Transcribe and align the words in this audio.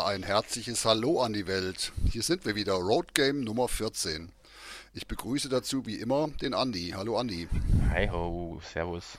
Ja, 0.00 0.06
ein 0.06 0.22
herzliches 0.22 0.86
Hallo 0.86 1.20
an 1.20 1.34
die 1.34 1.46
Welt. 1.46 1.92
Hier 2.10 2.22
sind 2.22 2.46
wir 2.46 2.54
wieder, 2.54 2.72
Road 2.72 3.12
Game 3.12 3.44
Nummer 3.44 3.68
14. 3.68 4.32
Ich 4.94 5.06
begrüße 5.06 5.50
dazu 5.50 5.84
wie 5.84 5.96
immer 5.96 6.28
den 6.40 6.54
Andi. 6.54 6.94
Hallo 6.96 7.18
Andi. 7.18 7.48
Hi 7.90 8.08
ho, 8.08 8.62
servus. 8.72 9.18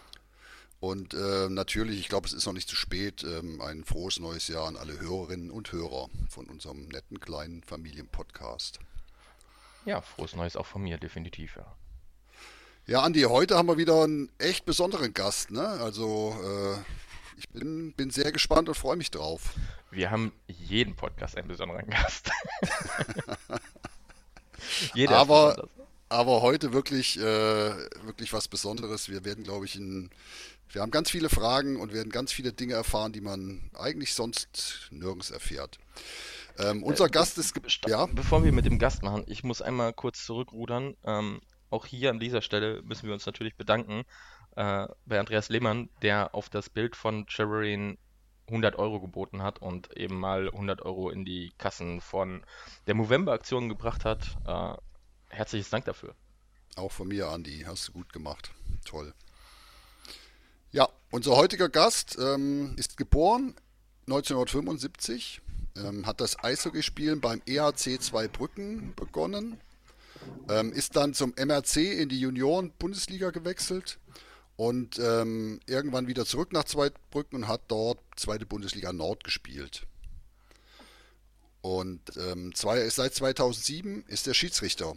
Und 0.80 1.14
äh, 1.14 1.50
natürlich, 1.50 2.00
ich 2.00 2.10
glaube, 2.10 2.26
es 2.26 2.34
ist 2.34 2.48
noch 2.48 2.54
nicht 2.54 2.68
zu 2.68 2.76
spät, 2.76 3.24
ähm, 3.24 3.62
ein 3.62 3.84
frohes 3.84 4.20
neues 4.20 4.48
Jahr 4.48 4.66
an 4.68 4.76
alle 4.76 5.00
Hörerinnen 5.00 5.52
und 5.52 5.72
Hörer 5.72 6.10
von 6.32 6.48
unserem 6.48 6.88
netten 6.88 7.20
kleinen 7.20 7.62
Familienpodcast. 7.62 8.80
Ja, 9.86 10.02
frohes 10.02 10.36
Neues 10.36 10.56
auch 10.56 10.66
von 10.66 10.82
mir, 10.82 10.98
definitiv, 10.98 11.58
ja. 11.58 11.76
Ja, 12.88 13.04
Andi, 13.04 13.22
heute 13.22 13.56
haben 13.56 13.68
wir 13.68 13.78
wieder 13.78 14.04
einen 14.04 14.32
echt 14.40 14.66
besonderen 14.66 15.14
Gast, 15.14 15.52
ne? 15.52 15.64
Also, 15.64 16.36
äh, 16.44 17.01
ich 17.42 17.50
bin, 17.50 17.94
bin 17.94 18.12
sehr 18.12 18.32
gespannt 18.32 18.70
und 18.70 18.76
freue 18.76 18.96
mich 18.96 19.10
drauf. 19.10 19.56
Wir 19.90 20.12
haben 20.12 20.32
jeden 20.48 20.96
Podcast 20.96 21.38
einen 21.38 21.48
besonderen 21.48 21.90
Gast. 21.90 22.30
Jeder 24.94 25.18
aber, 25.18 25.68
aber 26.08 26.44
heute 26.44 26.72
wirklich, 26.72 27.18
äh, 27.18 27.22
wirklich 27.22 28.32
was 28.32 28.48
Besonderes. 28.48 29.10
Wir 29.10 29.26
werden, 29.26 29.44
glaube 29.44 29.66
ich, 29.66 29.76
in, 29.76 30.12
wir 30.70 30.84
haben 30.84 30.92
ganz 30.92 31.10
viele 31.10 31.30
Fragen 31.30 31.78
und 31.78 31.94
werden 31.94 32.12
ganz 32.12 32.32
viele 32.32 32.54
Dinge 32.54 32.76
erfahren, 32.76 33.12
die 33.12 33.22
man 33.22 33.72
eigentlich 33.74 34.14
sonst 34.14 34.88
nirgends 34.92 35.32
erfährt. 35.32 35.80
Ähm, 36.60 36.84
unser 36.84 37.06
äh, 37.06 37.10
Gast 37.10 37.40
ist. 37.40 37.56
Ja? 37.88 38.06
Bevor 38.06 38.44
wir 38.44 38.52
mit 38.52 38.66
dem 38.66 38.78
Gast 38.78 39.02
machen, 39.02 39.24
ich 39.26 39.44
muss 39.44 39.64
einmal 39.64 39.94
kurz 39.94 40.28
zurückrudern. 40.28 40.96
Ähm, 41.04 41.42
auch 41.72 41.88
hier 41.88 42.12
an 42.12 42.20
dieser 42.20 42.44
Stelle 42.44 42.84
müssen 42.84 43.08
wir 43.08 43.14
uns 43.14 43.26
natürlich 43.26 43.56
bedanken 43.56 44.06
äh, 44.56 44.88
bei 45.06 45.20
Andreas 45.20 45.50
Lehmann, 45.50 45.90
der 46.02 46.36
auf 46.36 46.50
das 46.50 46.70
Bild 46.70 46.96
von 46.96 47.26
Cheverine 47.28 47.98
100 48.48 48.76
Euro 48.76 49.00
geboten 49.00 49.42
hat 49.42 49.62
und 49.62 49.96
eben 49.96 50.20
mal 50.20 50.48
100 50.50 50.82
Euro 50.82 51.10
in 51.10 51.26
die 51.26 51.52
Kassen 51.58 52.02
von 52.02 52.44
der 52.88 52.96
Movember-Aktion 52.96 53.70
gebracht 53.70 54.04
hat. 54.04 54.38
Äh, 54.46 54.74
herzliches 55.30 55.70
Dank 55.70 55.86
dafür. 55.86 56.16
Auch 56.76 56.92
von 56.92 57.08
mir, 57.08 57.30
Andi. 57.30 57.64
Hast 57.66 57.88
du 57.88 57.92
gut 57.94 58.12
gemacht. 58.12 58.52
Toll. 58.86 59.14
Ja, 60.72 60.88
unser 61.12 61.36
heutiger 61.36 61.70
Gast 61.70 62.18
ähm, 62.20 62.76
ist 62.78 62.98
geboren 62.98 63.56
1975, 64.08 65.42
ähm, 65.78 66.06
hat 66.06 66.22
das 66.22 66.44
Eishockeyspielen 66.44 67.22
beim 67.22 67.42
EHC 67.46 68.00
Zweibrücken 68.00 68.94
begonnen, 68.96 69.60
ähm, 70.50 70.74
ist 70.74 70.96
dann 70.96 71.14
zum 71.14 71.34
MRC 71.38 71.78
in 71.78 72.10
die 72.10 72.20
Junioren-Bundesliga 72.20 73.32
gewechselt 73.32 74.00
und 74.56 75.00
ähm, 75.00 75.60
irgendwann 75.66 76.08
wieder 76.08 76.26
zurück 76.26 76.54
nach 76.54 76.66
Zweibrücken 76.66 77.44
und 77.44 77.48
hat 77.48 77.62
dort 77.68 78.00
zweite 78.16 78.46
Bundesliga 78.46 78.94
Nord 78.94 79.24
gespielt. 79.24 79.88
Und 81.62 82.02
ähm, 82.18 82.54
zwei, 82.56 82.90
seit 82.90 83.14
2007 83.14 84.04
ist 84.08 84.28
er 84.28 84.34
Schiedsrichter. 84.34 84.96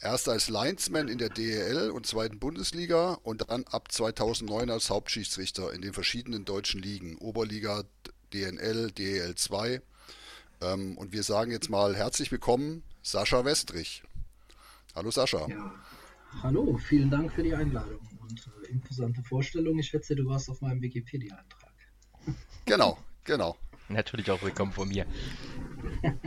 Erst 0.00 0.28
als 0.28 0.48
Linesman 0.48 1.08
in 1.08 1.18
der 1.18 1.28
DEL 1.28 1.90
und 1.90 2.06
zweiten 2.06 2.38
Bundesliga 2.38 3.18
und 3.22 3.50
dann 3.50 3.64
ab 3.64 3.92
2009 3.92 4.70
als 4.70 4.88
Hauptschiedsrichter 4.88 5.72
in 5.72 5.82
den 5.82 5.92
verschiedenen 5.92 6.44
deutschen 6.44 6.80
Ligen, 6.80 7.18
Oberliga, 7.18 7.84
DNL, 8.32 8.92
DEL 8.92 9.34
2. 9.34 9.82
Ähm, 10.62 10.96
und 10.96 11.12
wir 11.12 11.22
sagen 11.22 11.50
jetzt 11.50 11.68
mal 11.68 11.96
herzlich 11.96 12.30
willkommen, 12.32 12.82
Sascha 13.02 13.44
Westrich. 13.44 14.02
Hallo 14.94 15.10
Sascha. 15.10 15.46
Ja, 15.48 15.74
hallo, 16.42 16.78
vielen 16.88 17.10
Dank 17.10 17.32
für 17.32 17.42
die 17.42 17.54
Einladung 17.54 18.00
und 18.30 18.48
äh, 18.64 18.70
imposante 18.70 19.22
Vorstellung. 19.22 19.78
Ich 19.78 19.88
schätze, 19.88 20.14
du 20.14 20.26
warst 20.26 20.48
auf 20.48 20.60
meinem 20.60 20.80
Wikipedia-Eintrag. 20.80 21.72
Genau, 22.64 22.98
genau. 23.24 23.56
Natürlich 23.88 24.30
auch 24.30 24.42
willkommen 24.42 24.72
von 24.72 24.88
mir. 24.88 25.06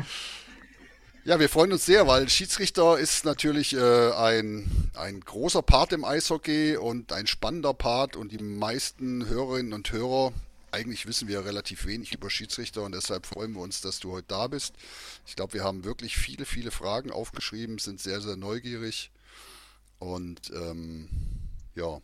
Ja, 1.25 1.40
wir 1.40 1.47
freuen 1.47 1.72
uns 1.72 1.86
sehr, 1.86 2.06
weil 2.06 2.28
Schiedsrichter 2.28 3.00
ist 3.00 3.24
natürlich 3.24 3.74
äh, 3.74 4.12
ein, 4.12 4.69
ein 4.94 5.22
großer 5.22 5.62
Part 5.62 5.94
im 5.94 6.03
Eishockey 6.03 6.75
und 6.75 7.14
ein 7.14 7.28
spannender 7.28 7.74
Part 7.74 8.18
und 8.18 8.34
die 8.34 8.44
meisten 8.44 9.25
Hörerinnen 9.25 9.72
und 9.72 9.90
Hörer, 9.90 10.34
eigentlich 10.72 11.06
wissen 11.06 11.30
wir 11.30 11.46
relativ 11.46 11.85
wenig 11.85 12.14
über 12.14 12.30
Schiedsrichter 12.30 12.84
und 12.84 12.94
deshalb 12.94 13.25
freuen 13.25 13.53
wir 13.53 13.62
uns, 13.62 13.80
dass 13.80 14.02
du 14.02 14.12
heute 14.12 14.28
da 14.28 14.47
bist. 14.47 14.74
Ich 15.25 15.38
glaube, 15.38 15.53
wir 15.53 15.64
haben 15.64 15.85
wirklich 15.85 16.18
viele, 16.18 16.44
viele 16.44 16.72
Fragen 16.72 17.09
aufgeschrieben, 17.09 17.78
sind 17.78 18.02
sehr, 18.02 18.20
sehr 18.20 18.35
neugierig 18.35 19.09
und 20.00 20.52
ähm, 20.53 21.08
ja, 21.75 22.01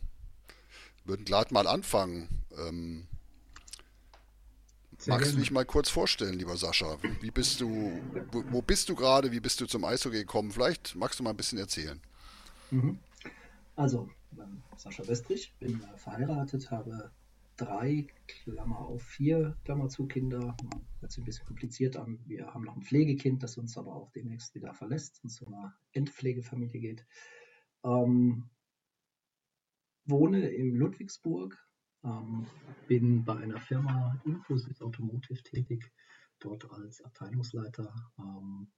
würden 1.04 1.24
gleich 1.24 1.50
mal 1.50 1.66
anfangen. 1.66 2.28
Ähm, 2.58 3.06
magst 5.06 5.32
du 5.32 5.38
dich 5.38 5.50
mal 5.50 5.64
kurz 5.64 5.88
vorstellen, 5.88 6.38
lieber 6.38 6.56
Sascha? 6.56 6.98
Wie 7.20 7.30
bist 7.30 7.60
du, 7.60 8.00
wo, 8.32 8.44
wo 8.50 8.62
bist 8.62 8.88
du 8.88 8.94
gerade? 8.94 9.32
Wie 9.32 9.40
bist 9.40 9.60
du 9.60 9.66
zum 9.66 9.84
Eishockey 9.84 10.18
gekommen? 10.18 10.50
Vielleicht 10.50 10.94
magst 10.96 11.18
du 11.18 11.24
mal 11.24 11.30
ein 11.30 11.36
bisschen 11.36 11.58
erzählen. 11.58 12.00
Mhm. 12.70 12.98
Also, 13.76 14.10
Sascha 14.76 15.06
Westrich, 15.06 15.54
bin 15.58 15.80
verheiratet, 15.96 16.70
habe 16.70 17.10
drei, 17.56 18.06
Klammer 18.26 18.78
auf 18.78 19.02
vier, 19.02 19.56
Klammer 19.64 19.88
zu 19.88 20.06
Kinder. 20.06 20.56
Hört 21.00 21.12
sich 21.12 21.22
ein 21.22 21.26
bisschen 21.26 21.46
kompliziert 21.46 21.96
an. 21.96 22.18
Wir 22.26 22.52
haben 22.54 22.64
noch 22.64 22.76
ein 22.76 22.82
Pflegekind, 22.82 23.42
das 23.42 23.58
uns 23.58 23.76
aber 23.76 23.94
auch 23.94 24.10
demnächst 24.12 24.54
wieder 24.54 24.72
verlässt 24.74 25.20
und 25.22 25.30
zu 25.30 25.46
einer 25.46 25.74
Endpflegefamilie 25.92 26.80
geht. 26.80 27.06
Ähm, 27.84 28.48
wohne 30.10 30.48
in 30.48 30.74
Ludwigsburg, 30.74 31.56
ähm, 32.04 32.46
bin 32.88 33.24
bei 33.24 33.36
einer 33.36 33.60
Firma 33.60 34.20
Infosys 34.24 34.82
Automotive 34.82 35.42
tätig, 35.42 35.92
dort 36.38 36.70
als 36.70 37.02
Abteilungsleiter. 37.02 37.92
Ähm, 38.18 38.70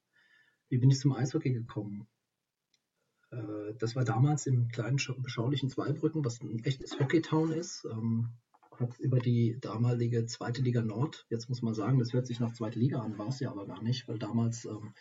wie 0.69 0.79
bin 0.79 0.91
ich 0.91 0.99
zum 0.99 1.13
Eishockey 1.13 1.53
gekommen? 1.53 2.07
Äh, 3.31 3.75
das 3.79 3.97
war 3.97 4.05
damals 4.05 4.47
im 4.47 4.69
kleinen, 4.69 4.99
beschaulichen 5.19 5.71
Zweibrücken, 5.71 6.25
was 6.25 6.41
ein 6.41 6.63
echtes 6.65 6.99
Hockeytown 6.99 7.53
ist. 7.53 7.87
Ähm, 7.91 8.31
hat 8.79 8.99
über 8.99 9.21
die 9.21 9.59
damalige 9.61 10.27
zweite 10.27 10.63
Liga 10.63 10.83
Nord, 10.83 11.27
jetzt 11.29 11.49
muss 11.49 11.63
man 11.63 11.75
sagen, 11.75 11.99
das 11.99 12.13
hört 12.13 12.27
sich 12.27 12.41
nach 12.41 12.53
zweite 12.53 12.79
Liga 12.79 13.01
an, 13.01 13.19
war 13.19 13.29
es 13.29 13.41
ja 13.41 13.51
aber 13.51 13.67
gar 13.67 13.83
nicht, 13.83 14.09
weil 14.09 14.19
damals 14.19 14.65
ähm, 14.65 14.95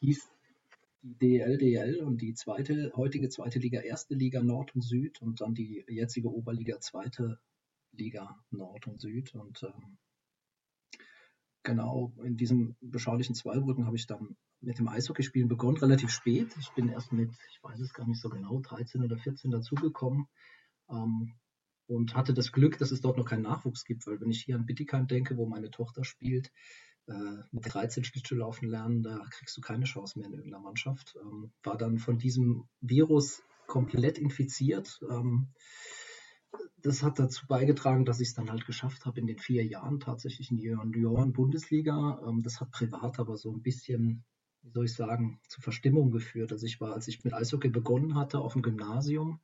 hieß 0.00 0.28
die 1.02 1.14
DL, 1.18 1.58
DL 1.58 2.02
und 2.02 2.20
die 2.20 2.34
zweite, 2.34 2.92
heutige 2.96 3.28
zweite 3.28 3.58
Liga, 3.58 3.80
erste 3.80 4.14
Liga 4.14 4.42
Nord 4.42 4.74
und 4.74 4.82
Süd 4.82 5.20
und 5.22 5.40
dann 5.40 5.54
die 5.54 5.84
jetzige 5.88 6.32
Oberliga, 6.32 6.80
zweite 6.80 7.38
Liga 7.92 8.42
Nord 8.50 8.86
und 8.86 9.00
Süd. 9.00 9.34
Und 9.34 9.62
ähm, 9.62 9.98
genau 11.62 12.12
in 12.24 12.36
diesem 12.36 12.76
beschaulichen 12.80 13.34
Zweibrücken 13.34 13.86
habe 13.86 13.96
ich 13.96 14.06
dann 14.06 14.36
mit 14.60 14.78
dem 14.78 14.88
Eishockeyspielen 14.88 15.48
begonnen, 15.48 15.76
relativ 15.76 16.10
spät. 16.10 16.54
Ich 16.58 16.70
bin 16.70 16.88
erst 16.88 17.12
mit, 17.12 17.30
ich 17.50 17.62
weiß 17.62 17.78
es 17.80 17.92
gar 17.92 18.06
nicht 18.06 18.20
so 18.20 18.28
genau, 18.28 18.60
13 18.60 19.02
oder 19.02 19.16
14 19.16 19.50
dazugekommen. 19.50 20.26
Ähm, 20.88 21.34
und 21.88 22.14
hatte 22.14 22.34
das 22.34 22.52
Glück, 22.52 22.78
dass 22.78 22.90
es 22.90 23.00
dort 23.00 23.16
noch 23.16 23.26
keinen 23.26 23.42
Nachwuchs 23.42 23.84
gibt, 23.84 24.06
weil 24.06 24.20
wenn 24.20 24.30
ich 24.30 24.42
hier 24.42 24.56
an 24.56 24.66
Bittigheim 24.66 25.06
denke, 25.06 25.36
wo 25.36 25.46
meine 25.46 25.70
Tochter 25.70 26.04
spielt, 26.04 26.50
mit 27.52 27.72
13 27.72 28.04
laufen 28.30 28.68
lernen, 28.68 29.02
da 29.02 29.24
kriegst 29.30 29.56
du 29.56 29.60
keine 29.60 29.84
Chance 29.84 30.18
mehr 30.18 30.28
in 30.28 30.34
irgendeiner 30.34 30.62
Mannschaft. 30.62 31.16
Ähm, 31.22 31.52
war 31.62 31.76
dann 31.76 31.98
von 31.98 32.18
diesem 32.18 32.68
Virus 32.80 33.42
komplett 33.66 34.18
infiziert. 34.18 35.00
Ähm, 35.08 35.48
das 36.78 37.02
hat 37.02 37.18
dazu 37.18 37.46
beigetragen, 37.46 38.04
dass 38.04 38.20
ich 38.20 38.28
es 38.28 38.34
dann 38.34 38.50
halt 38.50 38.66
geschafft 38.66 39.06
habe, 39.06 39.20
in 39.20 39.26
den 39.26 39.38
vier 39.38 39.64
Jahren 39.64 40.00
tatsächlich 40.00 40.50
in 40.50 40.56
die 40.56 40.64
Junioren-Bundesliga. 40.64 42.22
Ähm, 42.26 42.42
das 42.42 42.60
hat 42.60 42.70
privat 42.70 43.18
aber 43.18 43.36
so 43.36 43.52
ein 43.52 43.62
bisschen, 43.62 44.24
wie 44.62 44.70
soll 44.70 44.84
ich 44.86 44.94
sagen, 44.94 45.40
zu 45.48 45.60
Verstimmung 45.60 46.10
geführt. 46.10 46.52
Also 46.52 46.66
ich 46.66 46.80
war, 46.80 46.92
als 46.92 47.08
ich 47.08 47.22
mit 47.24 47.34
Eishockey 47.34 47.68
begonnen 47.68 48.14
hatte, 48.14 48.38
auf 48.38 48.54
dem 48.54 48.62
Gymnasium, 48.62 49.40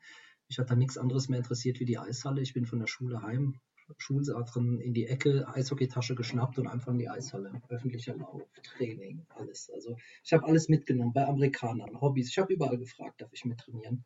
ich 0.49 0.58
hatte 0.58 0.70
da 0.70 0.76
nichts 0.76 0.99
anderes 0.99 1.29
mehr 1.29 1.38
interessiert 1.38 1.81
wie 1.81 1.85
die 1.85 1.99
Eishalle. 1.99 2.43
Ich 2.43 2.53
bin 2.53 2.67
von 2.67 2.79
der 2.79 2.87
Schule 2.87 3.23
heim 3.23 3.61
Schulsachen 3.99 4.81
in 4.81 4.94
die 4.94 5.06
Ecke, 5.06 5.47
Eishockeytasche 5.49 6.15
geschnappt 6.15 6.59
und 6.59 6.67
einfach 6.67 6.93
in 6.93 6.99
die 6.99 7.09
Eishalle. 7.09 7.61
Öffentlicher 7.69 8.17
Lauf, 8.17 8.43
Training, 8.62 9.27
alles. 9.31 9.71
Also 9.71 9.97
ich 10.25 10.33
habe 10.33 10.44
alles 10.47 10.69
mitgenommen 10.69 11.12
bei 11.12 11.27
Amerikanern, 11.27 12.00
Hobbys. 12.00 12.29
Ich 12.29 12.39
habe 12.39 12.53
überall 12.53 12.79
gefragt, 12.79 13.21
darf 13.21 13.33
ich 13.33 13.44
mittrainieren. 13.44 14.05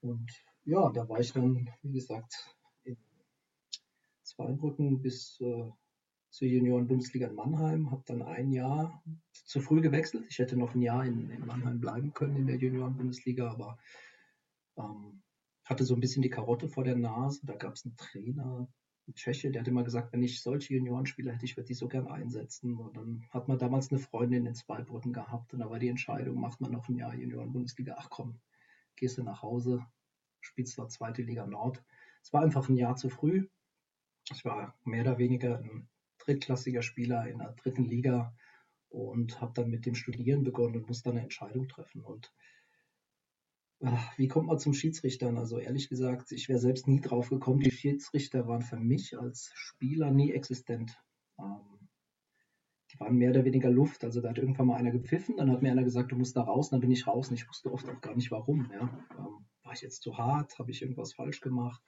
Und 0.00 0.30
ja, 0.64 0.90
da 0.90 1.08
war 1.08 1.20
ich 1.20 1.32
dann, 1.32 1.68
wie 1.82 1.92
gesagt, 1.92 2.54
in 2.84 2.96
Zweibrücken 4.22 5.00
bis 5.02 5.40
äh, 5.40 5.70
zur 6.30 6.48
Junioren-Bundesliga 6.48 7.28
in 7.28 7.34
Mannheim, 7.34 7.90
habe 7.90 8.02
dann 8.06 8.22
ein 8.22 8.52
Jahr 8.52 9.02
zu 9.32 9.60
früh 9.60 9.80
gewechselt. 9.80 10.26
Ich 10.28 10.38
hätte 10.38 10.56
noch 10.56 10.74
ein 10.74 10.82
Jahr 10.82 11.04
in, 11.04 11.30
in 11.30 11.46
Mannheim 11.46 11.80
bleiben 11.80 12.12
können 12.12 12.36
in 12.36 12.46
der 12.46 12.56
Junioren-Bundesliga, 12.56 13.50
aber 13.50 13.78
ähm, 14.76 15.22
hatte 15.64 15.84
so 15.84 15.94
ein 15.94 16.00
bisschen 16.00 16.22
die 16.22 16.30
Karotte 16.30 16.68
vor 16.68 16.84
der 16.84 16.96
Nase. 16.96 17.40
Da 17.44 17.54
gab 17.54 17.74
es 17.74 17.84
einen 17.84 17.96
Trainer, 17.96 18.68
Tscheche, 19.14 19.50
der 19.50 19.60
hat 19.60 19.68
immer 19.68 19.84
gesagt, 19.84 20.12
wenn 20.12 20.22
ich 20.22 20.42
solche 20.42 20.74
Juniorenspieler 20.74 21.32
hätte, 21.32 21.44
ich 21.44 21.56
würde 21.56 21.68
die 21.68 21.74
so 21.74 21.88
gern 21.88 22.08
einsetzen. 22.08 22.76
Und 22.76 22.96
dann 22.96 23.26
hat 23.30 23.48
man 23.48 23.58
damals 23.58 23.90
eine 23.90 24.00
Freundin 24.00 24.46
in 24.46 24.54
Zweibrücken 24.54 25.12
gehabt 25.12 25.52
und 25.52 25.60
da 25.60 25.70
war 25.70 25.78
die 25.78 25.88
Entscheidung, 25.88 26.40
macht 26.40 26.60
man 26.60 26.72
noch 26.72 26.88
ein 26.88 26.96
Jahr 26.96 27.14
Junioren-Bundesliga, 27.14 27.96
ach 27.98 28.10
komm, 28.10 28.40
gehst 28.96 29.18
du 29.18 29.22
nach 29.22 29.42
Hause, 29.42 29.84
spielst 30.40 30.78
dort 30.78 30.92
zweite 30.92 31.22
Liga 31.22 31.46
Nord. 31.46 31.82
Es 32.22 32.32
war 32.32 32.42
einfach 32.42 32.68
ein 32.68 32.76
Jahr 32.76 32.96
zu 32.96 33.08
früh. 33.08 33.48
Ich 34.30 34.44
war 34.44 34.78
mehr 34.84 35.02
oder 35.02 35.18
weniger 35.18 35.58
ein 35.58 35.88
drittklassiger 36.18 36.82
Spieler 36.82 37.26
in 37.28 37.38
der 37.38 37.52
dritten 37.52 37.84
Liga 37.84 38.34
und 38.90 39.40
habe 39.40 39.52
dann 39.54 39.70
mit 39.70 39.86
dem 39.86 39.94
Studieren 39.94 40.44
begonnen 40.44 40.76
und 40.76 40.88
muss 40.88 41.02
dann 41.02 41.14
eine 41.14 41.22
Entscheidung 41.22 41.68
treffen. 41.68 42.02
Und 42.02 42.32
wie 44.16 44.28
kommt 44.28 44.48
man 44.48 44.58
zum 44.58 44.74
Schiedsrichtern? 44.74 45.38
Also 45.38 45.58
ehrlich 45.58 45.88
gesagt, 45.88 46.32
ich 46.32 46.48
wäre 46.48 46.58
selbst 46.58 46.88
nie 46.88 47.00
drauf 47.00 47.28
gekommen. 47.28 47.60
Die 47.60 47.70
Schiedsrichter 47.70 48.48
waren 48.48 48.62
für 48.62 48.78
mich 48.78 49.18
als 49.18 49.52
Spieler 49.54 50.10
nie 50.10 50.32
existent. 50.32 51.00
Ähm, 51.38 51.88
die 52.92 52.98
waren 52.98 53.16
mehr 53.16 53.30
oder 53.30 53.44
weniger 53.44 53.70
Luft. 53.70 54.02
Also 54.02 54.20
da 54.20 54.30
hat 54.30 54.38
irgendwann 54.38 54.66
mal 54.66 54.76
einer 54.76 54.90
gepfiffen, 54.90 55.36
dann 55.36 55.50
hat 55.50 55.62
mir 55.62 55.70
einer 55.70 55.84
gesagt, 55.84 56.10
du 56.10 56.16
musst 56.16 56.36
da 56.36 56.42
raus, 56.42 56.70
dann 56.70 56.80
bin 56.80 56.90
ich 56.90 57.06
raus 57.06 57.28
und 57.28 57.34
ich 57.34 57.48
wusste 57.48 57.72
oft 57.72 57.88
auch 57.88 58.00
gar 58.00 58.16
nicht 58.16 58.30
warum. 58.30 58.70
Ja. 58.72 59.06
Ähm, 59.16 59.46
war 59.62 59.72
ich 59.72 59.82
jetzt 59.82 60.02
zu 60.02 60.16
hart? 60.16 60.58
Habe 60.58 60.70
ich 60.70 60.82
irgendwas 60.82 61.12
falsch 61.12 61.40
gemacht? 61.40 61.82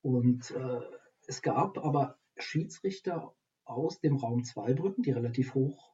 Und 0.00 0.50
äh, 0.52 0.80
es 1.26 1.42
gab 1.42 1.78
aber 1.78 2.18
Schiedsrichter 2.38 3.34
aus 3.64 4.00
dem 4.00 4.16
Raum 4.16 4.44
Zweibrücken, 4.44 5.02
die 5.02 5.10
relativ 5.10 5.54
hoch 5.54 5.92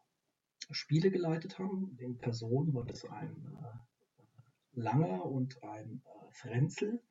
Spiele 0.70 1.10
geleitet 1.10 1.58
haben. 1.58 1.96
In 1.98 2.18
Person 2.18 2.74
war 2.74 2.84
das 2.84 3.04
ein 3.04 3.58
äh, 3.60 3.95
Langer 4.76 5.24
und 5.24 5.62
ein 5.64 6.02
äh, 6.04 6.32
Frenzel. 6.32 7.02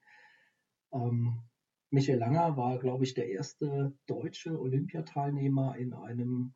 Ähm, 0.94 1.42
Michael 1.90 2.20
Langer 2.20 2.58
war, 2.58 2.80
glaube 2.80 3.04
ich, 3.04 3.14
der 3.14 3.30
erste 3.30 3.94
deutsche 4.06 4.60
Olympiateilnehmer 4.60 5.78
in 5.78 5.94
einem, 5.94 6.54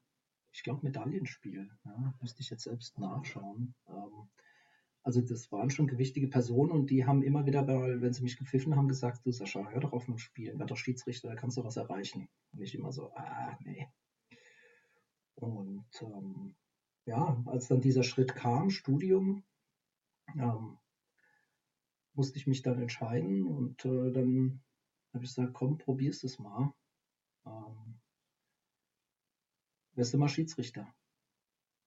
ich 0.51 0.63
glaube, 0.63 0.85
Medaillenspiel. 0.85 1.69
Ja, 1.85 2.13
müsste 2.21 2.41
ich 2.41 2.49
jetzt 2.49 2.63
selbst 2.63 2.97
nachschauen. 2.97 3.75
Ähm, 3.87 4.29
also 5.03 5.21
das 5.21 5.51
waren 5.51 5.69
schon 5.69 5.87
gewichtige 5.87 6.27
Personen 6.27 6.71
und 6.71 6.89
die 6.89 7.05
haben 7.05 7.23
immer 7.23 7.45
wieder, 7.45 7.67
wenn 7.67 8.13
sie 8.13 8.21
mich 8.21 8.37
gepfiffen 8.37 8.75
haben, 8.75 8.87
gesagt, 8.87 9.25
du 9.25 9.31
Sascha, 9.31 9.69
hör 9.69 9.79
doch 9.79 9.93
auf 9.93 10.07
mit 10.07 10.17
dem 10.17 10.19
Spielen, 10.19 10.59
werd 10.59 10.71
doch 10.71 10.77
Schiedsrichter, 10.77 11.29
da 11.29 11.35
kannst 11.35 11.57
du 11.57 11.63
was 11.63 11.77
erreichen. 11.77 12.27
Und 12.51 12.61
ich 12.61 12.75
immer 12.75 12.91
so, 12.91 13.11
ah, 13.13 13.57
nee. 13.63 13.87
Und 15.35 15.87
ähm, 16.01 16.55
ja, 17.05 17.41
als 17.45 17.69
dann 17.69 17.81
dieser 17.81 18.03
Schritt 18.03 18.35
kam, 18.35 18.69
Studium, 18.69 19.43
ähm, 20.35 20.77
musste 22.19 22.37
ich 22.37 22.47
mich 22.47 22.61
dann 22.61 22.81
entscheiden 22.81 23.47
und 23.47 23.85
äh, 23.85 24.11
dann 24.11 24.61
habe 25.13 25.23
ich 25.23 25.33
gesagt, 25.33 25.53
komm, 25.53 25.77
probier's 25.77 26.21
es 26.25 26.37
mal. 26.37 26.73
Ähm, 27.45 27.97
wirst 29.93 30.13
du 30.13 30.17
mal 30.17 30.27
Schiedsrichter. 30.27 30.93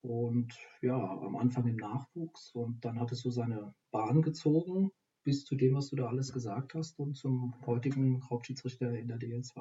Und 0.01 0.59
ja, 0.81 0.97
am 0.97 1.37
Anfang 1.37 1.67
im 1.67 1.77
Nachwuchs 1.77 2.51
und 2.55 2.83
dann 2.83 2.99
hat 2.99 3.13
es 3.13 3.21
so 3.21 3.31
seine 3.31 3.75
Bahn 3.91 4.23
gezogen 4.23 4.91
bis 5.23 5.45
zu 5.45 5.55
dem, 5.55 5.75
was 5.75 5.91
du 5.91 5.97
da 5.97 6.07
alles 6.07 6.33
gesagt 6.33 6.73
hast 6.73 6.99
und 6.99 7.15
zum 7.15 7.55
heutigen 7.67 8.27
Hauptschiedsrichter 8.31 8.99
in 8.99 9.09
der 9.09 9.19
DL2. 9.19 9.61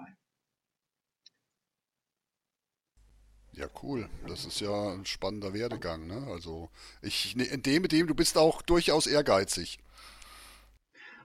Ja, 3.51 3.67
cool. 3.83 4.09
Das 4.25 4.45
ist 4.45 4.62
ja 4.62 4.94
ein 4.94 5.06
spannender 5.06 5.53
Werdegang. 5.53 6.07
Ne? 6.07 6.25
Also 6.27 6.69
ich 7.01 7.35
entnehme 7.38 7.89
dem, 7.89 8.07
du 8.07 8.15
bist 8.15 8.38
auch 8.38 8.62
durchaus 8.62 9.06
ehrgeizig. 9.06 9.79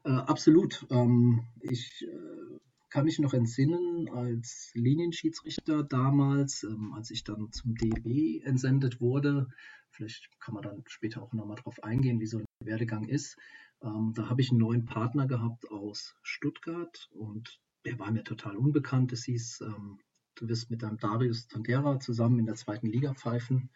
Äh, 0.07 0.11
absolut. 0.11 0.87
Ähm, 0.91 1.43
ich 1.61 2.07
äh, 2.07 2.59
kann 2.91 3.07
mich 3.07 3.19
noch 3.19 3.35
entsinnen, 3.35 4.09
als 4.09 4.71
Linienschiedsrichter 4.75 5.83
damals, 5.83 6.63
ähm, 6.63 6.93
als 6.95 7.11
ich 7.11 7.25
dann 7.25 7.51
zum 7.51 7.75
DB 7.75 8.41
entsendet 8.45 9.01
wurde, 9.01 9.49
vielleicht 9.91 10.31
kann 10.39 10.55
man 10.55 10.63
dann 10.63 10.85
später 10.87 11.23
auch 11.23 11.33
nochmal 11.33 11.57
drauf 11.57 11.83
eingehen, 11.83 12.21
wie 12.21 12.27
so 12.27 12.39
ein 12.39 12.45
Werdegang 12.65 13.09
ist. 13.09 13.37
Ähm, 13.83 14.13
da 14.15 14.31
habe 14.31 14.41
ich 14.43 14.51
einen 14.51 14.61
neuen 14.61 14.85
Partner 14.85 15.27
gehabt 15.27 15.69
aus 15.73 16.15
Stuttgart 16.23 17.09
und 17.11 17.59
der 17.85 17.99
war 17.99 18.13
mir 18.13 18.23
total 18.23 18.57
unbekannt. 18.57 19.13
Es 19.13 19.25
hieß, 19.25 19.63
ähm, 19.63 19.99
du 20.37 20.49
wirst 20.49 20.71
mit 20.71 20.85
deinem 20.85 20.99
Darius 20.99 21.49
Tandera 21.49 21.99
zusammen 21.99 22.39
in 22.39 22.47
der 22.47 22.55
zweiten 22.55 22.87
Liga 22.87 23.13
pfeifen. 23.15 23.71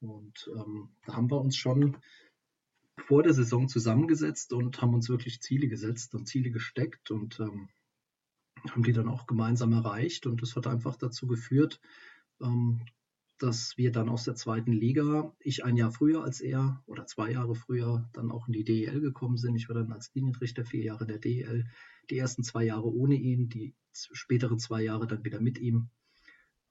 Und 0.00 0.48
ähm, 0.54 0.90
da 1.04 1.16
haben 1.16 1.30
wir 1.30 1.40
uns 1.40 1.56
schon 1.56 1.96
vor 2.96 3.22
der 3.22 3.34
Saison 3.34 3.68
zusammengesetzt 3.68 4.52
und 4.52 4.80
haben 4.80 4.94
uns 4.94 5.08
wirklich 5.08 5.40
Ziele 5.40 5.68
gesetzt 5.68 6.14
und 6.14 6.26
Ziele 6.26 6.50
gesteckt 6.50 7.10
und 7.10 7.40
ähm, 7.40 7.68
haben 8.70 8.82
die 8.82 8.92
dann 8.92 9.08
auch 9.08 9.26
gemeinsam 9.26 9.72
erreicht. 9.72 10.26
Und 10.26 10.42
das 10.42 10.56
hat 10.56 10.66
einfach 10.66 10.96
dazu 10.96 11.26
geführt, 11.26 11.80
ähm, 12.40 12.80
dass 13.38 13.76
wir 13.76 13.90
dann 13.90 14.08
aus 14.08 14.24
der 14.24 14.36
zweiten 14.36 14.72
Liga, 14.72 15.34
ich 15.40 15.64
ein 15.64 15.76
Jahr 15.76 15.90
früher 15.90 16.22
als 16.22 16.40
er 16.40 16.82
oder 16.86 17.06
zwei 17.06 17.32
Jahre 17.32 17.54
früher, 17.54 18.08
dann 18.12 18.30
auch 18.30 18.46
in 18.46 18.52
die 18.52 18.64
DEL 18.64 19.00
gekommen 19.00 19.36
sind. 19.36 19.56
Ich 19.56 19.68
war 19.68 19.74
dann 19.74 19.92
als 19.92 20.14
Linienrichter 20.14 20.64
vier 20.64 20.84
Jahre 20.84 21.04
in 21.04 21.08
der 21.08 21.18
DEL, 21.18 21.66
die 22.10 22.18
ersten 22.18 22.44
zwei 22.44 22.64
Jahre 22.64 22.92
ohne 22.92 23.16
ihn, 23.16 23.48
die 23.48 23.74
späteren 23.92 24.58
zwei 24.58 24.82
Jahre 24.82 25.06
dann 25.06 25.24
wieder 25.24 25.40
mit 25.40 25.58
ihm. 25.58 25.88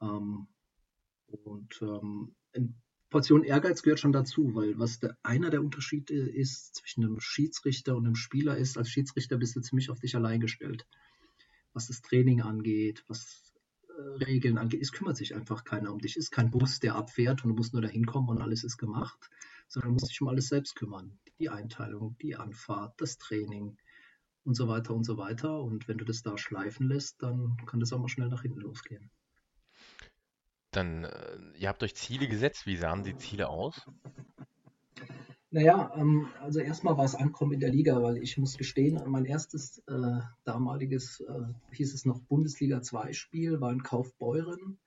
Ähm, 0.01 0.47
und 1.27 1.81
ähm, 1.81 2.35
eine 2.53 2.73
Portion 3.13 3.43
Ehrgeiz 3.43 3.83
gehört 3.83 3.99
schon 3.99 4.11
dazu, 4.11 4.55
weil 4.55 4.79
was 4.79 4.99
der, 4.99 5.15
einer 5.21 5.51
der 5.51 5.61
Unterschiede 5.61 6.15
ist 6.15 6.77
zwischen 6.77 7.05
einem 7.05 7.19
Schiedsrichter 7.19 7.95
und 7.95 8.07
einem 8.07 8.15
Spieler 8.15 8.57
ist, 8.57 8.75
als 8.75 8.89
Schiedsrichter 8.89 9.37
bist 9.37 9.55
du 9.55 9.61
ziemlich 9.61 9.91
auf 9.91 9.99
dich 9.99 10.15
allein 10.15 10.39
gestellt. 10.39 10.87
Was 11.73 11.87
das 11.87 12.01
Training 12.01 12.41
angeht, 12.41 13.03
was 13.07 13.53
äh, 13.87 14.25
Regeln 14.25 14.57
angeht, 14.57 14.81
es 14.81 14.91
kümmert 14.91 15.15
sich 15.15 15.35
einfach 15.35 15.63
keiner 15.63 15.93
um 15.93 15.99
dich. 15.99 16.17
Es 16.17 16.25
ist 16.25 16.31
kein 16.31 16.49
Bus, 16.49 16.79
der 16.79 16.95
abfährt 16.95 17.43
und 17.43 17.51
du 17.51 17.55
musst 17.55 17.73
nur 17.73 17.83
dahin 17.83 18.07
kommen 18.07 18.29
und 18.29 18.41
alles 18.41 18.63
ist 18.63 18.77
gemacht, 18.77 19.29
sondern 19.67 19.89
du 19.89 19.93
musst 19.93 20.09
dich 20.09 20.19
um 20.19 20.27
alles 20.27 20.47
selbst 20.47 20.75
kümmern. 20.75 21.19
Die 21.37 21.49
Einteilung, 21.49 22.17
die 22.19 22.35
Anfahrt, 22.35 22.99
das 22.99 23.19
Training, 23.19 23.77
und 24.43 24.55
so 24.55 24.67
weiter 24.67 24.93
und 24.95 25.03
so 25.03 25.17
weiter. 25.17 25.61
Und 25.61 25.87
wenn 25.87 25.99
du 25.99 26.05
das 26.05 26.23
da 26.23 26.37
schleifen 26.37 26.87
lässt, 26.87 27.21
dann 27.21 27.57
kann 27.67 27.79
das 27.79 27.93
auch 27.93 27.99
mal 27.99 28.09
schnell 28.09 28.29
nach 28.29 28.41
hinten 28.41 28.61
losgehen. 28.61 29.11
Dann, 30.75 31.05
äh, 31.05 31.37
ihr 31.57 31.69
habt 31.69 31.83
euch 31.83 31.95
Ziele 31.95 32.27
gesetzt. 32.27 32.65
Wie 32.65 32.75
sahen 32.75 33.03
die 33.03 33.15
Ziele 33.15 33.49
aus? 33.49 33.85
Naja, 35.51 35.93
ähm, 35.95 36.27
also 36.41 36.59
erstmal 36.59 36.97
war 36.97 37.05
es 37.05 37.13
Ankommen 37.13 37.53
in 37.53 37.59
der 37.59 37.69
Liga, 37.69 38.01
weil 38.01 38.17
ich 38.17 38.39
muss 38.39 38.57
gestehen, 38.57 38.99
mein 39.05 39.25
erstes 39.25 39.83
äh, 39.87 40.19
damaliges, 40.45 41.19
äh, 41.21 41.75
hieß 41.75 41.93
es 41.93 42.05
noch 42.05 42.21
Bundesliga 42.21 42.81
2 42.81 43.13
Spiel, 43.13 43.61
war 43.61 43.71
in 43.71 43.83
Kaufbeuren 43.83 44.79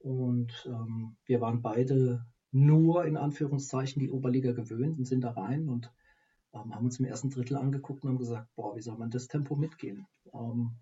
und 0.00 0.66
ähm, 0.66 1.16
wir 1.26 1.40
waren 1.40 1.62
beide 1.62 2.26
nur 2.50 3.04
in 3.04 3.16
Anführungszeichen 3.16 4.00
die 4.00 4.10
Oberliga 4.10 4.50
gewöhnt 4.50 4.98
und 4.98 5.04
sind 5.04 5.20
da 5.20 5.30
rein 5.30 5.68
und 5.68 5.92
ähm, 6.54 6.74
haben 6.74 6.86
uns 6.86 6.98
im 6.98 7.06
ersten 7.06 7.30
Drittel 7.30 7.56
angeguckt 7.56 8.02
und 8.02 8.10
haben 8.10 8.18
gesagt, 8.18 8.48
boah, 8.56 8.74
wie 8.74 8.82
soll 8.82 8.98
man 8.98 9.10
das 9.10 9.28
Tempo 9.28 9.54
mitgehen? 9.54 10.08
Ähm, 10.34 10.72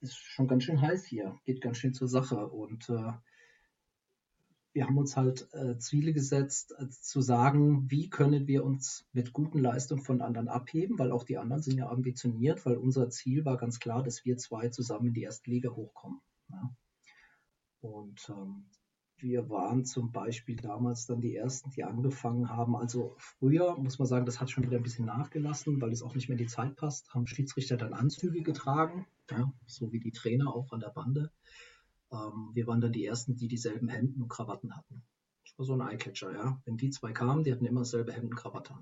ist 0.00 0.16
schon 0.16 0.48
ganz 0.48 0.64
schön 0.64 0.80
heiß 0.80 1.04
hier, 1.04 1.38
geht 1.44 1.60
ganz 1.60 1.76
schön 1.76 1.92
zur 1.92 2.08
Sache 2.08 2.46
und 2.48 2.88
äh, 2.88 3.12
wir 4.76 4.86
haben 4.86 4.98
uns 4.98 5.16
halt 5.16 5.48
äh, 5.54 5.78
Ziele 5.78 6.12
gesetzt, 6.12 6.74
äh, 6.78 6.90
zu 6.90 7.22
sagen, 7.22 7.90
wie 7.90 8.10
können 8.10 8.46
wir 8.46 8.62
uns 8.62 9.08
mit 9.14 9.32
guten 9.32 9.58
Leistungen 9.58 10.02
von 10.02 10.20
anderen 10.20 10.48
abheben, 10.48 10.98
weil 10.98 11.12
auch 11.12 11.24
die 11.24 11.38
anderen 11.38 11.62
sind 11.62 11.78
ja 11.78 11.88
ambitioniert, 11.88 12.66
weil 12.66 12.76
unser 12.76 13.08
Ziel 13.08 13.46
war 13.46 13.56
ganz 13.56 13.80
klar, 13.80 14.02
dass 14.02 14.26
wir 14.26 14.36
zwei 14.36 14.68
zusammen 14.68 15.06
in 15.06 15.14
die 15.14 15.22
erste 15.22 15.50
Liga 15.50 15.70
hochkommen. 15.70 16.20
Ja. 16.50 16.76
Und 17.80 18.28
ähm, 18.28 18.66
wir 19.16 19.48
waren 19.48 19.86
zum 19.86 20.12
Beispiel 20.12 20.56
damals 20.56 21.06
dann 21.06 21.22
die 21.22 21.34
Ersten, 21.34 21.70
die 21.70 21.82
angefangen 21.82 22.50
haben. 22.50 22.76
Also 22.76 23.14
früher 23.16 23.78
muss 23.78 23.98
man 23.98 24.06
sagen, 24.06 24.26
das 24.26 24.42
hat 24.42 24.50
schon 24.50 24.64
wieder 24.64 24.76
ein 24.76 24.82
bisschen 24.82 25.06
nachgelassen, 25.06 25.80
weil 25.80 25.92
es 25.92 26.02
auch 26.02 26.14
nicht 26.14 26.28
mehr 26.28 26.36
in 26.38 26.44
die 26.44 26.52
Zeit 26.52 26.76
passt, 26.76 27.14
haben 27.14 27.26
Schiedsrichter 27.26 27.78
dann 27.78 27.94
Anzüge 27.94 28.42
getragen, 28.42 29.06
ja, 29.30 29.50
so 29.64 29.90
wie 29.90 30.00
die 30.00 30.12
Trainer 30.12 30.54
auch 30.54 30.70
an 30.72 30.80
der 30.80 30.90
Bande. 30.90 31.30
Ähm, 32.12 32.50
wir 32.52 32.66
waren 32.66 32.80
dann 32.80 32.92
die 32.92 33.04
Ersten, 33.04 33.36
die 33.36 33.48
dieselben 33.48 33.88
Hemden 33.88 34.22
und 34.22 34.28
Krawatten 34.28 34.76
hatten. 34.76 35.02
Das 35.44 35.58
war 35.58 35.66
so 35.66 35.74
ein 35.74 35.80
Eyecatcher, 35.80 36.32
ja. 36.32 36.60
Wenn 36.64 36.76
die 36.76 36.90
zwei 36.90 37.12
kamen, 37.12 37.44
die 37.44 37.52
hatten 37.52 37.66
immer 37.66 37.80
dasselbe 37.80 38.12
Hemden 38.12 38.32
und 38.32 38.36
Krawatte. 38.36 38.74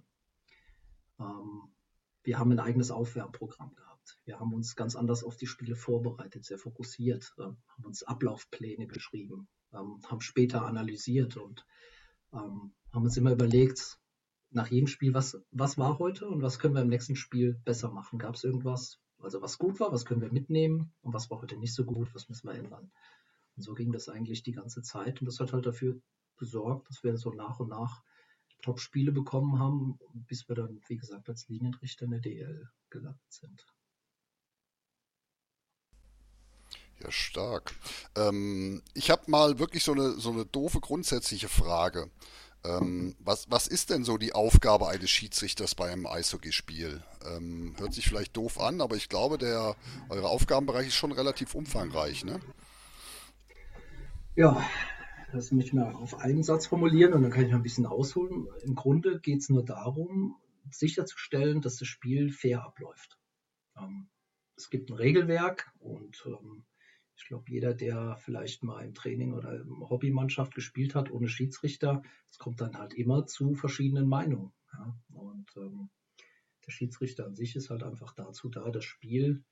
Ähm, 1.19 1.75
wir 2.23 2.39
haben 2.39 2.53
ein 2.53 2.61
eigenes 2.61 2.91
Aufwärmprogramm 2.91 3.75
gehabt. 3.75 4.19
Wir 4.25 4.41
haben 4.41 4.53
uns 4.53 4.77
ganz 4.77 4.97
anders 4.97 5.25
auf 5.25 5.37
die 5.37 5.47
Spiele 5.47 5.77
vorbereitet, 5.77 6.45
sehr 6.45 6.59
fokussiert, 6.59 7.35
äh, 7.39 7.43
haben 7.43 7.85
uns 7.85 8.03
Ablaufpläne 8.03 8.87
geschrieben, 8.87 9.49
ähm, 9.73 10.01
haben 10.07 10.21
später 10.21 10.67
analysiert 10.67 11.37
und 11.37 11.67
ähm, 12.33 12.75
haben 12.93 13.05
uns 13.05 13.17
immer 13.17 13.33
überlegt, 13.33 13.99
nach 14.51 14.69
jedem 14.69 14.87
Spiel, 14.87 15.15
was, 15.15 15.37
was 15.51 15.79
war 15.79 15.99
heute 15.99 16.29
und 16.29 16.41
was 16.41 16.59
können 16.59 16.75
wir 16.75 16.83
im 16.83 16.89
nächsten 16.89 17.17
Spiel 17.17 17.61
besser 17.65 17.91
machen? 17.91 18.19
Gab 18.19 18.37
es 18.37 18.45
irgendwas, 18.45 19.01
also 19.25 19.43
was 19.43 19.59
gut 19.59 19.81
war, 19.81 19.93
was 19.93 20.05
können 20.05 20.21
wir 20.21 20.33
mitnehmen 20.33 20.93
und 21.03 21.13
was 21.13 21.31
war 21.31 21.41
heute 21.41 21.57
nicht 21.57 21.75
so 21.75 21.85
gut, 21.85 22.15
was 22.15 22.29
müssen 22.29 22.49
wir 22.49 22.55
ändern? 22.55 22.91
Und 23.57 23.63
so 23.63 23.75
ging 23.75 23.93
das 23.93 24.09
eigentlich 24.09 24.43
die 24.43 24.53
ganze 24.53 24.83
Zeit 24.83 25.21
und 25.21 25.27
das 25.27 25.41
hat 25.41 25.53
halt 25.53 25.67
dafür 25.67 26.01
gesorgt, 26.37 26.89
dass 26.89 27.03
wir 27.05 27.17
so 27.17 27.31
nach 27.33 27.61
und 27.61 27.69
nach 27.69 28.03
Top-Spiele 28.63 29.13
bekommen 29.13 29.59
haben, 29.59 29.99
bis 30.27 30.49
wir 30.49 30.57
dann, 30.57 30.81
wie 30.89 30.97
gesagt, 30.97 31.29
als 31.29 31.49
Linienrichter 31.49 32.07
in 32.07 32.13
der 32.13 32.21
DL 32.21 32.69
gelandet 32.89 33.21
sind. 33.29 33.67
Ja, 37.03 37.11
stark. 37.11 37.75
Ähm, 38.17 38.83
ich 38.95 39.11
habe 39.11 39.31
mal 39.31 39.59
wirklich 39.59 39.85
so 39.85 39.93
eine, 39.93 40.13
so 40.13 40.31
eine 40.31 40.47
doofe 40.47 40.81
grundsätzliche 40.81 41.49
Frage. 41.49 42.11
Ähm, 42.65 43.15
was, 43.19 43.51
was 43.51 43.67
ist 43.67 43.91
denn 43.91 44.05
so 44.05 44.17
die 44.17 44.33
Aufgabe 44.33 44.89
eines 44.89 45.11
Schiedsrichters 45.11 45.75
bei 45.75 45.91
einem 45.91 46.07
Eishockeyspiel? 46.07 47.03
Ähm, 47.27 47.75
hört 47.79 47.93
sich 47.93 48.09
vielleicht 48.09 48.37
doof 48.37 48.59
an, 48.59 48.81
aber 48.81 48.97
ich 48.97 49.09
glaube, 49.09 49.37
der, 49.37 49.77
euer 50.09 50.29
Aufgabenbereich 50.29 50.89
ist 50.89 50.95
schon 50.95 51.13
relativ 51.13 51.55
umfangreich, 51.55 52.25
ne? 52.25 52.41
Ja, 54.35 54.65
möchte 55.33 55.55
ich 55.55 55.73
mal 55.73 55.95
auf 55.95 56.19
einen 56.19 56.43
Satz 56.43 56.67
formulieren 56.67 57.13
und 57.13 57.23
dann 57.23 57.31
kann 57.31 57.45
ich 57.45 57.51
noch 57.51 57.59
ein 57.59 57.63
bisschen 57.63 57.87
ausholen. 57.87 58.47
Im 58.63 58.75
Grunde 58.75 59.21
geht 59.21 59.41
es 59.41 59.49
nur 59.49 59.65
darum, 59.65 60.37
sicherzustellen, 60.71 61.61
dass 61.61 61.77
das 61.77 61.89
Spiel 61.89 62.33
fair 62.33 62.65
abläuft. 62.65 63.19
Ähm, 63.77 64.09
es 64.57 64.71
gibt 64.71 64.91
ein 64.91 64.97
Regelwerk 64.97 65.73
und 65.81 66.23
ähm, 66.27 66.65
ich 67.17 67.27
glaube, 67.27 67.45
jeder, 67.49 67.75
der 67.75 68.17
vielleicht 68.17 68.63
mal 68.63 68.85
im 68.85 68.95
Training 68.95 69.35
oder 69.35 69.61
im 69.61 69.89
Hobbymannschaft 69.89 70.55
gespielt 70.55 70.95
hat 70.95 71.11
ohne 71.11 71.29
Schiedsrichter, 71.29 72.03
es 72.31 72.39
kommt 72.39 72.61
dann 72.61 72.77
halt 72.77 72.95
immer 72.95 73.27
zu 73.27 73.55
verschiedenen 73.55 74.09
Meinungen. 74.09 74.53
Ja? 74.73 74.97
Und 75.13 75.47
ähm, 75.57 75.91
der 76.67 76.73
Schiedsrichter 76.73 77.27
an 77.27 77.35
sich 77.35 77.57
ist 77.57 77.71
halt 77.71 77.83
einfach 77.83 78.15
dazu 78.15 78.49
da, 78.49 78.71
das 78.71 78.85
Spiel 78.85 79.45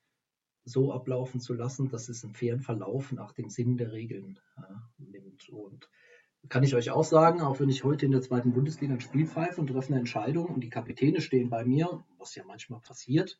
so 0.65 0.93
ablaufen 0.93 1.39
zu 1.39 1.53
lassen, 1.53 1.89
dass 1.89 2.09
es 2.09 2.23
einen 2.23 2.33
fairen 2.33 2.61
Verlauf 2.61 3.11
nach 3.11 3.33
dem 3.33 3.49
Sinn 3.49 3.77
der 3.77 3.91
Regeln 3.91 4.39
ja, 4.57 4.89
nimmt. 4.97 5.49
Und 5.49 5.89
kann 6.49 6.63
ich 6.63 6.75
euch 6.75 6.91
auch 6.91 7.03
sagen, 7.03 7.41
auch 7.41 7.59
wenn 7.59 7.69
ich 7.69 7.83
heute 7.83 8.05
in 8.05 8.11
der 8.11 8.21
zweiten 8.21 8.53
Bundesliga 8.53 8.93
ein 8.93 9.01
Spiel 9.01 9.27
pfeife 9.27 9.59
und 9.59 9.67
treffe 9.67 9.89
eine 9.89 9.99
Entscheidung 9.99 10.47
und 10.47 10.61
die 10.61 10.69
Kapitäne 10.69 11.21
stehen 11.21 11.49
bei 11.49 11.65
mir, 11.65 12.03
was 12.17 12.35
ja 12.35 12.43
manchmal 12.45 12.81
passiert, 12.81 13.39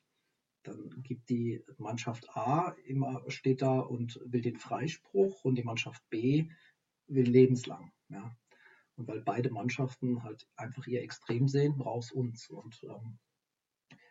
dann 0.63 1.03
gibt 1.03 1.29
die 1.29 1.63
Mannschaft 1.77 2.29
A 2.35 2.75
immer 2.85 3.23
steht 3.29 3.61
da 3.61 3.79
und 3.79 4.19
will 4.25 4.41
den 4.41 4.57
Freispruch 4.57 5.43
und 5.43 5.55
die 5.55 5.63
Mannschaft 5.63 6.01
B 6.09 6.49
will 7.07 7.29
lebenslang. 7.29 7.91
Ja. 8.09 8.35
Und 8.95 9.07
weil 9.07 9.21
beide 9.21 9.49
Mannschaften 9.49 10.23
halt 10.23 10.47
einfach 10.55 10.87
ihr 10.87 11.01
Extrem 11.01 11.47
sehen, 11.47 11.77
braucht 11.77 12.05
es 12.05 12.11
uns. 12.11 12.49
Und 12.49 12.83
ähm, 12.83 13.19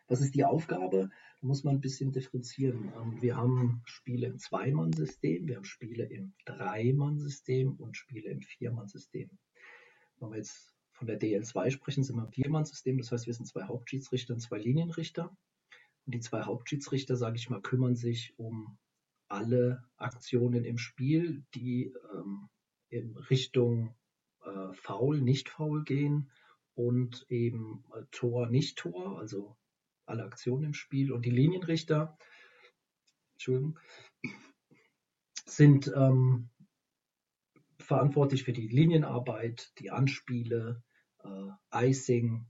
was 0.08 0.20
ist 0.20 0.34
die 0.34 0.44
Aufgabe? 0.44 1.10
Da 1.40 1.46
muss 1.46 1.64
man 1.64 1.76
ein 1.76 1.80
bisschen 1.80 2.12
differenzieren. 2.12 2.92
Ähm, 3.00 3.22
wir 3.22 3.36
haben 3.36 3.82
Spiele 3.84 4.26
im 4.26 4.38
Zweimann-System, 4.38 5.46
wir 5.46 5.56
haben 5.56 5.64
Spiele 5.64 6.04
im 6.04 6.34
Dreimann-System 6.44 7.76
und 7.76 7.96
Spiele 7.96 8.30
im 8.30 8.42
Viermann-System. 8.42 9.30
Wenn 10.18 10.30
wir 10.30 10.36
jetzt 10.36 10.74
von 10.90 11.06
der 11.06 11.20
DL2 11.20 11.70
sprechen, 11.70 12.04
sind 12.04 12.16
wir 12.16 12.24
im 12.24 12.32
Viermann-System, 12.32 12.98
das 12.98 13.10
heißt, 13.10 13.26
wir 13.26 13.34
sind 13.34 13.46
zwei 13.46 13.64
Hauptschiedsrichter 13.64 14.34
und 14.34 14.40
zwei 14.40 14.58
Linienrichter. 14.58 15.34
Die 16.06 16.20
zwei 16.20 16.42
Hauptschiedsrichter, 16.42 17.16
sage 17.16 17.36
ich 17.36 17.48
mal, 17.48 17.62
kümmern 17.62 17.94
sich 17.94 18.34
um 18.38 18.78
alle 19.28 19.84
Aktionen 19.96 20.64
im 20.64 20.78
Spiel, 20.78 21.44
die 21.54 21.94
ähm, 22.12 22.48
in 22.88 23.16
Richtung 23.16 23.94
äh, 24.44 24.72
Foul, 24.74 25.20
nicht 25.20 25.48
Foul 25.48 25.84
gehen 25.84 26.30
und 26.74 27.24
eben 27.28 27.84
äh, 27.94 28.02
Tor, 28.10 28.48
nicht 28.48 28.78
Tor, 28.78 29.18
also 29.18 29.56
alle 30.04 30.24
Aktionen 30.24 30.64
im 30.64 30.74
Spiel. 30.74 31.12
Und 31.12 31.24
die 31.24 31.30
Linienrichter, 31.30 32.18
Entschuldigung, 33.34 33.78
sind 35.46 35.90
ähm, 35.94 36.50
verantwortlich 37.78 38.44
für 38.44 38.52
die 38.52 38.68
Linienarbeit, 38.68 39.72
die 39.78 39.90
Anspiele, 39.90 40.82
äh, 41.24 41.88
Icing, 41.88 42.46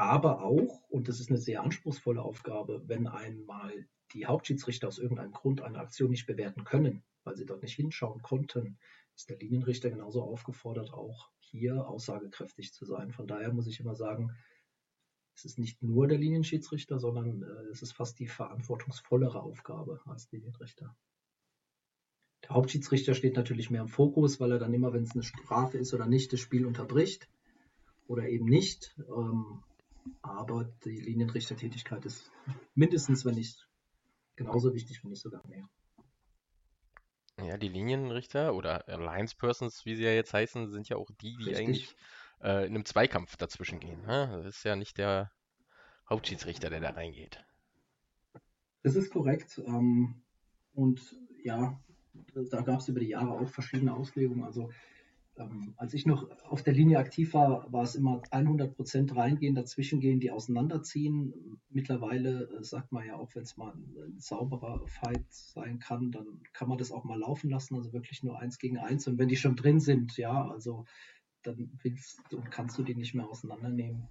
aber 0.00 0.42
auch, 0.42 0.82
und 0.88 1.08
das 1.08 1.20
ist 1.20 1.30
eine 1.30 1.38
sehr 1.38 1.62
anspruchsvolle 1.62 2.22
Aufgabe, 2.22 2.82
wenn 2.86 3.06
einmal 3.06 3.86
die 4.12 4.26
Hauptschiedsrichter 4.26 4.88
aus 4.88 4.98
irgendeinem 4.98 5.32
Grund 5.32 5.60
eine 5.60 5.78
Aktion 5.78 6.10
nicht 6.10 6.26
bewerten 6.26 6.64
können, 6.64 7.02
weil 7.22 7.36
sie 7.36 7.46
dort 7.46 7.62
nicht 7.62 7.74
hinschauen 7.74 8.22
konnten, 8.22 8.78
ist 9.14 9.30
der 9.30 9.38
Linienrichter 9.38 9.90
genauso 9.90 10.22
aufgefordert, 10.22 10.92
auch 10.92 11.30
hier 11.38 11.86
aussagekräftig 11.86 12.72
zu 12.72 12.86
sein. 12.86 13.12
Von 13.12 13.26
daher 13.26 13.52
muss 13.52 13.66
ich 13.66 13.78
immer 13.80 13.94
sagen, 13.94 14.34
es 15.34 15.44
ist 15.44 15.58
nicht 15.58 15.82
nur 15.82 16.08
der 16.08 16.18
Linienschiedsrichter, 16.18 16.98
sondern 16.98 17.42
äh, 17.42 17.70
es 17.70 17.82
ist 17.82 17.92
fast 17.92 18.18
die 18.18 18.26
verantwortungsvollere 18.26 19.42
Aufgabe 19.42 20.00
als 20.06 20.30
Linienrichter. 20.32 20.96
Der 22.44 22.50
Hauptschiedsrichter 22.50 23.14
steht 23.14 23.36
natürlich 23.36 23.70
mehr 23.70 23.82
im 23.82 23.88
Fokus, 23.88 24.40
weil 24.40 24.52
er 24.52 24.58
dann 24.58 24.72
immer, 24.72 24.92
wenn 24.92 25.02
es 25.02 25.12
eine 25.12 25.22
Strafe 25.22 25.78
ist 25.78 25.92
oder 25.92 26.06
nicht, 26.06 26.32
das 26.32 26.40
Spiel 26.40 26.64
unterbricht 26.64 27.28
oder 28.06 28.28
eben 28.28 28.46
nicht. 28.46 28.94
Ähm, 29.08 29.62
aber 30.22 30.64
die 30.84 31.00
Linienrichtertätigkeit 31.00 32.04
ist 32.04 32.30
mindestens, 32.74 33.24
wenn 33.24 33.34
nicht 33.34 33.68
genauso 34.36 34.74
wichtig, 34.74 35.02
wenn 35.02 35.10
nicht 35.10 35.22
sogar 35.22 35.46
mehr. 35.46 35.68
Ja, 37.38 37.56
die 37.56 37.68
Linienrichter 37.68 38.54
oder 38.54 38.86
Alliance 38.88 39.34
Persons, 39.36 39.84
wie 39.86 39.96
sie 39.96 40.04
ja 40.04 40.12
jetzt 40.12 40.34
heißen, 40.34 40.70
sind 40.70 40.88
ja 40.88 40.96
auch 40.96 41.10
die, 41.20 41.36
die 41.36 41.44
Richtig. 41.44 41.56
eigentlich 41.56 41.96
äh, 42.42 42.66
in 42.66 42.74
einem 42.74 42.84
Zweikampf 42.84 43.36
dazwischen 43.36 43.80
gehen. 43.80 44.02
Ne? 44.02 44.42
Das 44.44 44.56
ist 44.56 44.64
ja 44.64 44.76
nicht 44.76 44.98
der 44.98 45.30
Hauptschiedsrichter, 46.08 46.70
der 46.70 46.80
da 46.80 46.90
reingeht. 46.90 47.42
Das 48.82 48.96
ist 48.96 49.10
korrekt. 49.10 49.60
Ähm, 49.66 50.22
und 50.74 51.16
ja, 51.42 51.80
da 52.50 52.62
gab 52.62 52.80
es 52.80 52.88
über 52.88 53.00
die 53.00 53.08
Jahre 53.08 53.32
auch 53.32 53.48
verschiedene 53.48 53.94
Auslegungen. 53.94 54.44
Also 54.44 54.70
ähm, 55.40 55.74
als 55.76 55.94
ich 55.94 56.06
noch 56.06 56.28
auf 56.48 56.62
der 56.62 56.74
Linie 56.74 56.98
aktiv 56.98 57.34
war, 57.34 57.72
war 57.72 57.82
es 57.82 57.94
immer 57.94 58.22
100 58.30 58.74
Prozent 58.76 59.16
reingehen, 59.16 59.54
dazwischen 59.54 60.00
gehen, 60.00 60.20
die 60.20 60.30
auseinanderziehen. 60.30 61.58
Mittlerweile 61.70 62.48
äh, 62.58 62.64
sagt 62.64 62.92
man 62.92 63.06
ja 63.06 63.16
auch, 63.16 63.34
wenn 63.34 63.42
es 63.42 63.56
mal 63.56 63.72
ein, 63.72 63.96
ein, 63.96 64.20
sauberer 64.20 64.86
Fight 64.86 65.24
sein 65.30 65.78
kann, 65.78 66.12
dann 66.12 66.42
kann 66.52 66.68
man 66.68 66.78
das 66.78 66.92
auch 66.92 67.04
mal 67.04 67.18
laufen 67.18 67.50
lassen, 67.50 67.74
also 67.74 67.92
wirklich 67.92 68.22
nur 68.22 68.38
eins 68.38 68.58
gegen 68.58 68.78
eins. 68.78 69.06
Und 69.06 69.18
wenn 69.18 69.28
die 69.28 69.36
schon 69.36 69.56
drin 69.56 69.80
sind, 69.80 70.16
ja, 70.16 70.48
also 70.48 70.84
dann 71.42 71.78
willst 71.82 72.20
und 72.32 72.50
kannst 72.50 72.76
du 72.78 72.82
die 72.82 72.94
nicht 72.94 73.14
mehr 73.14 73.28
auseinandernehmen. 73.28 74.08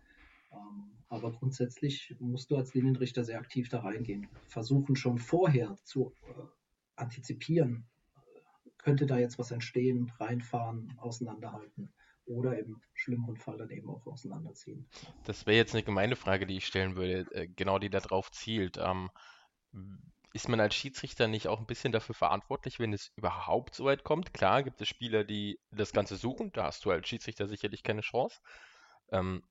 Ähm, 0.52 0.92
aber 1.10 1.32
grundsätzlich 1.32 2.16
musst 2.20 2.50
du 2.50 2.58
als 2.58 2.74
Linienrichter 2.74 3.24
sehr 3.24 3.40
aktiv 3.40 3.70
da 3.70 3.82
reingehen. 3.82 4.28
Versuchen 4.48 4.96
schon 4.96 5.20
vorher 5.20 5.76
zu 5.84 6.14
äh, 6.28 6.42
antizipieren, 6.96 7.86
könnte 8.90 9.06
da 9.06 9.20
jetzt 9.20 9.38
was 9.38 9.52
entstehen, 9.52 10.12
reinfahren, 10.20 10.92
auseinanderhalten 10.98 11.94
oder 12.26 12.58
im 12.58 12.82
schlimmeren 12.96 13.38
Fall 13.38 13.60
dann 13.60 13.70
eben 13.70 13.88
auch 13.88 14.04
auseinanderziehen. 14.08 14.90
Das 15.26 15.46
wäre 15.46 15.58
jetzt 15.58 15.76
eine 15.76 15.84
gemeine 15.84 16.16
Frage, 16.16 16.48
die 16.48 16.58
ich 16.58 16.66
stellen 16.66 16.96
würde, 16.96 17.28
äh, 17.36 17.48
genau 17.48 17.78
die 17.78 17.92
darauf 17.92 18.32
zielt. 18.32 18.78
Ähm, 18.78 19.12
ist 20.34 20.50
man 20.50 20.60
als 20.60 20.74
Schiedsrichter 20.74 21.28
nicht 21.28 21.48
auch 21.48 21.60
ein 21.60 21.68
bisschen 21.68 21.92
dafür 21.92 22.16
verantwortlich, 22.16 22.80
wenn 22.80 22.94
es 22.94 23.12
überhaupt 23.16 23.76
so 23.76 23.86
weit 23.86 24.04
kommt? 24.04 24.34
Klar 24.34 24.64
gibt 24.64 24.82
es 24.82 24.88
Spieler, 24.88 25.24
die 25.24 25.60
das 25.70 25.94
Ganze 25.94 26.16
suchen, 26.16 26.52
da 26.52 26.64
hast 26.64 26.84
du 26.84 26.90
als 26.90 27.08
Schiedsrichter 27.08 27.48
sicherlich 27.48 27.84
keine 27.84 28.02
Chance. 28.02 28.40
Ähm, 29.12 29.44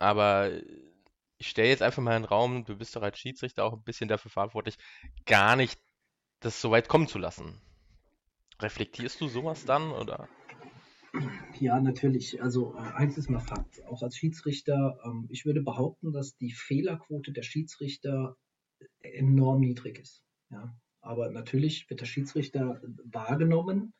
aber 0.00 0.50
ich 1.38 1.48
stelle 1.48 1.68
jetzt 1.68 1.82
einfach 1.82 2.02
mal 2.02 2.16
in 2.16 2.22
den 2.22 2.28
Raum, 2.28 2.64
du 2.64 2.76
bist 2.76 2.96
doch 2.96 3.02
als 3.02 3.20
Schiedsrichter 3.20 3.64
auch 3.64 3.72
ein 3.72 3.84
bisschen 3.84 4.08
dafür 4.08 4.32
verantwortlich, 4.32 4.78
gar 5.26 5.54
nicht 5.54 5.78
das 6.40 6.60
so 6.60 6.72
weit 6.72 6.88
kommen 6.88 7.06
zu 7.06 7.18
lassen. 7.18 7.60
Reflektierst 8.60 9.20
du 9.20 9.28
sowas 9.28 9.64
dann 9.64 9.90
oder? 9.90 10.28
Ja, 11.60 11.80
natürlich. 11.80 12.42
Also 12.42 12.74
äh, 12.74 12.78
eins 12.78 13.16
ist 13.16 13.30
mal 13.30 13.40
Fakt. 13.40 13.84
Auch 13.86 14.02
als 14.02 14.16
Schiedsrichter, 14.16 14.98
ähm, 15.04 15.26
ich 15.30 15.46
würde 15.46 15.62
behaupten, 15.62 16.12
dass 16.12 16.36
die 16.36 16.52
Fehlerquote 16.52 17.32
der 17.32 17.42
Schiedsrichter 17.42 18.36
enorm 19.00 19.60
niedrig 19.60 19.98
ist. 19.98 20.24
Ja. 20.50 20.76
Aber 21.00 21.30
natürlich 21.30 21.88
wird 21.88 22.00
der 22.00 22.06
Schiedsrichter 22.06 22.80
wahrgenommen 23.04 23.94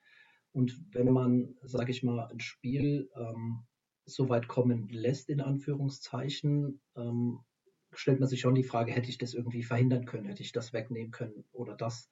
und 0.54 0.80
wenn 0.94 1.12
man, 1.12 1.56
sage 1.62 1.90
ich 1.90 2.04
mal, 2.04 2.28
ein 2.28 2.38
Spiel 2.38 3.10
ähm, 3.16 3.66
so 4.06 4.28
weit 4.28 4.46
kommen 4.46 4.88
lässt, 4.88 5.28
in 5.28 5.40
Anführungszeichen, 5.40 6.80
ähm, 6.96 7.40
stellt 7.92 8.20
man 8.20 8.28
sich 8.28 8.40
schon 8.40 8.54
die 8.54 8.62
Frage, 8.62 8.92
hätte 8.92 9.10
ich 9.10 9.18
das 9.18 9.34
irgendwie 9.34 9.64
verhindern 9.64 10.04
können, 10.04 10.26
hätte 10.26 10.42
ich 10.42 10.52
das 10.52 10.72
wegnehmen 10.72 11.10
können 11.10 11.44
oder 11.52 11.76
das. 11.76 12.08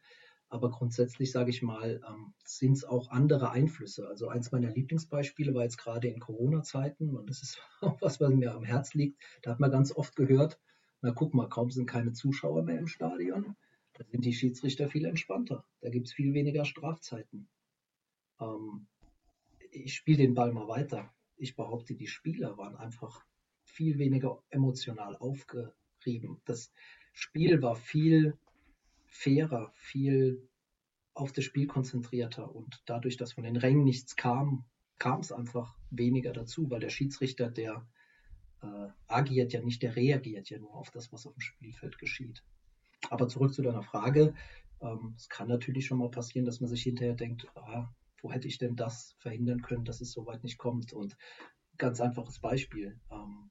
Aber 0.52 0.70
grundsätzlich 0.70 1.32
sage 1.32 1.48
ich 1.48 1.62
mal, 1.62 2.02
ähm, 2.06 2.34
sind 2.44 2.74
es 2.74 2.84
auch 2.84 3.08
andere 3.08 3.52
Einflüsse. 3.52 4.06
Also 4.06 4.28
eins 4.28 4.52
meiner 4.52 4.70
Lieblingsbeispiele 4.70 5.54
war 5.54 5.62
jetzt 5.62 5.78
gerade 5.78 6.08
in 6.08 6.20
Corona-Zeiten 6.20 7.16
und 7.16 7.30
das 7.30 7.42
ist 7.42 7.58
auch 7.80 7.98
was, 8.02 8.20
was 8.20 8.28
mir 8.28 8.54
am 8.54 8.62
Herz 8.62 8.92
liegt. 8.92 9.18
Da 9.40 9.52
hat 9.52 9.60
man 9.60 9.70
ganz 9.70 9.96
oft 9.96 10.14
gehört, 10.14 10.60
na 11.00 11.12
guck 11.12 11.32
mal, 11.32 11.48
kaum 11.48 11.70
sind 11.70 11.86
keine 11.86 12.12
Zuschauer 12.12 12.64
mehr 12.64 12.78
im 12.78 12.86
Stadion, 12.86 13.56
da 13.94 14.04
sind 14.04 14.26
die 14.26 14.34
Schiedsrichter 14.34 14.90
viel 14.90 15.06
entspannter. 15.06 15.64
Da 15.80 15.88
gibt 15.88 16.08
es 16.08 16.12
viel 16.12 16.34
weniger 16.34 16.66
Strafzeiten. 16.66 17.48
Ähm, 18.38 18.88
ich 19.70 19.94
spiele 19.94 20.18
den 20.18 20.34
Ball 20.34 20.52
mal 20.52 20.68
weiter. 20.68 21.14
Ich 21.38 21.56
behaupte, 21.56 21.94
die 21.94 22.08
Spieler 22.08 22.58
waren 22.58 22.76
einfach 22.76 23.24
viel 23.64 23.96
weniger 23.96 24.42
emotional 24.50 25.16
aufgerieben. 25.16 26.42
Das 26.44 26.74
Spiel 27.14 27.62
war 27.62 27.74
viel 27.74 28.36
fairer, 29.12 29.70
viel 29.74 30.48
auf 31.14 31.32
das 31.32 31.44
Spiel 31.44 31.66
konzentrierter 31.66 32.54
und 32.54 32.82
dadurch, 32.86 33.18
dass 33.18 33.34
von 33.34 33.44
den 33.44 33.56
Rängen 33.56 33.84
nichts 33.84 34.16
kam, 34.16 34.64
kam 34.98 35.20
es 35.20 35.30
einfach 35.30 35.76
weniger 35.90 36.32
dazu, 36.32 36.70
weil 36.70 36.80
der 36.80 36.88
Schiedsrichter, 36.88 37.50
der 37.50 37.86
äh, 38.62 38.88
agiert 39.08 39.52
ja 39.52 39.60
nicht, 39.60 39.82
der 39.82 39.96
reagiert 39.96 40.48
ja 40.48 40.58
nur 40.58 40.74
auf 40.74 40.90
das, 40.90 41.12
was 41.12 41.26
auf 41.26 41.34
dem 41.34 41.40
Spielfeld 41.40 41.98
geschieht. 41.98 42.42
Aber 43.10 43.28
zurück 43.28 43.52
zu 43.52 43.60
deiner 43.60 43.82
Frage, 43.82 44.34
ähm, 44.80 45.14
es 45.16 45.28
kann 45.28 45.48
natürlich 45.48 45.86
schon 45.86 45.98
mal 45.98 46.10
passieren, 46.10 46.46
dass 46.46 46.60
man 46.60 46.70
sich 46.70 46.82
hinterher 46.82 47.14
denkt, 47.14 47.46
ah, 47.54 47.92
wo 48.22 48.32
hätte 48.32 48.48
ich 48.48 48.56
denn 48.56 48.76
das 48.76 49.14
verhindern 49.18 49.60
können, 49.60 49.84
dass 49.84 50.00
es 50.00 50.12
so 50.12 50.24
weit 50.24 50.42
nicht 50.42 50.56
kommt? 50.56 50.94
Und 50.94 51.18
ganz 51.76 52.00
einfaches 52.00 52.38
Beispiel, 52.38 52.98
ähm, 53.10 53.50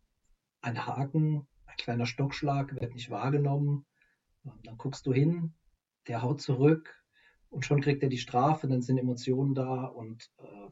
ein 0.61 0.87
Haken, 0.87 1.47
ein 1.65 1.77
kleiner 1.77 2.07
Stockschlag 2.07 2.73
wird 2.79 2.95
nicht 2.95 3.11
wahrgenommen, 3.11 3.85
dann 4.43 4.77
guckst 4.77 5.05
du 5.05 5.13
hin, 5.13 5.53
der 6.07 6.21
haut 6.21 6.41
zurück 6.41 7.03
Und 7.51 7.65
schon 7.65 7.81
kriegt 7.81 8.03
er 8.03 8.09
die 8.09 8.17
Strafe, 8.17 8.67
dann 8.67 8.81
sind 8.81 8.97
Emotionen 8.97 9.55
da 9.55 9.85
und 9.85 10.31
äh, 10.39 10.69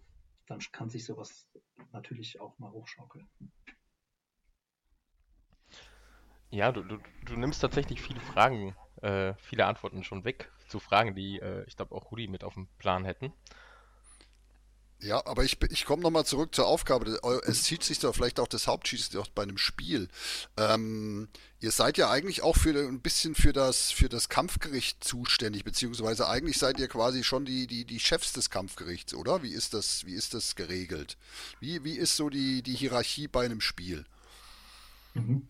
dann 0.48 0.60
kann 0.72 0.90
sich 0.90 1.06
sowas 1.06 1.50
natürlich 1.94 2.40
auch 2.42 2.58
mal 2.60 2.72
hochschaukeln. 2.72 3.30
Ja, 6.52 6.72
du, 6.72 6.84
du, 6.84 6.98
du 7.26 7.36
nimmst 7.36 7.62
tatsächlich 7.62 8.02
viele 8.02 8.20
Fragen, 8.22 8.76
äh, 9.02 9.34
viele 9.38 9.66
Antworten 9.66 10.04
schon 10.04 10.26
weg 10.26 10.52
zu 10.68 10.80
Fragen, 10.80 11.16
die 11.16 11.40
äh, 11.40 11.64
ich 11.68 11.76
glaube 11.76 11.96
auch 11.96 12.12
Rudi 12.12 12.28
mit 12.28 12.44
auf 12.44 12.56
dem 12.56 12.68
Plan 12.80 13.06
hätten. 13.06 13.34
Ja, 15.02 15.26
aber 15.26 15.46
ich, 15.46 15.58
ich 15.70 15.86
komme 15.86 16.04
nochmal 16.04 16.26
zurück 16.26 16.54
zur 16.54 16.68
Aufgabe. 16.68 17.20
Es 17.46 17.64
zieht 17.64 17.84
sich 17.84 18.00
da 18.00 18.12
vielleicht 18.12 18.40
auch 18.40 18.50
das 18.50 18.68
Hauptschießen 18.68 19.22
bei 19.34 19.44
einem 19.44 19.58
Spiel. 19.58 20.10
Ähm, 20.58 21.30
ihr 21.62 21.72
seid 21.72 21.98
ja 21.98 22.10
eigentlich 22.12 22.42
auch 22.42 22.58
für 22.58 22.78
ein 22.78 23.00
bisschen 23.00 23.34
für 23.34 23.54
das 23.54 23.92
für 23.92 24.10
das 24.10 24.28
Kampfgericht 24.28 25.02
zuständig, 25.02 25.64
beziehungsweise 25.64 26.28
eigentlich 26.28 26.58
seid 26.58 26.80
ihr 26.80 26.90
quasi 26.90 27.24
schon 27.24 27.46
die, 27.46 27.66
die, 27.66 27.86
die 27.86 28.00
Chefs 28.00 28.34
des 28.34 28.50
Kampfgerichts, 28.50 29.14
oder? 29.14 29.42
Wie 29.42 29.54
ist 29.54 29.74
das, 29.74 30.06
wie 30.06 30.16
ist 30.16 30.34
das 30.34 30.56
geregelt? 30.56 31.18
Wie, 31.62 31.86
wie 31.86 31.96
ist 31.96 32.18
so 32.18 32.30
die, 32.30 32.62
die 32.62 32.76
Hierarchie 32.76 33.30
bei 33.30 33.46
einem 33.46 33.62
Spiel? 33.62 34.06
Mhm. 35.14 35.48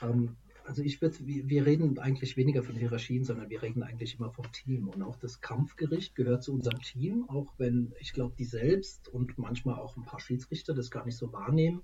Ähm, 0.00 0.36
also 0.64 0.82
ich 0.82 1.00
würde, 1.02 1.16
wir 1.20 1.66
reden 1.66 1.98
eigentlich 1.98 2.36
weniger 2.36 2.62
von 2.62 2.74
Hierarchien, 2.74 3.24
sondern 3.24 3.50
wir 3.50 3.62
reden 3.62 3.82
eigentlich 3.82 4.18
immer 4.18 4.30
vom 4.30 4.50
Team. 4.52 4.88
Und 4.88 5.02
auch 5.02 5.16
das 5.16 5.40
Kampfgericht 5.40 6.14
gehört 6.14 6.42
zu 6.42 6.52
unserem 6.52 6.80
Team, 6.80 7.28
auch 7.28 7.52
wenn 7.58 7.92
ich 7.98 8.12
glaube, 8.12 8.34
die 8.36 8.44
selbst 8.44 9.08
und 9.08 9.38
manchmal 9.38 9.76
auch 9.76 9.96
ein 9.96 10.04
paar 10.04 10.20
Schiedsrichter 10.20 10.74
das 10.74 10.90
gar 10.90 11.04
nicht 11.04 11.16
so 11.16 11.32
wahrnehmen, 11.32 11.82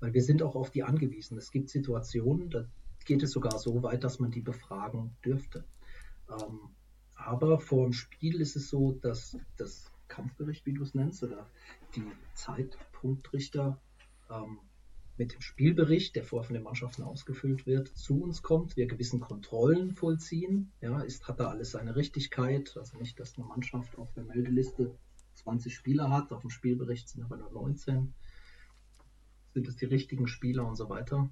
weil 0.00 0.14
wir 0.14 0.22
sind 0.22 0.42
auch 0.42 0.54
auf 0.54 0.70
die 0.70 0.82
angewiesen. 0.82 1.38
Es 1.38 1.50
gibt 1.50 1.70
Situationen, 1.70 2.50
da 2.50 2.66
geht 3.04 3.22
es 3.22 3.32
sogar 3.32 3.58
so 3.58 3.82
weit, 3.82 4.04
dass 4.04 4.18
man 4.18 4.30
die 4.30 4.40
befragen 4.40 5.16
dürfte. 5.24 5.64
Ähm, 6.30 6.60
aber 7.14 7.60
vor 7.60 7.84
dem 7.84 7.92
Spiel 7.92 8.40
ist 8.40 8.56
es 8.56 8.68
so, 8.68 8.92
dass 8.92 9.38
das 9.56 9.90
Kampfgericht, 10.08 10.66
wie 10.66 10.72
du 10.72 10.82
es 10.82 10.94
nennst, 10.94 11.22
oder 11.22 11.48
die 11.94 12.04
Zeitpunktrichter 12.34 13.80
ähm, 14.30 14.58
mit 15.16 15.32
dem 15.32 15.40
Spielbericht, 15.40 16.16
der 16.16 16.24
vorher 16.24 16.46
von 16.46 16.54
den 16.54 16.64
Mannschaften 16.64 17.02
ausgefüllt 17.02 17.66
wird, 17.66 17.88
zu 17.88 18.20
uns 18.22 18.42
kommt, 18.42 18.76
wir 18.76 18.86
gewissen 18.86 19.20
Kontrollen 19.20 19.92
vollziehen. 19.92 20.72
Ja, 20.80 21.00
ist, 21.00 21.28
hat 21.28 21.38
da 21.38 21.48
alles 21.48 21.70
seine 21.70 21.94
Richtigkeit? 21.94 22.76
Also 22.76 22.98
nicht, 22.98 23.18
dass 23.20 23.36
eine 23.36 23.46
Mannschaft 23.46 23.96
auf 23.96 24.12
der 24.14 24.24
Meldeliste 24.24 24.96
20 25.34 25.74
Spieler 25.74 26.10
hat, 26.10 26.32
auf 26.32 26.40
dem 26.40 26.50
Spielbericht 26.50 27.08
sind 27.08 27.22
aber 27.22 27.36
nur 27.36 27.50
19. 27.52 28.12
Sind 29.52 29.68
es 29.68 29.76
die 29.76 29.84
richtigen 29.84 30.26
Spieler 30.26 30.66
und 30.66 30.76
so 30.76 30.88
weiter? 30.88 31.30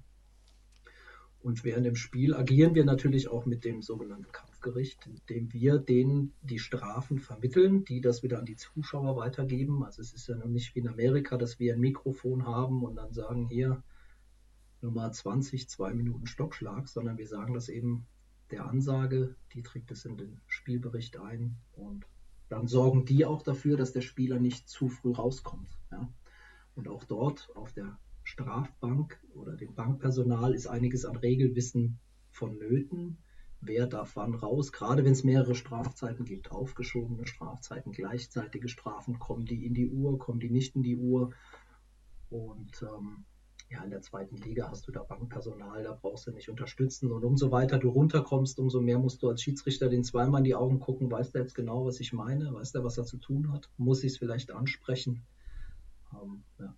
Und 1.41 1.65
während 1.65 1.85
dem 1.85 1.97
Spiel 1.97 2.33
agieren 2.33 2.75
wir 2.75 2.85
natürlich 2.85 3.27
auch 3.27 3.45
mit 3.45 3.65
dem 3.65 3.81
sogenannten 3.81 4.31
Kampfgericht, 4.63 5.05
indem 5.05 5.51
wir 5.51 5.77
denen 5.77 6.33
die 6.41 6.59
Strafen 6.59 7.19
vermitteln, 7.19 7.83
die 7.83 8.01
das 8.01 8.23
wieder 8.23 8.39
an 8.39 8.45
die 8.45 8.55
Zuschauer 8.55 9.17
weitergeben. 9.17 9.83
Also 9.83 10.01
es 10.01 10.13
ist 10.13 10.27
ja 10.27 10.35
noch 10.35 10.47
nicht 10.47 10.73
wie 10.73 10.79
in 10.79 10.87
Amerika, 10.87 11.37
dass 11.37 11.59
wir 11.59 11.73
ein 11.73 11.81
Mikrofon 11.81 12.45
haben 12.45 12.83
und 12.83 12.95
dann 12.95 13.13
sagen 13.13 13.47
hier 13.47 13.83
Nummer 14.81 15.11
20, 15.11 15.69
zwei 15.69 15.93
Minuten 15.93 16.27
Stockschlag, 16.27 16.87
sondern 16.87 17.17
wir 17.17 17.27
sagen 17.27 17.53
das 17.53 17.69
eben 17.69 18.05
der 18.51 18.65
Ansage, 18.65 19.35
die 19.53 19.63
trägt 19.63 19.91
es 19.91 20.05
in 20.05 20.17
den 20.17 20.39
Spielbericht 20.47 21.17
ein 21.17 21.57
und 21.73 22.05
dann 22.49 22.67
sorgen 22.67 23.05
die 23.05 23.25
auch 23.25 23.41
dafür, 23.41 23.77
dass 23.77 23.93
der 23.93 24.01
Spieler 24.01 24.39
nicht 24.39 24.69
zu 24.69 24.87
früh 24.87 25.11
rauskommt. 25.11 25.69
Ja? 25.91 26.09
Und 26.75 26.87
auch 26.87 27.03
dort 27.03 27.49
auf 27.55 27.73
der 27.73 27.97
Strafbank 28.23 29.19
oder 29.33 29.55
dem 29.55 29.73
Bankpersonal 29.75 30.53
ist 30.53 30.67
einiges 30.67 31.05
an 31.05 31.17
Regelwissen 31.17 31.99
vonnöten. 32.31 33.17
Wer 33.65 33.87
darf 33.87 34.15
wann 34.15 34.35
raus? 34.35 34.71
Gerade 34.71 35.05
wenn 35.05 35.13
es 35.13 35.23
mehrere 35.23 35.55
Strafzeiten 35.55 36.25
gibt, 36.25 36.51
aufgeschobene 36.51 37.25
Strafzeiten, 37.25 37.91
gleichzeitige 37.91 38.67
Strafen, 38.67 39.19
kommen 39.19 39.45
die 39.45 39.65
in 39.65 39.73
die 39.73 39.89
Uhr, 39.89 40.19
kommen 40.19 40.39
die 40.39 40.49
nicht 40.49 40.75
in 40.75 40.83
die 40.83 40.97
Uhr? 40.97 41.31
Und 42.29 42.81
ähm, 42.81 43.25
ja, 43.69 43.83
in 43.83 43.89
der 43.89 44.01
zweiten 44.01 44.37
Liga 44.37 44.69
hast 44.69 44.87
du 44.87 44.91
da 44.91 45.03
Bankpersonal, 45.03 45.83
da 45.83 45.97
brauchst 45.99 46.27
du 46.27 46.31
nicht 46.31 46.49
unterstützen. 46.49 47.11
Und 47.11 47.23
umso 47.23 47.51
weiter 47.51 47.79
du 47.79 47.89
runterkommst, 47.89 48.59
umso 48.59 48.81
mehr 48.81 48.99
musst 48.99 49.23
du 49.23 49.29
als 49.29 49.41
Schiedsrichter 49.41 49.89
den 49.89 50.03
zweimal 50.03 50.41
in 50.41 50.45
die 50.45 50.55
Augen 50.55 50.79
gucken. 50.79 51.09
Weiß 51.09 51.31
der 51.31 51.41
jetzt 51.41 51.55
genau, 51.55 51.85
was 51.85 51.99
ich 51.99 52.13
meine? 52.13 52.53
Weiß 52.53 52.71
der, 52.73 52.83
was 52.83 52.97
er 52.97 53.05
zu 53.05 53.17
tun 53.17 53.51
hat? 53.51 53.69
Muss 53.77 54.03
ich 54.03 54.13
es 54.13 54.17
vielleicht 54.17 54.51
ansprechen? 54.51 55.23
Ähm, 56.13 56.43
ja. 56.59 56.75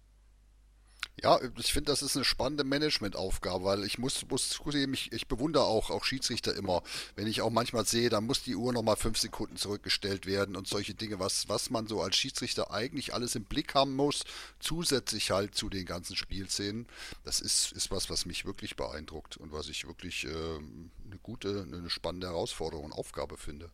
Ja, 1.24 1.40
ich 1.58 1.72
finde, 1.72 1.92
das 1.92 2.02
ist 2.02 2.18
eine 2.18 2.26
spannende 2.26 2.66
Managementaufgabe, 2.66 3.64
weil 3.64 3.84
ich 3.86 3.98
muss, 3.98 4.26
muss 4.30 4.50
zugeben, 4.50 4.94
ich, 4.94 5.14
ich 5.14 5.28
bewundere 5.28 5.64
auch, 5.64 5.90
auch 5.90 6.04
Schiedsrichter 6.04 6.54
immer, 6.56 6.84
wenn 7.16 7.26
ich 7.26 7.42
auch 7.42 7.52
manchmal 7.52 7.86
sehe, 7.86 8.10
da 8.10 8.20
muss 8.20 8.44
die 8.44 8.56
Uhr 8.56 8.74
nochmal 8.74 8.98
fünf 8.98 9.18
Sekunden 9.18 9.56
zurückgestellt 9.56 10.26
werden 10.26 10.58
und 10.58 10.68
solche 10.68 10.94
Dinge, 10.94 11.18
was, 11.20 11.48
was 11.48 11.70
man 11.70 11.88
so 11.88 12.02
als 12.02 12.18
Schiedsrichter 12.18 12.72
eigentlich 12.72 13.14
alles 13.14 13.36
im 13.36 13.46
Blick 13.46 13.76
haben 13.76 13.96
muss, 13.96 14.24
zusätzlich 14.60 15.32
halt 15.32 15.56
zu 15.56 15.70
den 15.70 15.86
ganzen 15.86 16.18
Spielszenen. 16.18 16.86
Das 17.24 17.40
ist, 17.40 17.72
ist 17.72 17.92
was, 17.92 18.10
was 18.10 18.26
mich 18.26 18.46
wirklich 18.46 18.76
beeindruckt 18.76 19.38
und 19.38 19.54
was 19.54 19.70
ich 19.70 19.88
wirklich 19.88 20.26
äh, 20.26 20.28
eine 20.30 21.18
gute, 21.24 21.66
eine 21.72 21.90
spannende 21.90 22.28
Herausforderung 22.28 22.86
und 22.86 22.94
Aufgabe 22.94 23.38
finde. 23.38 23.72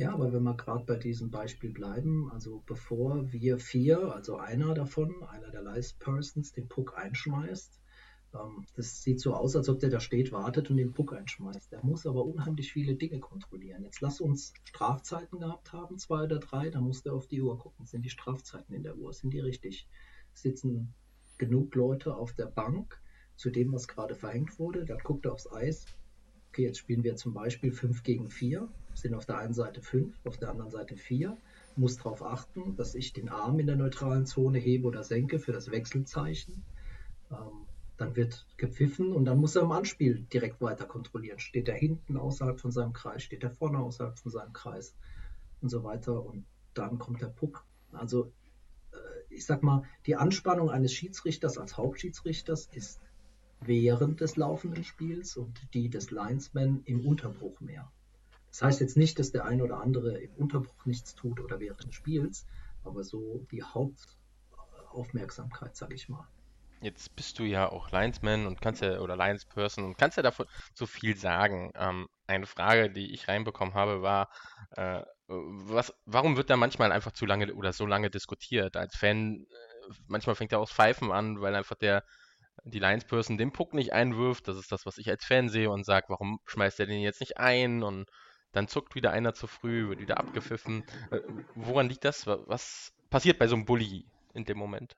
Ja, 0.00 0.14
aber 0.14 0.32
wenn 0.32 0.44
wir 0.44 0.56
gerade 0.56 0.86
bei 0.86 0.96
diesem 0.96 1.30
Beispiel 1.30 1.68
bleiben, 1.68 2.30
also 2.32 2.62
bevor 2.64 3.30
wir 3.30 3.58
vier, 3.58 4.14
also 4.14 4.38
einer 4.38 4.72
davon, 4.72 5.22
einer 5.24 5.50
der 5.50 5.60
Lice 5.60 5.92
Persons, 5.92 6.52
den 6.52 6.68
Puck 6.68 6.96
einschmeißt, 6.96 7.78
ähm, 8.32 8.64
das 8.76 9.02
sieht 9.02 9.20
so 9.20 9.34
aus, 9.34 9.56
als 9.56 9.68
ob 9.68 9.78
der 9.78 9.90
da 9.90 10.00
steht, 10.00 10.32
wartet 10.32 10.70
und 10.70 10.78
den 10.78 10.94
Puck 10.94 11.12
einschmeißt. 11.12 11.70
Der 11.70 11.84
muss 11.84 12.06
aber 12.06 12.24
unheimlich 12.24 12.72
viele 12.72 12.94
Dinge 12.94 13.20
kontrollieren. 13.20 13.84
Jetzt 13.84 14.00
lass 14.00 14.22
uns 14.22 14.54
Strafzeiten 14.64 15.40
gehabt 15.40 15.74
haben, 15.74 15.98
zwei 15.98 16.24
oder 16.24 16.38
drei, 16.38 16.70
da 16.70 16.80
muss 16.80 17.02
der 17.02 17.12
auf 17.12 17.26
die 17.26 17.42
Uhr 17.42 17.58
gucken. 17.58 17.84
Sind 17.84 18.02
die 18.02 18.08
Strafzeiten 18.08 18.74
in 18.74 18.82
der 18.82 18.96
Uhr? 18.96 19.12
Sind 19.12 19.34
die 19.34 19.40
richtig? 19.40 19.86
Sitzen 20.32 20.94
genug 21.36 21.74
Leute 21.74 22.16
auf 22.16 22.32
der 22.32 22.46
Bank 22.46 22.98
zu 23.36 23.50
dem, 23.50 23.70
was 23.74 23.86
gerade 23.86 24.14
verhängt 24.14 24.58
wurde? 24.58 24.86
Dann 24.86 25.00
guckt 25.00 25.26
er 25.26 25.34
aufs 25.34 25.52
Eis. 25.52 25.84
Okay, 26.48 26.64
jetzt 26.64 26.78
spielen 26.78 27.04
wir 27.04 27.16
zum 27.16 27.34
Beispiel 27.34 27.70
5 27.70 28.02
gegen 28.02 28.30
4 28.30 28.66
sind 28.94 29.14
auf 29.14 29.26
der 29.26 29.38
einen 29.38 29.54
Seite 29.54 29.80
fünf, 29.80 30.14
auf 30.26 30.38
der 30.38 30.50
anderen 30.50 30.70
Seite 30.70 30.96
vier. 30.96 31.36
Muss 31.76 31.96
darauf 31.96 32.22
achten, 32.22 32.76
dass 32.76 32.94
ich 32.94 33.12
den 33.12 33.28
Arm 33.28 33.58
in 33.58 33.66
der 33.66 33.76
neutralen 33.76 34.26
Zone 34.26 34.58
hebe 34.58 34.86
oder 34.86 35.04
senke 35.04 35.38
für 35.38 35.52
das 35.52 35.70
Wechselzeichen. 35.70 36.62
Ähm, 37.30 37.66
dann 37.96 38.16
wird 38.16 38.46
gepfiffen 38.56 39.12
und 39.12 39.26
dann 39.26 39.38
muss 39.38 39.56
er 39.56 39.62
im 39.62 39.72
Anspiel 39.72 40.26
direkt 40.32 40.60
weiter 40.60 40.86
kontrollieren. 40.86 41.38
Steht 41.38 41.68
er 41.68 41.74
hinten 41.74 42.16
außerhalb 42.16 42.58
von 42.58 42.72
seinem 42.72 42.92
Kreis, 42.92 43.22
steht 43.22 43.42
er 43.44 43.50
vorne 43.50 43.78
außerhalb 43.78 44.18
von 44.18 44.32
seinem 44.32 44.52
Kreis 44.52 44.94
und 45.60 45.68
so 45.68 45.84
weiter. 45.84 46.24
Und 46.24 46.46
dann 46.74 46.98
kommt 46.98 47.20
der 47.20 47.26
Puck. 47.26 47.64
Also 47.92 48.32
äh, 48.92 48.96
ich 49.28 49.44
sag 49.44 49.62
mal, 49.62 49.84
die 50.06 50.16
Anspannung 50.16 50.70
eines 50.70 50.94
Schiedsrichters 50.94 51.58
als 51.58 51.76
Hauptschiedsrichters 51.76 52.68
ist 52.72 53.00
während 53.60 54.20
des 54.20 54.36
laufenden 54.36 54.84
Spiels 54.84 55.36
und 55.36 55.68
die 55.74 55.90
des 55.90 56.10
Linesman 56.10 56.82
im 56.86 57.06
Unterbruch 57.06 57.60
mehr. 57.60 57.90
Das 58.50 58.62
heißt 58.62 58.80
jetzt 58.80 58.96
nicht, 58.96 59.18
dass 59.18 59.32
der 59.32 59.44
eine 59.44 59.64
oder 59.64 59.80
andere 59.80 60.18
im 60.18 60.32
Unterbruch 60.34 60.84
nichts 60.84 61.14
tut 61.14 61.40
oder 61.40 61.60
während 61.60 61.84
des 61.84 61.94
Spiels, 61.94 62.46
aber 62.84 63.04
so 63.04 63.46
die 63.50 63.62
Hauptaufmerksamkeit, 63.62 65.76
sage 65.76 65.94
ich 65.94 66.08
mal. 66.08 66.26
Jetzt 66.82 67.14
bist 67.14 67.38
du 67.38 67.44
ja 67.44 67.70
auch 67.70 67.90
Linesman 67.90 68.46
und 68.46 68.62
kannst 68.62 68.80
ja, 68.80 69.00
oder 69.00 69.14
Linesperson 69.14 69.84
und 69.84 69.98
kannst 69.98 70.16
ja 70.16 70.22
davon 70.22 70.46
so 70.74 70.86
viel 70.86 71.14
sagen. 71.14 71.72
Ähm, 71.74 72.08
eine 72.26 72.46
Frage, 72.46 72.90
die 72.90 73.12
ich 73.12 73.28
reinbekommen 73.28 73.74
habe, 73.74 74.00
war, 74.00 74.30
äh, 74.76 75.02
was, 75.28 75.92
warum 76.06 76.38
wird 76.38 76.48
da 76.48 76.56
manchmal 76.56 76.90
einfach 76.90 77.12
zu 77.12 77.26
lange 77.26 77.52
oder 77.54 77.74
so 77.74 77.84
lange 77.84 78.10
diskutiert? 78.10 78.76
Als 78.76 78.96
Fan, 78.96 79.46
äh, 79.48 79.92
manchmal 80.06 80.36
fängt 80.36 80.52
er 80.52 80.58
aus 80.58 80.72
Pfeifen 80.72 81.12
an, 81.12 81.42
weil 81.42 81.54
einfach 81.54 81.76
der, 81.76 82.02
die 82.64 82.78
Linesperson 82.78 83.36
den 83.36 83.52
Puck 83.52 83.74
nicht 83.74 83.92
einwirft. 83.92 84.48
Das 84.48 84.56
ist 84.56 84.72
das, 84.72 84.86
was 84.86 84.96
ich 84.96 85.10
als 85.10 85.24
Fan 85.24 85.50
sehe 85.50 85.70
und 85.70 85.84
sage, 85.84 86.06
warum 86.08 86.40
schmeißt 86.46 86.80
er 86.80 86.86
den 86.86 87.00
jetzt 87.00 87.20
nicht 87.20 87.36
ein? 87.36 87.82
Und 87.82 88.08
dann 88.52 88.68
zuckt 88.68 88.94
wieder 88.94 89.12
einer 89.12 89.34
zu 89.34 89.46
früh, 89.46 89.88
wird 89.88 90.00
wieder 90.00 90.18
abgepfiffen. 90.18 90.84
Äh, 91.10 91.20
woran 91.54 91.88
liegt 91.88 92.04
das? 92.04 92.26
Was 92.26 92.92
passiert 93.10 93.38
bei 93.38 93.46
so 93.46 93.56
einem 93.56 93.64
Bully 93.64 94.04
in 94.34 94.44
dem 94.44 94.58
Moment? 94.58 94.96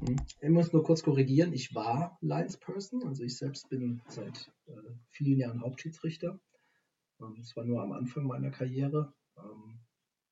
Hm. 0.00 0.16
Ich 0.40 0.48
muss 0.48 0.72
nur 0.72 0.82
kurz 0.82 1.02
korrigieren, 1.02 1.52
ich 1.52 1.74
war 1.74 2.18
Linesperson, 2.20 3.06
also 3.06 3.22
ich 3.22 3.36
selbst 3.36 3.68
bin 3.68 4.02
seit 4.08 4.50
äh, 4.66 4.72
vielen 5.10 5.38
Jahren 5.38 5.62
Hauptschiedsrichter. 5.62 6.38
Ähm, 7.20 7.36
es 7.40 7.56
war 7.56 7.64
nur 7.64 7.82
am 7.82 7.92
Anfang 7.92 8.24
meiner 8.24 8.50
Karriere, 8.50 9.12
ähm, 9.36 9.80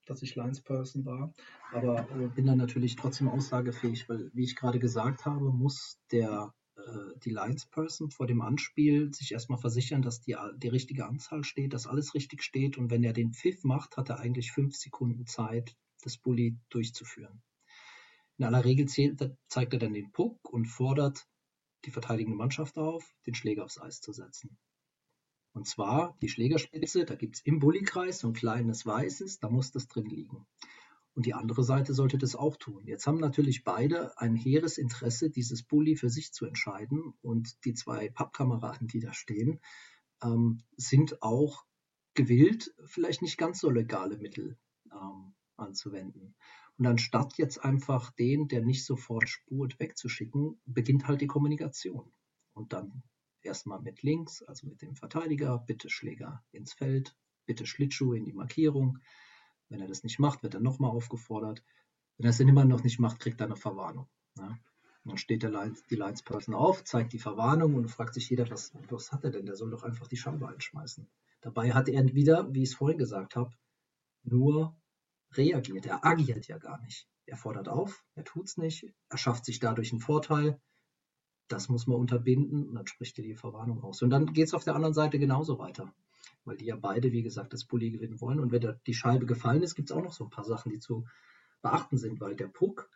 dass 0.07 0.23
ich 0.23 0.35
Linesperson 0.35 1.05
war, 1.05 1.33
aber 1.73 2.09
äh, 2.11 2.29
bin 2.29 2.47
dann 2.47 2.59
natürlich 2.59 2.97
trotzdem 2.97 3.29
aussagefähig, 3.29 4.09
weil, 4.09 4.31
wie 4.35 4.45
ich 4.45 4.57
gerade 4.57 4.81
gesagt 4.81 5.25
habe, 5.25 5.53
muss 5.53 6.01
der 6.11 6.53
die 7.25 7.31
Linesperson 7.31 8.11
vor 8.11 8.27
dem 8.27 8.41
Anspiel 8.41 9.13
sich 9.13 9.33
erstmal 9.33 9.59
versichern, 9.59 10.03
dass 10.03 10.21
die, 10.21 10.37
die 10.57 10.69
richtige 10.69 11.07
Anzahl 11.07 11.45
steht, 11.45 11.73
dass 11.73 11.87
alles 11.87 12.15
richtig 12.15 12.43
steht. 12.43 12.79
Und 12.79 12.91
wenn 12.91 13.05
er 13.05 13.13
den 13.13 13.33
Pfiff 13.33 13.65
macht, 13.65 13.97
hat 13.97 14.09
er 14.09 14.21
eigentlich 14.21 14.53
fünf 14.53 14.77
Sekunden 14.77 15.27
Zeit, 15.27 15.77
das 16.03 16.17
Bully 16.17 16.57
durchzuführen. 16.71 17.43
In 18.39 18.45
aller 18.45 18.65
Regel 18.65 18.87
zeigt 18.87 19.73
er 19.73 19.79
dann 19.79 19.93
den 19.93 20.13
Puck 20.13 20.49
und 20.51 20.67
fordert 20.67 21.27
die 21.85 21.91
verteidigende 21.91 22.39
Mannschaft 22.39 22.79
auf, 22.79 23.15
den 23.27 23.35
Schläger 23.35 23.65
aufs 23.65 23.81
Eis 23.81 24.01
zu 24.01 24.13
setzen. 24.13 24.59
Und 25.53 25.67
zwar 25.67 26.17
die 26.23 26.29
Schlägerspitze, 26.29 27.05
da 27.05 27.17
gibt 27.17 27.37
es 27.37 27.43
im 27.43 27.59
Bullykreis 27.59 28.21
so 28.21 28.29
ein 28.29 28.35
kleines 28.35 28.87
Weißes, 28.87 29.41
da 29.41 29.51
muss 29.51 29.73
das 29.73 29.89
drin 29.89 30.07
liegen. 30.07 30.47
Und 31.15 31.27
die 31.27 31.35
andere 31.35 31.65
Seite 31.65 31.93
sollte 31.93 32.19
das 32.19 32.37
auch 32.37 32.57
tun. 32.57 32.87
Jetzt 32.87 33.07
haben 33.07 33.19
natürlich 33.19 33.65
beide 33.65 34.17
ein 34.19 34.37
hehres 34.37 34.79
Interesse, 34.79 35.31
dieses 35.31 35.63
Bully 35.63 35.97
für 35.97 36.09
sich 36.09 36.33
zu 36.33 36.47
entscheiden. 36.47 37.15
Und 37.21 37.65
die 37.65 37.75
zwei 37.75 38.09
Pappkameraden, 38.09 38.87
die 38.87 39.01
da 39.01 39.13
stehen, 39.13 39.61
ähm, 40.23 40.63
sind 40.77 41.23
auch 41.23 41.65
gewillt, 42.15 42.75
vielleicht 42.87 43.23
nicht 43.23 43.39
ganz 43.39 43.61
so 43.61 43.71
legale 43.71 44.19
Mittel 44.19 44.57
ähm, 44.93 45.35
anzuwenden. 45.57 46.35
Und 46.79 46.87
anstatt 46.87 47.37
jetzt 47.37 47.63
einfach 47.65 48.11
den, 48.13 48.49
der 48.49 48.63
nicht 48.63 48.85
sofort 48.85 49.29
spurt, 49.29 49.79
wegzuschicken, 49.79 50.61
beginnt 50.65 51.07
halt 51.09 51.21
die 51.21 51.27
Kommunikation. 51.27 52.13
Und 52.55 52.73
dann 52.73 53.03
erstmal 53.43 53.81
mit 53.81 54.03
links, 54.03 54.43
also 54.43 54.67
mit 54.67 54.81
dem 54.83 54.97
Verteidiger, 54.97 55.59
bitte 55.59 55.91
Schläger 55.91 56.45
ins 56.53 56.73
Feld, 56.73 57.17
bitte 57.47 57.67
Schlittschuhe 57.67 58.17
in 58.17 58.25
die 58.25 58.33
Markierung. 58.33 58.99
Wenn 59.71 59.81
er 59.81 59.89
das 59.89 60.03
nicht 60.03 60.19
macht, 60.19 60.43
wird 60.43 60.55
er 60.55 60.61
nochmal 60.61 60.91
aufgefordert. 60.91 61.65
Wenn 62.19 62.27
er 62.27 62.31
es 62.31 62.41
immer 62.41 62.65
noch 62.67 62.83
nicht 62.83 62.99
macht, 62.99 63.21
kriegt 63.21 63.41
er 63.41 63.47
eine 63.47 63.57
Verwarnung. 63.57 64.09
Ja. 64.37 64.59
Dann 65.05 65.17
steht 65.17 65.43
der 65.43 65.51
Lines, 65.51 65.87
die 65.87 65.97
Lines-Person 65.97 66.55
auf, 66.55 66.85
zeigt 66.85 67.15
die 67.15 67.19
Verwarnung 67.19 67.75
und 67.75 67.89
fragt 67.89 68.13
sich 68.13 68.29
jeder, 68.29 68.51
was, 68.51 68.73
was 68.91 69.13
hat 69.13 69.25
er 69.25 69.31
denn? 69.31 69.47
Der 69.47 69.57
soll 69.57 69.71
doch 69.71 69.83
einfach 69.83 70.09
die 70.09 70.19
Scheibe 70.19 70.47
einschmeißen. 70.47 71.09
Dabei 71.41 71.73
hat 71.73 71.89
er 71.89 72.05
wieder, 72.15 72.53
wie 72.53 72.63
ich 72.63 72.71
es 72.71 72.75
vorhin 72.75 72.99
gesagt 72.99 73.37
habe, 73.37 73.53
nur 74.23 74.77
reagiert. 75.33 75.87
Er 75.87 76.05
agiert 76.05 76.47
ja 76.49 76.59
gar 76.59 76.81
nicht. 76.83 77.09
Er 77.25 77.37
fordert 77.37 77.69
auf, 77.69 78.05
er 78.15 78.25
tut 78.25 78.49
es 78.49 78.57
nicht, 78.57 78.93
er 79.09 79.17
schafft 79.17 79.45
sich 79.45 79.61
dadurch 79.61 79.93
einen 79.93 80.01
Vorteil. 80.01 80.61
Das 81.49 81.69
muss 81.69 81.87
man 81.87 81.97
unterbinden 81.97 82.69
und 82.69 82.75
dann 82.75 82.87
spricht 82.87 83.17
er 83.19 83.25
die 83.25 83.37
Verwarnung 83.37 83.83
aus. 83.83 84.03
Und 84.03 84.11
dann 84.11 84.33
geht 84.33 84.49
es 84.49 84.55
auf 84.55 84.65
der 84.65 84.75
anderen 84.75 84.95
Seite 84.95 85.19
genauso 85.19 85.59
weiter. 85.59 85.95
Weil 86.45 86.57
die 86.57 86.67
ja 86.67 86.77
beide, 86.77 87.13
wie 87.13 87.23
gesagt, 87.23 87.53
das 87.53 87.65
Bulli 87.65 87.91
gewinnen 87.91 88.21
wollen. 88.21 88.41
Und 88.41 88.53
wenn 88.53 88.61
der, 88.61 88.81
die 88.87 88.95
Scheibe 88.95 89.27
gefallen 89.27 89.63
ist, 89.63 89.75
gibt 89.75 89.91
es 89.91 89.97
auch 89.97 90.03
noch 90.03 90.13
so 90.13 90.25
ein 90.25 90.31
paar 90.31 90.45
Sachen, 90.45 90.71
die 90.71 90.79
zu 90.79 91.07
beachten 91.63 91.99
sind, 91.99 92.21
weil 92.21 92.37
der 92.37 92.49
Puck, 92.49 92.91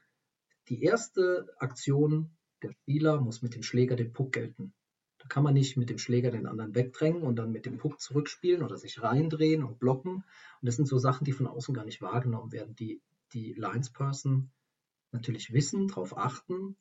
die 0.68 0.83
erste 0.83 1.46
Aktion 1.59 2.37
der 2.62 2.72
Spieler 2.72 3.20
muss 3.20 3.42
mit 3.42 3.54
dem 3.54 3.62
Schläger 3.62 3.96
den 3.96 4.12
Puck 4.12 4.33
gelten. 4.33 4.72
Da 5.18 5.26
kann 5.28 5.42
man 5.42 5.54
nicht 5.54 5.76
mit 5.76 5.90
dem 5.90 5.98
Schläger 5.98 6.30
den 6.30 6.46
anderen 6.46 6.74
wegdrängen 6.74 7.22
und 7.22 7.37
dann 7.37 7.52
mit 7.52 7.66
dem 7.66 7.76
Puck 7.76 8.00
zurückspielen 8.00 8.62
oder 8.62 8.76
sich 8.78 9.02
reindrehen 9.02 9.62
und 9.62 9.78
blocken. 9.78 10.14
Und 10.14 10.24
das 10.62 10.76
sind 10.76 10.87
so 10.87 10.98
Sachen, 10.98 11.24
die 11.24 11.33
von 11.33 11.46
außen 11.46 11.74
gar 11.74 11.85
nicht 11.85 12.00
wahrgenommen 12.00 12.52
werden, 12.52 12.74
die 12.74 13.02
die 13.33 13.52
Linesperson 13.52 14.50
natürlich 15.12 15.52
wissen, 15.52 15.88
darauf 15.88 16.16
achten 16.16 16.76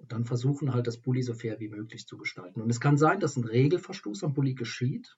und 0.00 0.12
dann 0.12 0.24
versuchen 0.24 0.72
halt 0.72 0.86
das 0.86 0.96
Bully 0.96 1.22
so 1.22 1.34
fair 1.34 1.60
wie 1.60 1.68
möglich 1.68 2.06
zu 2.06 2.16
gestalten. 2.16 2.62
Und 2.62 2.70
es 2.70 2.80
kann 2.80 2.96
sein, 2.96 3.20
dass 3.20 3.36
ein 3.36 3.44
Regelverstoß 3.44 4.24
am 4.24 4.32
Bully 4.32 4.54
geschieht 4.54 5.16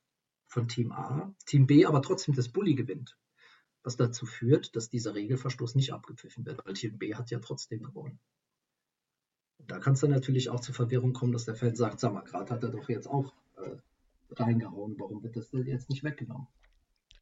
von 0.53 0.69
Team 0.69 0.93
A, 0.93 1.35
Team 1.47 1.67
B 1.67 1.87
aber 1.87 2.03
trotzdem 2.03 2.35
das 2.35 2.51
Bully 2.51 2.75
gewinnt. 2.75 3.17
Was 3.83 3.97
dazu 3.97 4.27
führt, 4.27 4.77
dass 4.77 4.91
dieser 4.91 5.15
Regelverstoß 5.15 5.75
nicht 5.75 5.93
abgepfiffen 5.93 6.45
wird, 6.45 6.65
weil 6.65 6.75
Team 6.75 6.99
B 6.99 7.15
hat 7.15 7.31
ja 7.31 7.41
trotzdem 7.41 7.83
gewonnen. 7.83 8.21
Da 9.59 9.79
kann 9.79 9.95
es 9.95 10.01
dann 10.01 10.11
natürlich 10.11 10.51
auch 10.51 10.61
zur 10.61 10.75
Verwirrung 10.75 11.15
kommen, 11.15 11.33
dass 11.33 11.47
der 11.47 11.55
Fan 11.55 11.75
sagt, 11.75 12.01
sag 12.01 12.13
mal, 12.13 12.23
gerade 12.23 12.51
hat 12.51 12.63
er 12.63 12.69
doch 12.69 12.89
jetzt 12.89 13.07
auch 13.07 13.33
äh, 13.57 13.77
reingehauen, 14.31 14.97
warum 14.99 15.23
wird 15.23 15.37
das 15.37 15.51
denn 15.51 15.67
jetzt 15.67 15.89
nicht 15.89 16.05
weggenommen? 16.05 16.49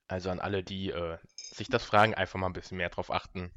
Also 0.09 0.31
an 0.31 0.41
alle, 0.41 0.65
die 0.65 0.91
äh, 0.91 1.19
sich 1.37 1.69
das 1.69 1.85
fragen, 1.85 2.15
einfach 2.15 2.39
mal 2.39 2.49
ein 2.49 2.53
bisschen 2.53 2.79
mehr 2.79 2.89
drauf 2.89 3.13
achten, 3.13 3.53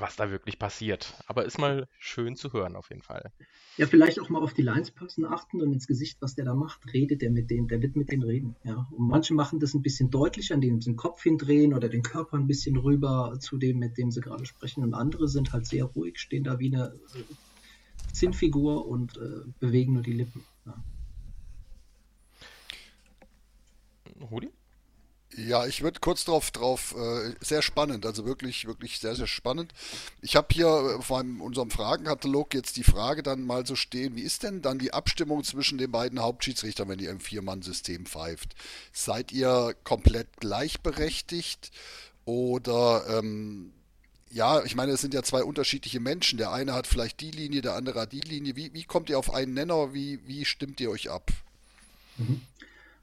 was 0.00 0.16
da 0.16 0.30
wirklich 0.30 0.58
passiert. 0.58 1.14
Aber 1.26 1.44
ist 1.44 1.58
mal 1.58 1.88
schön 1.98 2.36
zu 2.36 2.52
hören 2.52 2.76
auf 2.76 2.90
jeden 2.90 3.02
Fall. 3.02 3.32
Ja, 3.76 3.86
vielleicht 3.86 4.20
auch 4.20 4.28
mal 4.28 4.42
auf 4.42 4.54
die 4.54 4.62
Linesperson 4.62 5.24
achten 5.24 5.60
und 5.60 5.72
ins 5.72 5.86
Gesicht, 5.86 6.18
was 6.20 6.34
der 6.34 6.44
da 6.44 6.54
macht. 6.54 6.92
Redet 6.92 7.22
der 7.22 7.30
mit 7.30 7.50
denen, 7.50 7.68
der 7.68 7.82
wird 7.82 7.96
mit 7.96 8.10
denen 8.10 8.22
reden. 8.22 8.56
Ja. 8.64 8.86
Und 8.90 9.08
manche 9.08 9.34
machen 9.34 9.60
das 9.60 9.74
ein 9.74 9.82
bisschen 9.82 10.10
deutlicher, 10.10 10.54
indem 10.54 10.80
sie 10.80 10.90
den 10.90 10.96
Kopf 10.96 11.22
hindrehen 11.22 11.74
oder 11.74 11.88
den 11.88 12.02
Körper 12.02 12.36
ein 12.36 12.46
bisschen 12.46 12.76
rüber 12.76 13.36
zu 13.40 13.58
dem, 13.58 13.78
mit 13.78 13.98
dem 13.98 14.10
sie 14.10 14.20
gerade 14.20 14.46
sprechen. 14.46 14.82
Und 14.82 14.94
andere 14.94 15.28
sind 15.28 15.52
halt 15.52 15.66
sehr 15.66 15.84
ruhig, 15.84 16.18
stehen 16.18 16.44
da 16.44 16.58
wie 16.58 16.74
eine 16.74 16.94
äh, 17.14 18.12
Zinnfigur 18.12 18.86
und 18.86 19.16
äh, 19.16 19.42
bewegen 19.60 19.94
nur 19.94 20.02
die 20.02 20.12
Lippen. 20.12 20.44
Ja. 20.64 20.74
Rudi? 24.30 24.50
Ja, 25.34 25.66
ich 25.66 25.82
würde 25.82 26.00
kurz 26.00 26.24
drauf, 26.24 26.50
drauf, 26.50 26.94
äh, 26.96 27.34
sehr 27.40 27.60
spannend, 27.60 28.06
also 28.06 28.24
wirklich, 28.24 28.66
wirklich 28.66 29.00
sehr, 29.00 29.16
sehr 29.16 29.26
spannend. 29.26 29.74
Ich 30.22 30.36
habe 30.36 30.46
hier 30.52 30.98
vor 31.00 31.20
unserem 31.20 31.70
Fragenkatalog 31.70 32.54
jetzt 32.54 32.76
die 32.76 32.84
Frage 32.84 33.22
dann 33.22 33.42
mal 33.44 33.66
so 33.66 33.74
stehen, 33.74 34.14
wie 34.14 34.22
ist 34.22 34.44
denn 34.44 34.62
dann 34.62 34.78
die 34.78 34.94
Abstimmung 34.94 35.42
zwischen 35.42 35.78
den 35.78 35.90
beiden 35.90 36.20
Hauptschiedsrichtern, 36.20 36.88
wenn 36.88 37.00
ihr 37.00 37.10
im 37.10 37.20
Vier-Mann-System 37.20 38.06
pfeift? 38.06 38.54
Seid 38.92 39.32
ihr 39.32 39.74
komplett 39.82 40.28
gleichberechtigt 40.38 41.70
oder, 42.24 43.04
ähm, 43.18 43.72
ja, 44.30 44.62
ich 44.64 44.74
meine, 44.74 44.92
es 44.92 45.00
sind 45.00 45.12
ja 45.12 45.22
zwei 45.22 45.42
unterschiedliche 45.42 46.00
Menschen. 46.00 46.38
Der 46.38 46.52
eine 46.52 46.72
hat 46.72 46.86
vielleicht 46.86 47.20
die 47.20 47.30
Linie, 47.30 47.62
der 47.62 47.74
andere 47.74 48.02
hat 48.02 48.12
die 48.12 48.20
Linie. 48.20 48.56
Wie, 48.56 48.72
wie 48.74 48.84
kommt 48.84 49.10
ihr 49.10 49.18
auf 49.18 49.34
einen 49.34 49.54
Nenner? 49.54 49.92
Wie, 49.92 50.20
wie 50.26 50.44
stimmt 50.44 50.80
ihr 50.80 50.90
euch 50.90 51.10
ab? 51.10 51.30
Mhm. 52.16 52.42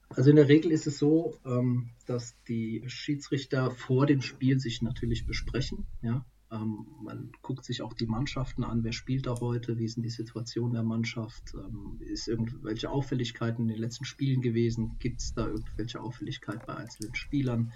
Also 0.09 0.29
in 0.29 0.35
der 0.35 0.47
Regel 0.47 0.71
ist 0.71 0.87
es 0.87 0.99
so, 0.99 1.37
ähm, 1.45 1.89
dass 2.05 2.35
die 2.47 2.83
Schiedsrichter 2.87 3.71
vor 3.71 4.05
dem 4.05 4.21
Spiel 4.21 4.59
sich 4.59 4.81
natürlich 4.81 5.25
besprechen. 5.25 5.85
Ja? 6.01 6.25
Ähm, 6.51 6.85
man 7.01 7.31
guckt 7.41 7.65
sich 7.65 7.81
auch 7.81 7.93
die 7.93 8.05
Mannschaften 8.05 8.63
an, 8.63 8.83
wer 8.83 8.93
spielt 8.93 9.25
da 9.25 9.39
heute, 9.39 9.77
wie 9.79 9.87
denn 9.87 10.03
die 10.03 10.09
Situation 10.09 10.73
der 10.73 10.83
Mannschaft, 10.83 11.55
ähm, 11.55 11.99
ist 11.99 12.27
irgendwelche 12.27 12.91
Auffälligkeiten 12.91 13.63
in 13.63 13.69
den 13.69 13.79
letzten 13.79 14.05
Spielen 14.05 14.41
gewesen, 14.41 14.97
gibt 14.99 15.21
es 15.21 15.33
da 15.33 15.47
irgendwelche 15.47 15.99
Auffälligkeiten 15.99 16.63
bei 16.67 16.75
einzelnen 16.75 17.15
Spielern 17.15 17.71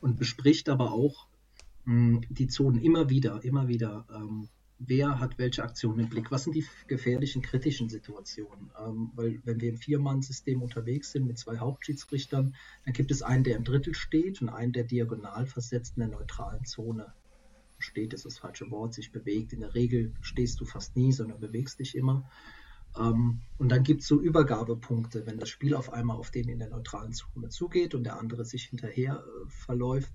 und 0.00 0.18
bespricht 0.18 0.68
aber 0.68 0.92
auch 0.92 1.26
mh, 1.84 2.20
die 2.28 2.48
Zonen 2.48 2.80
immer 2.80 3.08
wieder, 3.08 3.42
immer 3.44 3.68
wieder 3.68 4.06
ähm, 4.14 4.48
wer 4.78 5.18
hat 5.18 5.38
welche 5.38 5.62
Aktionen 5.62 6.00
im 6.00 6.08
Blick, 6.08 6.30
was 6.30 6.44
sind 6.44 6.54
die 6.54 6.66
gefährlichen, 6.86 7.42
kritischen 7.42 7.88
Situationen. 7.88 8.70
Ähm, 8.78 9.10
weil 9.14 9.40
wenn 9.44 9.60
wir 9.60 9.70
im 9.70 9.76
Vier-Mann-System 9.76 10.62
unterwegs 10.62 11.12
sind 11.12 11.26
mit 11.26 11.38
zwei 11.38 11.58
Hauptschiedsrichtern, 11.58 12.54
dann 12.84 12.94
gibt 12.94 13.10
es 13.10 13.22
einen, 13.22 13.44
der 13.44 13.56
im 13.56 13.64
Drittel 13.64 13.94
steht 13.94 14.40
und 14.40 14.48
einen, 14.48 14.72
der 14.72 14.84
diagonal 14.84 15.46
versetzt 15.46 15.96
in 15.96 16.00
der 16.00 16.18
neutralen 16.18 16.64
Zone 16.64 17.12
steht, 17.78 18.12
ist 18.12 18.24
das 18.24 18.38
falsche 18.38 18.70
Wort, 18.70 18.94
sich 18.94 19.12
bewegt. 19.12 19.52
In 19.52 19.60
der 19.60 19.74
Regel 19.74 20.14
stehst 20.20 20.60
du 20.60 20.64
fast 20.64 20.96
nie, 20.96 21.12
sondern 21.12 21.40
bewegst 21.40 21.78
dich 21.78 21.96
immer. 21.96 22.28
Ähm, 22.96 23.40
und 23.58 23.70
dann 23.70 23.82
gibt 23.82 24.02
es 24.02 24.08
so 24.08 24.20
Übergabepunkte, 24.20 25.26
wenn 25.26 25.38
das 25.38 25.48
Spiel 25.48 25.74
auf 25.74 25.92
einmal 25.92 26.16
auf 26.16 26.30
den 26.30 26.48
in 26.48 26.58
der 26.58 26.70
neutralen 26.70 27.12
Zone 27.12 27.48
zugeht 27.48 27.94
und 27.94 28.04
der 28.04 28.18
andere 28.18 28.44
sich 28.44 28.64
hinterher 28.64 29.22
äh, 29.24 29.48
verläuft. 29.48 30.12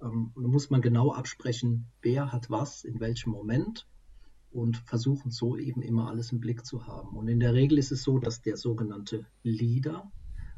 Ähm, 0.00 0.32
muss 0.34 0.70
man 0.70 0.80
genau 0.80 1.12
absprechen, 1.12 1.86
wer 2.02 2.32
hat 2.32 2.50
was, 2.50 2.84
in 2.84 3.00
welchem 3.00 3.30
Moment 3.30 3.86
und 4.50 4.78
versuchen 4.78 5.30
so 5.30 5.56
eben 5.56 5.82
immer 5.82 6.08
alles 6.08 6.32
im 6.32 6.40
Blick 6.40 6.64
zu 6.64 6.86
haben. 6.86 7.16
Und 7.16 7.28
in 7.28 7.40
der 7.40 7.54
Regel 7.54 7.78
ist 7.78 7.92
es 7.92 8.02
so, 8.02 8.18
dass 8.18 8.40
der 8.40 8.56
sogenannte 8.56 9.26
Leader, 9.42 10.10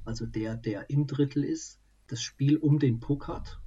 also 0.05 0.27
der, 0.27 0.57
der 0.57 0.91
im 0.91 1.07
Drittel 1.07 1.45
ist, 1.45 1.81
das 2.07 2.23
Spiel 2.23 2.57
um 2.57 2.79
den 2.79 3.01
Puck 3.01 3.29
hat 3.29 3.61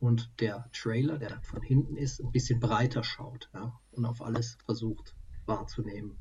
und 0.00 0.30
der 0.40 0.68
Trailer, 0.72 1.18
der 1.18 1.40
von 1.42 1.62
hinten 1.62 1.96
ist, 1.96 2.20
ein 2.20 2.32
bisschen 2.32 2.60
breiter 2.60 3.04
schaut 3.04 3.50
ja, 3.54 3.78
und 3.92 4.04
auf 4.04 4.22
alles 4.22 4.58
versucht 4.64 5.14
wahrzunehmen. 5.46 6.18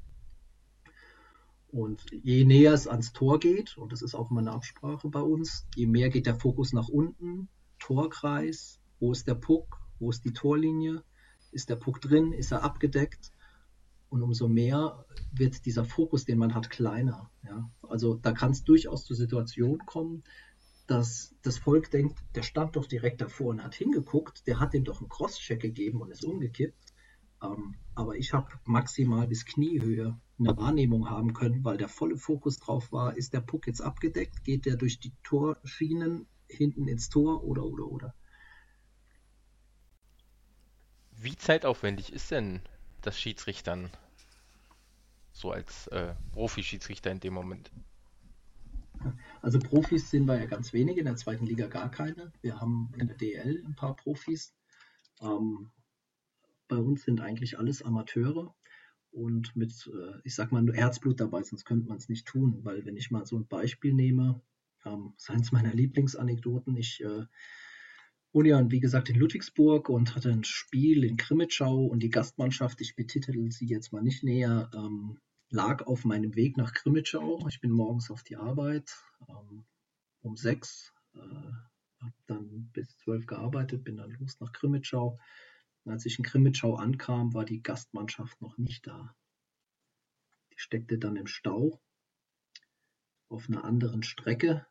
Und 1.69 2.03
je 2.11 2.43
näher 2.43 2.73
es 2.73 2.87
ans 2.87 3.13
Tor 3.13 3.39
geht, 3.39 3.77
und 3.77 3.93
das 3.93 4.01
ist 4.01 4.13
auch 4.13 4.29
mal 4.29 4.41
eine 4.41 4.51
Absprache 4.51 5.07
bei 5.09 5.21
uns, 5.21 5.65
je 5.75 5.87
mehr 5.87 6.09
geht 6.09 6.25
der 6.25 6.35
Fokus 6.35 6.73
nach 6.73 6.89
unten, 6.89 7.47
Torkreis, 7.79 8.79
wo 8.99 9.11
ist 9.11 9.27
der 9.27 9.35
Puck, 9.35 9.79
wo 9.97 10.09
ist 10.09 10.25
die 10.25 10.33
Torlinie, 10.33 11.03
ist 11.51 11.69
der 11.69 11.75
Puck 11.75 12.01
drin? 12.01 12.33
Ist 12.33 12.51
er 12.51 12.63
abgedeckt? 12.63 13.31
Und 14.09 14.23
umso 14.23 14.47
mehr 14.49 15.05
wird 15.31 15.65
dieser 15.65 15.85
Fokus, 15.85 16.25
den 16.25 16.37
man 16.37 16.53
hat, 16.53 16.69
kleiner. 16.69 17.31
Ja? 17.43 17.69
Also 17.81 18.15
da 18.15 18.33
kann 18.33 18.51
es 18.51 18.63
durchaus 18.63 19.05
zur 19.05 19.15
Situation 19.15 19.79
kommen, 19.85 20.23
dass 20.87 21.33
das 21.41 21.57
Volk 21.57 21.89
denkt, 21.91 22.19
der 22.35 22.43
stand 22.43 22.75
doch 22.75 22.85
direkt 22.85 23.21
davor 23.21 23.47
und 23.51 23.63
hat 23.63 23.75
hingeguckt, 23.75 24.45
der 24.47 24.59
hat 24.59 24.73
ihm 24.73 24.83
doch 24.83 24.99
einen 24.99 25.09
Crosscheck 25.09 25.61
gegeben 25.61 26.01
und 26.01 26.11
ist 26.11 26.25
umgekippt. 26.25 26.93
Ähm, 27.41 27.75
aber 27.95 28.17
ich 28.17 28.33
habe 28.33 28.49
maximal 28.65 29.27
bis 29.27 29.45
Kniehöhe 29.45 30.19
eine 30.37 30.57
Wahrnehmung 30.57 31.09
haben 31.09 31.33
können, 31.33 31.63
weil 31.63 31.77
der 31.77 31.87
volle 31.87 32.17
Fokus 32.17 32.59
drauf 32.59 32.91
war, 32.91 33.15
ist 33.15 33.33
der 33.33 33.41
Puck 33.41 33.67
jetzt 33.67 33.81
abgedeckt, 33.81 34.43
geht 34.43 34.65
der 34.65 34.75
durch 34.75 34.99
die 34.99 35.13
Torschienen 35.23 36.27
hinten 36.49 36.87
ins 36.87 37.09
Tor 37.09 37.43
oder 37.43 37.63
oder 37.63 37.85
oder. 37.85 38.13
Wie 41.21 41.35
zeitaufwendig 41.37 42.11
ist 42.11 42.31
denn 42.31 42.61
das 43.01 43.19
Schiedsrichtern 43.19 43.91
so 45.31 45.51
als 45.51 45.85
äh, 45.87 46.15
Profi-Schiedsrichter 46.33 47.11
in 47.11 47.19
dem 47.19 47.35
Moment? 47.35 47.71
Also 49.43 49.59
Profis 49.59 50.09
sind 50.09 50.25
wir 50.25 50.39
ja 50.39 50.45
ganz 50.45 50.73
wenige, 50.73 50.99
in 50.99 51.05
der 51.05 51.15
zweiten 51.15 51.45
Liga 51.45 51.67
gar 51.67 51.91
keine. 51.91 52.33
Wir 52.41 52.59
haben 52.59 52.91
in 52.97 53.05
der 53.05 53.17
DL 53.17 53.63
ein 53.63 53.75
paar 53.75 53.95
Profis. 53.95 54.55
Ähm, 55.21 55.69
bei 56.67 56.77
uns 56.77 57.03
sind 57.03 57.21
eigentlich 57.21 57.59
alles 57.59 57.83
Amateure. 57.83 58.55
und 59.11 59.55
mit, 59.55 59.91
äh, 59.93 60.19
ich 60.23 60.33
sag 60.33 60.51
mal, 60.51 60.63
nur 60.63 60.73
Herzblut 60.73 61.19
dabei, 61.19 61.43
sonst 61.43 61.65
könnte 61.65 61.87
man 61.87 61.97
es 61.97 62.09
nicht 62.09 62.25
tun, 62.25 62.63
weil 62.63 62.85
wenn 62.85 62.97
ich 62.97 63.11
mal 63.11 63.25
so 63.25 63.37
ein 63.37 63.45
Beispiel 63.45 63.93
nehme, 63.93 64.41
ähm, 64.85 65.13
ist 65.17 65.29
eins 65.29 65.51
meiner 65.51 65.73
Lieblingsanekdoten, 65.73 66.75
ich 66.77 67.03
äh, 67.03 67.25
wohne 68.33 68.49
ja, 68.49 68.71
wie 68.71 68.79
gesagt, 68.79 69.09
in 69.09 69.17
Ludwigsburg 69.17 69.89
und 69.89 70.15
hatte 70.15 70.29
ein 70.29 70.43
Spiel 70.43 71.03
in 71.03 71.17
Krimitschau 71.17 71.85
und 71.85 72.01
die 72.01 72.09
Gastmannschaft, 72.09 72.81
ich 72.81 72.95
betitel 72.95 73.51
sie 73.51 73.67
jetzt 73.67 73.91
mal 73.91 74.01
nicht 74.01 74.23
näher, 74.23 74.69
ähm, 74.73 75.19
lag 75.49 75.85
auf 75.85 76.05
meinem 76.05 76.35
Weg 76.35 76.57
nach 76.57 76.73
Krimitschau. 76.73 77.45
Ich 77.49 77.59
bin 77.59 77.71
morgens 77.71 78.09
auf 78.09 78.23
die 78.23 78.37
Arbeit 78.37 78.91
ähm, 79.27 79.65
um 80.21 80.37
sechs, 80.37 80.93
äh, 81.13 81.19
habe 81.19 82.13
dann 82.27 82.69
bis 82.73 82.95
zwölf 82.97 83.25
gearbeitet, 83.25 83.83
bin 83.83 83.97
dann 83.97 84.11
los 84.11 84.39
nach 84.39 84.53
Krimitschau 84.53 85.19
und 85.83 85.91
als 85.91 86.05
ich 86.05 86.17
in 86.19 86.25
Krimitschau 86.25 86.75
ankam, 86.75 87.33
war 87.33 87.45
die 87.45 87.63
Gastmannschaft 87.63 88.39
noch 88.41 88.57
nicht 88.57 88.85
da. 88.85 89.15
Die 90.53 90.59
steckte 90.59 90.97
dann 90.97 91.15
im 91.15 91.27
Stau 91.27 91.81
auf 93.29 93.49
einer 93.49 93.63
anderen 93.63 94.03
Strecke 94.03 94.67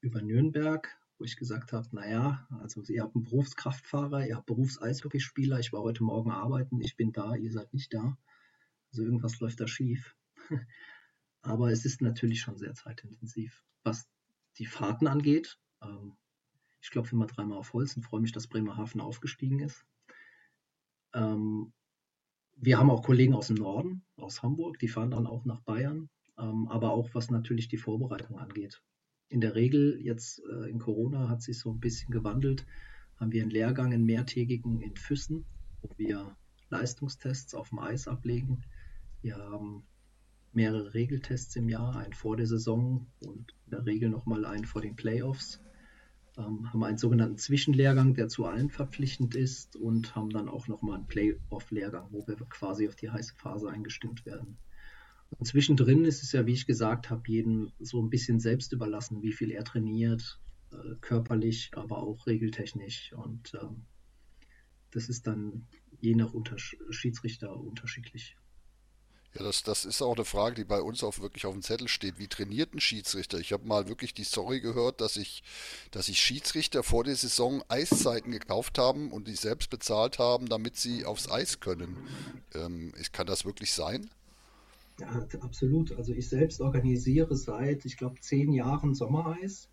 über 0.00 0.20
Nürnberg, 0.20 0.97
wo 1.18 1.24
ich 1.24 1.36
gesagt 1.36 1.72
habe, 1.72 1.88
naja, 1.92 2.46
also 2.60 2.82
ihr 2.82 3.02
habt 3.02 3.16
einen 3.16 3.24
Berufskraftfahrer, 3.24 4.26
ihr 4.26 4.36
habt 4.36 4.46
Berufseishockeyspieler, 4.46 5.58
ich 5.58 5.72
war 5.72 5.82
heute 5.82 6.04
Morgen 6.04 6.30
arbeiten, 6.30 6.80
ich 6.80 6.96
bin 6.96 7.12
da, 7.12 7.34
ihr 7.34 7.52
seid 7.52 7.74
nicht 7.74 7.92
da. 7.92 8.16
Also 8.90 9.02
irgendwas 9.02 9.40
läuft 9.40 9.60
da 9.60 9.66
schief. 9.66 10.16
Aber 11.42 11.70
es 11.70 11.84
ist 11.84 12.00
natürlich 12.00 12.40
schon 12.40 12.56
sehr 12.56 12.74
zeitintensiv. 12.74 13.64
Was 13.82 14.08
die 14.58 14.66
Fahrten 14.66 15.06
angeht, 15.06 15.58
ähm, 15.82 16.16
ich 16.80 16.90
klopfe 16.90 17.14
immer 17.14 17.26
dreimal 17.26 17.58
auf 17.58 17.72
Holz 17.72 17.96
und 17.96 18.02
freue 18.02 18.20
mich, 18.20 18.32
dass 18.32 18.46
Bremerhaven 18.46 19.00
aufgestiegen 19.00 19.60
ist. 19.60 19.84
Ähm, 21.14 21.72
wir 22.56 22.78
haben 22.78 22.90
auch 22.90 23.02
Kollegen 23.02 23.34
aus 23.34 23.48
dem 23.48 23.56
Norden, 23.56 24.04
aus 24.16 24.42
Hamburg, 24.42 24.78
die 24.78 24.88
fahren 24.88 25.10
dann 25.10 25.26
auch 25.26 25.44
nach 25.44 25.60
Bayern, 25.60 26.08
ähm, 26.38 26.68
aber 26.68 26.92
auch 26.92 27.14
was 27.14 27.30
natürlich 27.30 27.68
die 27.68 27.76
Vorbereitung 27.76 28.38
angeht. 28.38 28.82
In 29.28 29.40
der 29.40 29.54
Regel, 29.54 30.00
jetzt 30.00 30.42
äh, 30.50 30.70
in 30.70 30.78
Corona 30.78 31.28
hat 31.28 31.42
sich 31.42 31.58
so 31.58 31.70
ein 31.70 31.80
bisschen 31.80 32.10
gewandelt, 32.10 32.66
haben 33.16 33.32
wir 33.32 33.42
einen 33.42 33.50
Lehrgang, 33.50 33.92
einen 33.92 34.04
mehrtägigen 34.04 34.80
in 34.80 34.96
Füssen, 34.96 35.44
wo 35.82 35.90
wir 35.96 36.36
Leistungstests 36.70 37.54
auf 37.54 37.70
dem 37.70 37.78
Eis 37.78 38.08
ablegen. 38.08 38.64
Wir 39.22 39.36
haben 39.36 39.84
mehrere 40.52 40.94
Regeltests 40.94 41.56
im 41.56 41.68
Jahr, 41.68 41.96
einen 41.96 42.14
vor 42.14 42.36
der 42.36 42.46
Saison 42.46 43.06
und 43.20 43.54
in 43.66 43.70
der 43.70 43.84
Regel 43.84 44.08
nochmal 44.08 44.44
einen 44.44 44.64
vor 44.64 44.80
den 44.80 44.96
Playoffs 44.96 45.60
ähm, 46.38 46.72
haben 46.72 46.84
einen 46.84 46.98
sogenannten 46.98 47.36
Zwischenlehrgang, 47.36 48.14
der 48.14 48.28
zu 48.28 48.46
allen 48.46 48.70
verpflichtend 48.70 49.34
ist 49.34 49.76
und 49.76 50.14
haben 50.14 50.30
dann 50.30 50.48
auch 50.48 50.68
nochmal 50.68 50.96
einen 50.96 51.06
Playoff-Lehrgang, 51.06 52.08
wo 52.10 52.26
wir 52.26 52.36
quasi 52.48 52.88
auf 52.88 52.94
die 52.94 53.10
heiße 53.10 53.34
Phase 53.34 53.68
eingestimmt 53.68 54.24
werden. 54.24 54.56
Und 55.30 55.46
zwischendrin 55.46 56.04
ist 56.04 56.22
es 56.22 56.32
ja, 56.32 56.46
wie 56.46 56.54
ich 56.54 56.66
gesagt 56.66 57.10
habe, 57.10 57.22
jedem 57.26 57.72
so 57.78 58.02
ein 58.02 58.10
bisschen 58.10 58.40
selbst 58.40 58.72
überlassen, 58.72 59.22
wie 59.22 59.32
viel 59.32 59.50
er 59.50 59.64
trainiert, 59.64 60.40
äh, 60.72 60.94
körperlich, 61.00 61.70
aber 61.74 61.98
auch 61.98 62.26
regeltechnisch. 62.26 63.12
Und 63.12 63.52
ähm, 63.60 63.84
das 64.90 65.08
ist 65.08 65.26
dann 65.26 65.66
je 66.00 66.14
nach 66.14 66.32
Schiedsrichter 66.90 67.54
unterschiedlich. 67.54 68.36
Ja, 69.34 69.42
das, 69.42 69.62
das 69.62 69.84
ist 69.84 70.00
auch 70.00 70.16
eine 70.16 70.24
Frage, 70.24 70.56
die 70.56 70.64
bei 70.64 70.80
uns 70.80 71.04
auch 71.04 71.18
wirklich 71.18 71.44
auf 71.44 71.52
dem 71.52 71.62
Zettel 71.62 71.88
steht. 71.88 72.18
Wie 72.18 72.28
trainiert 72.28 72.74
ein 72.74 72.80
Schiedsrichter? 72.80 73.38
Ich 73.38 73.52
habe 73.52 73.66
mal 73.66 73.86
wirklich 73.86 74.14
die 74.14 74.24
Story 74.24 74.60
gehört, 74.60 75.02
dass 75.02 75.16
ich, 75.16 75.42
dass 75.90 76.08
ich 76.08 76.18
Schiedsrichter 76.20 76.82
vor 76.82 77.04
der 77.04 77.14
Saison 77.14 77.62
Eiszeiten 77.68 78.32
gekauft 78.32 78.78
haben 78.78 79.12
und 79.12 79.28
die 79.28 79.36
selbst 79.36 79.68
bezahlt 79.68 80.18
haben, 80.18 80.48
damit 80.48 80.76
sie 80.76 81.04
aufs 81.04 81.30
Eis 81.30 81.60
können. 81.60 82.08
Ähm, 82.54 82.94
kann 83.12 83.26
das 83.26 83.44
wirklich 83.44 83.72
sein? 83.74 84.10
Ja, 85.00 85.26
absolut. 85.40 85.92
Also 85.96 86.12
ich 86.12 86.28
selbst 86.28 86.60
organisiere 86.60 87.36
seit, 87.36 87.84
ich 87.84 87.96
glaube, 87.96 88.20
zehn 88.20 88.52
Jahren 88.52 88.94
Sommereis. 88.94 89.70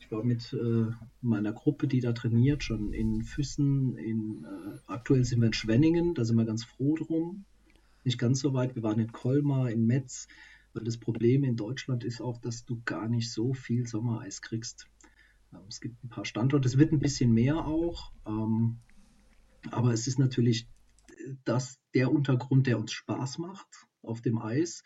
Ich 0.00 0.10
war 0.10 0.22
mit 0.24 0.52
äh, 0.52 0.86
meiner 1.22 1.52
Gruppe, 1.52 1.86
die 1.86 2.00
da 2.00 2.12
trainiert, 2.12 2.64
schon 2.64 2.92
in 2.92 3.22
Füssen, 3.22 3.96
in, 3.96 4.44
äh, 4.44 4.78
aktuell 4.86 5.24
sind 5.24 5.40
wir 5.40 5.46
in 5.46 5.52
Schwenningen, 5.52 6.14
da 6.14 6.24
sind 6.24 6.36
wir 6.36 6.44
ganz 6.44 6.64
froh 6.64 6.96
drum 6.96 7.44
nicht 8.04 8.18
ganz 8.18 8.40
so 8.40 8.54
weit. 8.54 8.74
Wir 8.74 8.82
waren 8.82 8.98
in 8.98 9.12
Colmar, 9.12 9.70
in 9.70 9.86
Metz, 9.86 10.28
weil 10.72 10.84
das 10.84 10.98
Problem 10.98 11.44
in 11.44 11.56
Deutschland 11.56 12.04
ist 12.04 12.20
auch, 12.20 12.38
dass 12.38 12.64
du 12.64 12.80
gar 12.84 13.08
nicht 13.08 13.32
so 13.32 13.54
viel 13.54 13.86
Sommereis 13.86 14.42
kriegst. 14.42 14.88
Ähm, 15.52 15.60
es 15.68 15.80
gibt 15.80 16.02
ein 16.04 16.08
paar 16.08 16.24
Standorte, 16.24 16.68
es 16.68 16.78
wird 16.78 16.92
ein 16.92 17.00
bisschen 17.00 17.32
mehr 17.32 17.66
auch, 17.66 18.12
ähm, 18.26 18.78
aber 19.70 19.92
es 19.92 20.06
ist 20.06 20.18
natürlich 20.18 20.68
das, 21.44 21.78
der 21.94 22.10
Untergrund, 22.10 22.66
der 22.66 22.78
uns 22.78 22.92
Spaß 22.92 23.38
macht 23.38 23.86
auf 24.02 24.20
dem 24.20 24.38
Eis, 24.38 24.82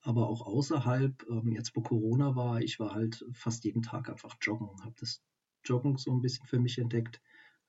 aber 0.00 0.28
auch 0.28 0.42
außerhalb. 0.46 1.26
Ähm, 1.28 1.52
jetzt, 1.52 1.74
wo 1.74 1.82
Corona 1.82 2.36
war, 2.36 2.60
ich 2.60 2.78
war 2.78 2.94
halt 2.94 3.24
fast 3.32 3.64
jeden 3.64 3.82
Tag 3.82 4.08
einfach 4.08 4.36
joggen, 4.40 4.68
habe 4.82 4.94
das 4.98 5.22
Joggen 5.64 5.96
so 5.96 6.12
ein 6.12 6.20
bisschen 6.20 6.46
für 6.46 6.60
mich 6.60 6.78
entdeckt. 6.78 7.20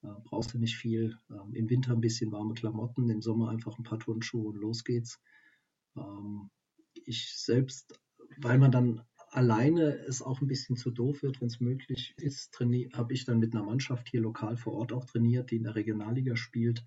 Äh, 0.04 0.08
brauchst 0.24 0.54
du 0.54 0.60
nicht 0.60 0.76
viel. 0.76 1.18
Ähm, 1.30 1.54
Im 1.54 1.70
Winter 1.70 1.94
ein 1.94 2.02
bisschen 2.02 2.32
warme 2.32 2.54
Klamotten, 2.54 3.10
im 3.10 3.22
Sommer 3.22 3.50
einfach 3.50 3.78
ein 3.78 3.84
paar 3.84 4.00
Turnschuhe 4.00 4.50
und 4.50 4.56
los 4.56 4.84
geht's. 4.84 5.20
Ähm, 5.96 6.50
ich 7.06 7.38
selbst, 7.38 8.00
weil 8.38 8.58
man 8.58 8.72
dann 8.72 9.04
alleine 9.32 9.98
es 10.08 10.22
auch 10.22 10.42
ein 10.42 10.48
bisschen 10.48 10.78
zu 10.78 10.92
doof 10.92 11.24
wird, 11.24 11.42
wenn 11.42 11.48
es 11.48 11.60
möglich 11.60 12.14
ist, 12.18 12.58
habe 12.94 13.14
ich 13.14 13.26
dann 13.26 13.40
mit 13.40 13.54
einer 13.54 13.66
Mannschaft 13.66 14.08
hier 14.10 14.22
lokal 14.22 14.58
vor 14.58 14.74
Ort 14.74 14.94
auch 14.94 15.06
trainiert, 15.06 15.52
die 15.52 15.58
in 15.58 15.64
der 15.64 15.76
Regionalliga 15.76 16.36
spielt. 16.36 16.86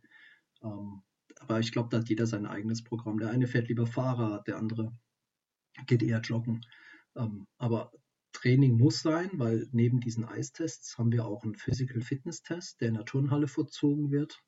Ähm, 0.62 1.02
aber 1.40 1.60
ich 1.60 1.72
glaube, 1.72 1.88
da 1.90 1.98
hat 1.98 2.08
jeder 2.08 2.26
sein 2.26 2.46
eigenes 2.46 2.82
Programm. 2.82 3.18
Der 3.18 3.30
eine 3.30 3.46
fährt 3.46 3.68
lieber 3.68 3.86
Fahrrad, 3.86 4.46
der 4.46 4.58
andere 4.58 4.92
geht 5.86 6.02
eher 6.02 6.20
joggen. 6.20 6.64
Ähm, 7.16 7.46
aber 7.58 7.92
Training 8.32 8.78
muss 8.78 9.00
sein, 9.02 9.30
weil 9.34 9.68
neben 9.72 10.00
diesen 10.00 10.24
Eistests 10.24 10.98
haben 10.98 11.12
wir 11.12 11.24
auch 11.26 11.44
einen 11.44 11.56
Physical 11.56 12.00
Fitness 12.00 12.42
Test, 12.42 12.80
der 12.80 12.88
in 12.88 12.94
der 12.94 13.04
Turnhalle 13.04 13.48
vollzogen 13.48 14.10
wird. 14.10 14.42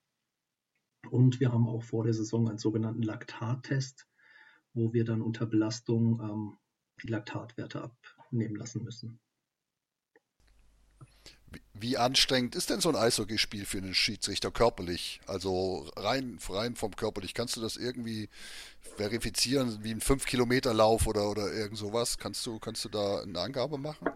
Und 1.11 1.41
wir 1.41 1.53
haben 1.53 1.67
auch 1.67 1.83
vor 1.83 2.05
der 2.05 2.15
Saison 2.15 2.49
einen 2.49 2.59
sogenannten 2.59 3.03
Laktattest, 3.03 4.07
wo 4.75 4.93
wir 4.93 5.05
dann 5.05 5.23
unter 5.23 5.47
Belastung 5.47 6.21
ähm, 6.21 6.59
die 7.03 7.09
Laktatwerte 7.09 7.83
abnehmen 7.83 8.57
lassen 8.57 8.85
müssen. 8.85 9.19
Wie 11.81 11.97
anstrengend 11.97 12.55
ist 12.55 12.69
denn 12.69 12.81
so 12.81 12.91
ein 12.91 12.97
Eishockeyspiel 12.97 13.65
für 13.65 13.79
einen 13.79 13.95
Schiedsrichter 13.95 14.51
körperlich? 14.51 15.21
Also 15.27 15.89
rein, 15.97 16.39
rein 16.51 16.75
vom 16.77 16.95
körperlich. 16.95 17.33
Kannst 17.33 17.57
du 17.57 17.63
das 17.63 17.79
irgendwie 17.79 18.29
verifizieren, 18.81 19.79
wie 19.83 19.91
ein 19.91 20.01
5-Kilometer-Lauf 20.01 21.07
oder, 21.07 21.31
oder 21.31 21.51
irgend 21.51 21.79
sowas? 21.79 22.19
Kannst 22.19 22.45
du, 22.45 22.59
kannst 22.59 22.85
du 22.85 22.91
da 22.91 23.23
eine 23.23 23.39
Angabe 23.41 23.79
machen? 23.79 24.11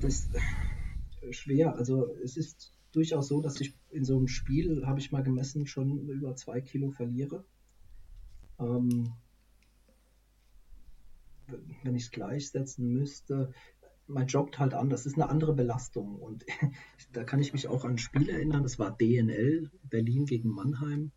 Das 0.00 0.04
ist 0.04 0.28
schwer. 1.30 1.74
Also 1.74 2.14
es 2.22 2.36
ist 2.36 2.72
durchaus 2.92 3.26
so, 3.26 3.40
dass 3.40 3.60
ich 3.60 3.74
in 3.90 4.04
so 4.04 4.16
einem 4.16 4.28
Spiel, 4.28 4.86
habe 4.86 5.00
ich 5.00 5.10
mal 5.10 5.24
gemessen, 5.24 5.66
schon 5.66 6.08
über 6.08 6.36
zwei 6.36 6.60
Kilo 6.60 6.92
verliere. 6.92 7.44
Ähm, 8.60 9.12
wenn 11.82 11.94
ich 11.94 12.04
es 12.04 12.10
gleichsetzen 12.10 12.88
müsste, 12.92 13.52
man 14.06 14.26
joggt 14.26 14.58
halt 14.58 14.74
an, 14.74 14.90
das 14.90 15.06
ist 15.06 15.14
eine 15.14 15.28
andere 15.28 15.54
Belastung. 15.54 16.16
Und 16.16 16.44
da 17.12 17.24
kann 17.24 17.40
ich 17.40 17.52
mich 17.52 17.68
auch 17.68 17.84
an 17.84 17.92
ein 17.92 17.98
Spiel 17.98 18.28
erinnern, 18.28 18.62
das 18.62 18.78
war 18.78 18.96
DNL, 18.96 19.70
Berlin 19.84 20.26
gegen 20.26 20.50
Mannheim. 20.50 21.12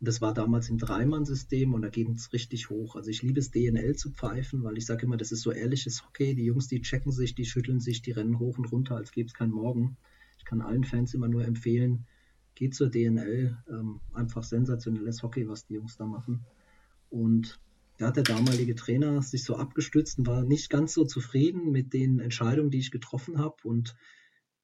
Und 0.00 0.08
das 0.08 0.22
war 0.22 0.32
damals 0.32 0.70
im 0.70 0.78
Dreimann-System 0.78 1.74
und 1.74 1.82
da 1.82 1.90
ging 1.90 2.12
es 2.12 2.32
richtig 2.32 2.70
hoch. 2.70 2.96
Also 2.96 3.10
ich 3.10 3.22
liebe 3.22 3.38
es, 3.38 3.50
DNL 3.50 3.96
zu 3.96 4.10
pfeifen, 4.10 4.64
weil 4.64 4.78
ich 4.78 4.86
sage 4.86 5.04
immer, 5.04 5.18
das 5.18 5.30
ist 5.30 5.42
so 5.42 5.52
ehrliches 5.52 6.02
Hockey. 6.06 6.34
Die 6.34 6.44
Jungs, 6.44 6.68
die 6.68 6.80
checken 6.80 7.12
sich, 7.12 7.34
die 7.34 7.44
schütteln 7.44 7.80
sich, 7.80 8.00
die 8.00 8.12
rennen 8.12 8.38
hoch 8.38 8.56
und 8.56 8.72
runter, 8.72 8.96
als 8.96 9.12
gäbe 9.12 9.26
es 9.26 9.34
keinen 9.34 9.52
Morgen. 9.52 9.98
Ich 10.38 10.46
kann 10.46 10.62
allen 10.62 10.84
Fans 10.84 11.12
immer 11.12 11.28
nur 11.28 11.44
empfehlen, 11.44 12.06
geht 12.54 12.74
zur 12.74 12.88
DNL. 12.88 13.58
Ähm, 13.68 14.00
einfach 14.14 14.42
sensationelles 14.42 15.22
Hockey, 15.22 15.46
was 15.46 15.66
die 15.66 15.74
Jungs 15.74 15.98
da 15.98 16.06
machen. 16.06 16.46
Und 17.10 17.60
da 18.00 18.06
hat 18.06 18.16
der 18.16 18.22
damalige 18.22 18.74
Trainer 18.74 19.20
sich 19.20 19.44
so 19.44 19.56
abgestützt 19.56 20.18
und 20.18 20.26
war 20.26 20.42
nicht 20.42 20.70
ganz 20.70 20.94
so 20.94 21.04
zufrieden 21.04 21.70
mit 21.70 21.92
den 21.92 22.18
Entscheidungen, 22.18 22.70
die 22.70 22.78
ich 22.78 22.90
getroffen 22.90 23.38
habe. 23.38 23.56
Und 23.64 23.94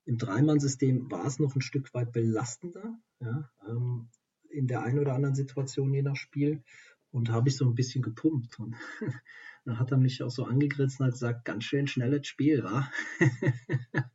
im 0.07 0.17
Dreimann-System 0.17 1.11
war 1.11 1.27
es 1.27 1.39
noch 1.39 1.55
ein 1.55 1.61
Stück 1.61 1.93
weit 1.93 2.13
belastender, 2.13 2.99
ja, 3.21 3.51
ähm, 3.69 4.09
in 4.49 4.67
der 4.67 4.85
einen 4.85 5.01
oder 5.01 5.13
anderen 5.13 5.35
Situation 5.35 5.93
je 5.93 6.01
nach 6.01 6.17
Spiel. 6.17 6.65
Und 7.11 7.29
habe 7.29 7.51
ich 7.51 7.59
so 7.59 7.67
ein 7.67 7.75
bisschen 7.75 8.01
gepumpt. 8.01 8.59
Und 8.59 8.75
dann 9.67 9.79
hat 9.79 9.91
er 9.91 9.99
mich 9.99 10.23
auch 10.23 10.31
so 10.31 10.45
angegrinst 10.45 10.99
und 10.99 11.07
hat 11.07 11.13
gesagt, 11.13 11.45
ganz 11.45 11.65
schön 11.65 11.87
schnelles 11.87 12.27
Spiel, 12.27 12.65
wa? 12.65 12.91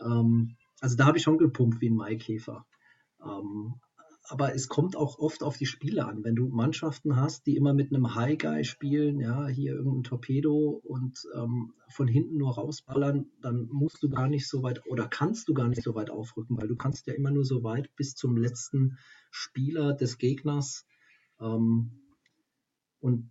ähm, 0.00 0.56
also 0.80 0.96
da 0.96 1.04
habe 1.04 1.18
ich 1.18 1.22
schon 1.22 1.36
gepumpt 1.36 1.82
wie 1.82 1.90
ein 1.90 1.96
Maikäfer. 1.96 2.66
Ähm, 3.22 3.74
aber 4.26 4.54
es 4.54 4.68
kommt 4.68 4.96
auch 4.96 5.18
oft 5.18 5.42
auf 5.42 5.58
die 5.58 5.66
Spiele 5.66 6.06
an. 6.06 6.24
Wenn 6.24 6.34
du 6.34 6.48
Mannschaften 6.48 7.16
hast, 7.16 7.46
die 7.46 7.56
immer 7.56 7.74
mit 7.74 7.92
einem 7.92 8.14
High 8.14 8.38
Guy 8.38 8.64
spielen, 8.64 9.20
ja, 9.20 9.46
hier 9.48 9.74
irgendein 9.74 10.04
Torpedo 10.04 10.80
und 10.82 11.26
ähm, 11.34 11.74
von 11.88 12.08
hinten 12.08 12.38
nur 12.38 12.54
rausballern, 12.54 13.26
dann 13.42 13.68
musst 13.70 14.02
du 14.02 14.08
gar 14.08 14.28
nicht 14.28 14.48
so 14.48 14.62
weit 14.62 14.86
oder 14.86 15.08
kannst 15.08 15.48
du 15.48 15.54
gar 15.54 15.68
nicht 15.68 15.82
so 15.82 15.94
weit 15.94 16.10
aufrücken, 16.10 16.56
weil 16.56 16.68
du 16.68 16.76
kannst 16.76 17.06
ja 17.06 17.14
immer 17.14 17.30
nur 17.30 17.44
so 17.44 17.62
weit 17.64 17.94
bis 17.96 18.14
zum 18.14 18.36
letzten 18.36 18.96
Spieler 19.30 19.92
des 19.92 20.16
Gegners 20.16 20.86
ähm, 21.40 22.00
Und 23.00 23.30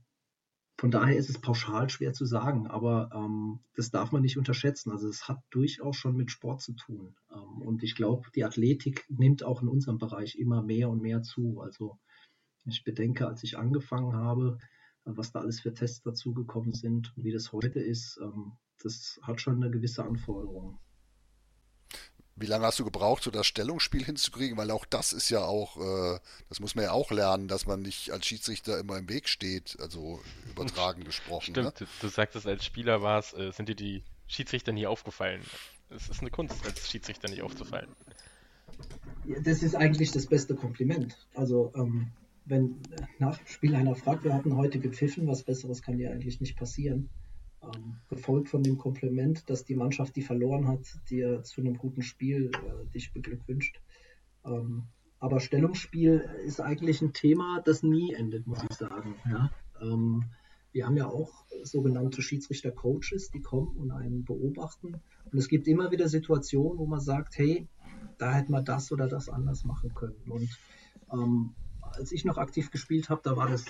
von 0.84 0.92
daher 0.92 1.16
ist 1.16 1.30
es 1.30 1.40
pauschal 1.40 1.90
schwer 1.90 2.12
zu 2.12 2.26
sagen, 2.26 2.68
aber 2.68 3.10
ähm, 3.16 3.62
das 3.74 3.90
darf 3.90 4.12
man 4.12 4.22
nicht 4.22 4.38
unterschätzen. 4.38 4.92
Also 4.92 5.08
es 5.08 5.30
hat 5.30 5.42
durchaus 5.50 5.96
schon 5.96 6.18
mit 6.18 6.30
Sport 6.30 6.60
zu 6.60 6.74
tun. 6.74 7.16
Ähm, 7.32 7.62
und 7.62 7.84
ich 7.84 7.96
glaube, 7.96 8.28
die 8.36 8.44
Athletik 8.44 9.06
nimmt 9.08 9.46
auch 9.46 9.62
in 9.62 9.70
unserem 9.70 9.98
Bereich 9.98 10.36
immer 10.38 10.62
mehr 10.62 10.90
und 10.90 11.02
mehr 11.02 11.22
zu. 11.22 11.62
Also 11.62 12.00
ich 12.66 12.84
bedenke, 12.84 13.26
als 13.26 13.44
ich 13.44 13.58
angefangen 13.58 14.14
habe, 14.14 14.58
äh, 15.06 15.12
was 15.16 15.32
da 15.32 15.40
alles 15.40 15.62
für 15.62 15.74
Tests 15.74 16.02
dazugekommen 16.02 16.74
sind 16.74 17.14
und 17.16 17.24
wie 17.24 17.32
das 17.32 17.54
heute 17.54 17.80
ist, 17.80 18.20
ähm, 18.22 18.52
das 18.84 19.22
hat 19.24 19.40
schon 19.40 19.64
eine 19.64 19.72
gewisse 19.72 20.04
Anforderung. 20.04 20.80
Wie 22.36 22.48
lange 22.48 22.66
hast 22.66 22.80
du 22.80 22.84
gebraucht, 22.84 23.24
so 23.24 23.30
das 23.30 23.46
Stellungsspiel 23.46 24.04
hinzukriegen? 24.04 24.58
Weil 24.58 24.72
auch 24.72 24.86
das 24.86 25.14
ist 25.14 25.30
ja 25.30 25.44
auch, 25.44 25.78
äh, 25.78 26.20
das 26.50 26.60
muss 26.60 26.74
man 26.74 26.86
ja 26.86 26.92
auch 26.92 27.12
lernen, 27.12 27.48
dass 27.48 27.68
man 27.68 27.82
nicht 27.82 28.12
als 28.12 28.26
Schiedsrichter 28.26 28.80
immer 28.80 28.98
im 28.98 29.08
Weg 29.08 29.30
steht, 29.30 29.78
also 29.80 30.20
übertragen 30.50 31.04
gesprochen. 31.06 31.52
Stimmt, 31.52 31.66
ne? 31.66 31.74
du, 31.78 31.86
du 32.02 32.08
sagst 32.08 32.36
es 32.36 32.48
als 32.48 32.66
Spieler 32.66 33.04
warst, 33.04 33.38
äh, 33.38 33.52
sind 33.52 33.70
dir 33.70 33.76
die 33.76 34.04
Schiedsrichter 34.28 34.72
nie 34.72 34.88
aufgefallen. 34.88 35.42
Es 35.92 36.10
ist 36.10 36.22
eine 36.22 36.32
Kunst, 36.32 36.56
als 36.66 36.90
Schiedsrichter 36.90 37.30
nicht 37.30 37.44
aufzufallen. 37.44 37.90
Das 39.44 39.62
ist 39.62 39.76
eigentlich 39.76 40.12
das 40.12 40.26
beste 40.26 40.56
Kompliment. 40.56 41.16
Also, 41.36 41.72
ähm, 41.76 42.08
wenn 42.46 42.82
nach 43.20 43.38
dem 43.38 43.48
Spiel 43.48 43.76
einer 43.76 43.96
fragt, 43.96 44.24
wir 44.24 44.34
hatten 44.34 44.58
heute 44.58 44.80
gepfiffen, 44.80 45.28
was 45.28 45.44
Besseres 45.44 45.84
kann 45.84 45.98
dir 45.98 46.12
eigentlich 46.12 46.42
nicht 46.42 46.58
passieren 46.58 47.10
ähm, 47.64 47.98
gefolgt 48.10 48.50
von 48.50 48.64
dem 48.64 48.78
Kompliment, 48.78 49.50
dass 49.50 49.66
die 49.66 49.76
Mannschaft, 49.76 50.16
die 50.16 50.22
verloren 50.22 50.68
hat, 50.68 50.82
dir 51.10 51.44
zu 51.44 51.62
einem 51.62 51.78
guten 51.78 52.02
Spiel 52.02 52.52
äh, 52.54 52.92
dich 52.92 53.14
beglückwünscht. 53.14 53.82
Ähm, 54.46 54.84
aber 55.20 55.40
Stellungsspiel 55.40 56.30
ist 56.46 56.60
eigentlich 56.60 57.02
ein 57.02 57.14
Thema, 57.14 57.62
das 57.64 57.82
nie 57.82 58.14
endet, 58.14 58.46
muss 58.46 58.64
ich 58.70 58.76
sagen. 58.76 59.16
Ja? 59.26 59.52
Ähm, 59.82 60.26
wir 60.74 60.86
haben 60.86 60.98
ja 60.98 61.08
auch 61.08 61.46
sogenannte 61.64 62.22
Schiedsrichter-Coaches, 62.22 63.32
die 63.32 63.42
kommen 63.42 63.78
und 63.78 63.92
einen 63.92 64.26
beobachten. 64.26 64.96
Und 65.32 65.38
es 65.38 65.48
gibt 65.48 65.68
immer 65.68 65.92
wieder 65.92 66.10
Situationen, 66.10 66.78
wo 66.78 66.88
man 66.88 67.00
sagt, 67.00 67.38
hey, 67.38 67.70
da 68.18 68.34
hätte 68.34 68.52
man 68.52 68.66
das 68.66 68.92
oder 68.92 69.08
das 69.08 69.30
anders 69.30 69.64
machen 69.64 69.94
können. 69.94 70.30
Und 70.30 70.50
ähm, 71.12 71.54
als 71.80 72.12
ich 72.12 72.26
noch 72.26 72.38
aktiv 72.38 72.72
gespielt 72.72 73.10
habe, 73.10 73.22
da 73.24 73.38
war 73.38 73.48
das 73.48 73.66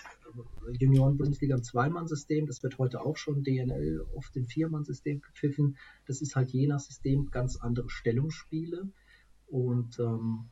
Junioren-Bundesliga 0.79 1.55
im 1.55 1.63
Zweimann-System. 1.63 2.47
Das 2.47 2.63
wird 2.63 2.77
heute 2.77 3.01
auch 3.01 3.17
schon 3.17 3.43
DNL 3.43 4.05
oft 4.15 4.35
im 4.35 4.47
Viermann-System 4.47 5.21
gepfiffen. 5.21 5.77
Das 6.05 6.21
ist 6.21 6.35
halt 6.35 6.51
je 6.51 6.67
nach 6.67 6.79
System 6.79 7.31
ganz 7.31 7.57
andere 7.57 7.89
Stellungsspiele. 7.89 8.89
Und 9.47 9.99
ähm, 9.99 10.49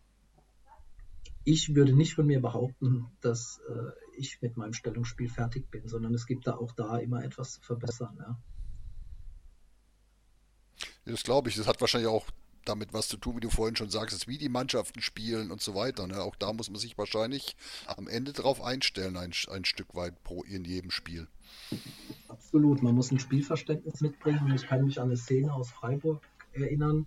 ich 1.43 1.75
würde 1.75 1.93
nicht 1.93 2.13
von 2.13 2.27
mir 2.27 2.41
behaupten, 2.41 3.07
dass 3.21 3.61
äh, 3.67 3.91
ich 4.17 4.41
mit 4.41 4.57
meinem 4.57 4.73
Stellungsspiel 4.73 5.29
fertig 5.29 5.69
bin, 5.71 5.87
sondern 5.87 6.13
es 6.13 6.25
gibt 6.25 6.47
da 6.47 6.55
auch 6.55 6.71
da 6.73 6.97
immer 6.97 7.23
etwas 7.23 7.53
zu 7.53 7.61
verbessern. 7.61 8.15
Ja. 8.19 8.39
Das 11.05 11.23
glaube 11.23 11.49
ich. 11.49 11.55
Das 11.55 11.67
hat 11.67 11.81
wahrscheinlich 11.81 12.09
auch 12.09 12.27
damit 12.65 12.93
was 12.93 13.07
zu 13.07 13.17
tun, 13.17 13.37
wie 13.37 13.41
du 13.41 13.49
vorhin 13.49 13.75
schon 13.75 13.89
sagst, 13.89 14.27
wie 14.27 14.37
die 14.37 14.49
Mannschaften 14.49 15.01
spielen 15.01 15.51
und 15.51 15.61
so 15.61 15.75
weiter. 15.75 16.07
Ne? 16.07 16.21
Auch 16.21 16.35
da 16.35 16.53
muss 16.53 16.69
man 16.69 16.79
sich 16.79 16.97
wahrscheinlich 16.97 17.55
am 17.85 18.07
Ende 18.07 18.33
darauf 18.33 18.61
einstellen, 18.61 19.17
ein, 19.17 19.31
ein 19.49 19.65
Stück 19.65 19.95
weit 19.95 20.23
pro 20.23 20.43
in 20.43 20.63
jedem 20.65 20.91
Spiel. 20.91 21.27
Absolut, 22.27 22.81
man 22.83 22.95
muss 22.95 23.11
ein 23.11 23.19
Spielverständnis 23.19 24.01
mitbringen. 24.01 24.53
Ich 24.55 24.67
kann 24.67 24.85
mich 24.85 24.99
an 24.99 25.07
eine 25.07 25.17
Szene 25.17 25.53
aus 25.53 25.71
Freiburg 25.71 26.21
erinnern. 26.53 27.05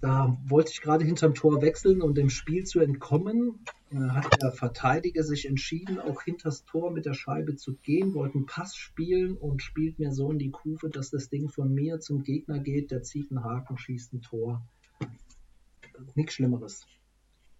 Da 0.00 0.38
wollte 0.46 0.70
ich 0.72 0.80
gerade 0.80 1.04
hinterm 1.04 1.34
Tor 1.34 1.60
wechseln 1.60 2.00
und 2.00 2.16
dem 2.16 2.30
Spiel 2.30 2.64
zu 2.64 2.80
entkommen. 2.80 3.58
Da 3.90 4.14
hat 4.14 4.40
der 4.40 4.52
Verteidiger 4.52 5.22
sich 5.22 5.46
entschieden, 5.46 5.98
auch 5.98 6.22
hinters 6.22 6.64
Tor 6.64 6.90
mit 6.90 7.04
der 7.04 7.12
Scheibe 7.12 7.56
zu 7.56 7.74
gehen, 7.74 8.14
wollte 8.14 8.36
einen 8.36 8.46
Pass 8.46 8.76
spielen 8.76 9.36
und 9.36 9.62
spielt 9.62 9.98
mir 9.98 10.12
so 10.12 10.30
in 10.30 10.38
die 10.38 10.50
Kufe, 10.50 10.88
dass 10.88 11.10
das 11.10 11.28
Ding 11.28 11.48
von 11.48 11.74
mir 11.74 12.00
zum 12.00 12.22
Gegner 12.22 12.60
geht. 12.60 12.90
Der 12.92 13.02
zieht 13.02 13.30
einen 13.30 13.44
Haken, 13.44 13.76
schießt 13.76 14.14
ein 14.14 14.22
Tor. 14.22 14.62
Nichts 16.14 16.34
Schlimmeres. 16.34 16.86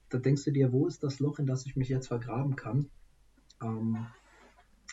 Da 0.08 0.18
denkst 0.18 0.44
du 0.44 0.50
dir, 0.50 0.72
wo 0.72 0.86
ist 0.86 1.02
das 1.02 1.20
Loch, 1.20 1.38
in 1.38 1.46
das 1.46 1.66
ich 1.66 1.76
mich 1.76 1.88
jetzt 1.88 2.08
vergraben 2.08 2.56
kann? 2.56 2.88
Ähm, 3.62 4.06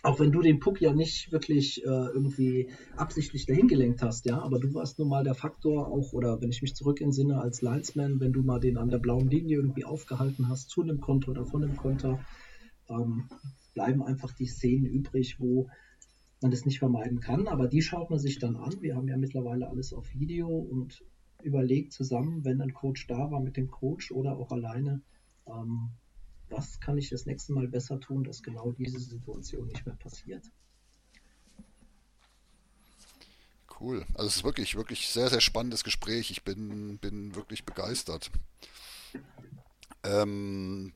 auch 0.03 0.19
wenn 0.19 0.31
du 0.31 0.41
den 0.41 0.59
Puck 0.59 0.79
ja 0.79 0.93
nicht 0.93 1.31
wirklich 1.31 1.83
äh, 1.83 1.87
irgendwie 1.87 2.69
absichtlich 2.95 3.45
dahin 3.45 3.67
gelenkt 3.67 4.01
hast, 4.01 4.25
ja, 4.25 4.39
aber 4.39 4.59
du 4.59 4.73
warst 4.73 4.99
nun 4.99 5.09
mal 5.09 5.23
der 5.23 5.33
Faktor 5.33 5.87
auch, 5.87 6.13
oder 6.13 6.39
wenn 6.41 6.51
ich 6.51 6.61
mich 6.61 6.75
zurück 6.75 7.01
entsinne 7.01 7.41
als 7.41 7.61
Linesman, 7.61 8.19
wenn 8.19 8.33
du 8.33 8.43
mal 8.43 8.59
den 8.59 8.77
an 8.77 8.89
der 8.89 8.99
blauen 8.99 9.29
Linie 9.29 9.57
irgendwie 9.57 9.85
aufgehalten 9.85 10.49
hast, 10.49 10.69
zu 10.69 10.81
einem 10.81 11.01
Konter 11.01 11.31
oder 11.31 11.45
von 11.45 11.63
einem 11.63 11.75
Konter, 11.75 12.19
ähm, 12.89 13.27
bleiben 13.73 14.03
einfach 14.03 14.33
die 14.33 14.45
Szenen 14.45 14.85
übrig, 14.85 15.39
wo 15.39 15.67
man 16.41 16.51
das 16.51 16.65
nicht 16.65 16.79
vermeiden 16.79 17.19
kann, 17.19 17.47
aber 17.47 17.67
die 17.67 17.81
schaut 17.81 18.09
man 18.09 18.19
sich 18.19 18.37
dann 18.39 18.55
an. 18.55 18.81
Wir 18.81 18.95
haben 18.95 19.07
ja 19.07 19.17
mittlerweile 19.17 19.67
alles 19.67 19.93
auf 19.93 20.13
Video 20.13 20.47
und 20.47 21.03
überlegt 21.41 21.93
zusammen, 21.93 22.45
wenn 22.45 22.61
ein 22.61 22.73
Coach 22.73 23.07
da 23.07 23.31
war 23.31 23.39
mit 23.39 23.57
dem 23.57 23.69
Coach 23.69 24.11
oder 24.11 24.37
auch 24.37 24.51
alleine, 24.51 25.01
ähm, 25.47 25.89
was 26.49 26.79
kann 26.79 26.97
ich 26.97 27.09
das 27.09 27.25
nächste 27.25 27.53
Mal 27.53 27.67
besser 27.67 27.99
tun, 27.99 28.23
dass 28.23 28.41
genau 28.41 28.71
diese 28.71 28.99
Situation 28.99 29.67
nicht 29.67 29.85
mehr 29.85 29.95
passiert. 29.95 30.45
Cool. 33.79 34.05
Also 34.15 34.27
es 34.27 34.37
ist 34.37 34.43
wirklich, 34.43 34.75
wirklich 34.75 35.07
sehr, 35.07 35.29
sehr 35.29 35.41
spannendes 35.41 35.83
Gespräch. 35.83 36.31
Ich 36.31 36.43
bin, 36.43 36.97
bin 36.97 37.35
wirklich 37.35 37.63
begeistert. 37.63 38.31
Ähm, 40.03 40.93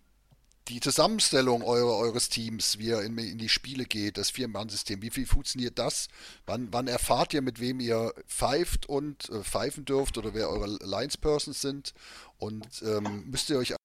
die 0.67 0.79
Zusammenstellung 0.79 1.63
eure, 1.63 1.95
eures 1.95 2.29
Teams, 2.29 2.79
wie 2.79 2.87
ihr 2.87 3.01
in, 3.01 3.17
in 3.17 3.37
die 3.37 3.49
Spiele 3.49 3.85
geht, 3.85 4.17
das 4.17 4.29
Vier-Mann-System, 4.31 5.01
wie 5.01 5.09
viel 5.09 5.25
funktioniert 5.25 5.77
das? 5.77 6.07
Wann, 6.45 6.71
wann, 6.71 6.87
erfahrt 6.87 7.33
ihr, 7.33 7.41
mit 7.41 7.59
wem 7.59 7.79
ihr 7.79 8.13
pfeift 8.25 8.87
und 8.87 9.29
äh, 9.29 9.43
pfeifen 9.43 9.85
dürft 9.85 10.17
oder 10.17 10.33
wer 10.33 10.49
eure 10.49 10.77
Lines-Persons 10.83 11.61
sind? 11.61 11.93
Und 12.37 12.81
ähm, 12.83 13.29
müsst 13.29 13.49
ihr 13.49 13.57
euch 13.57 13.75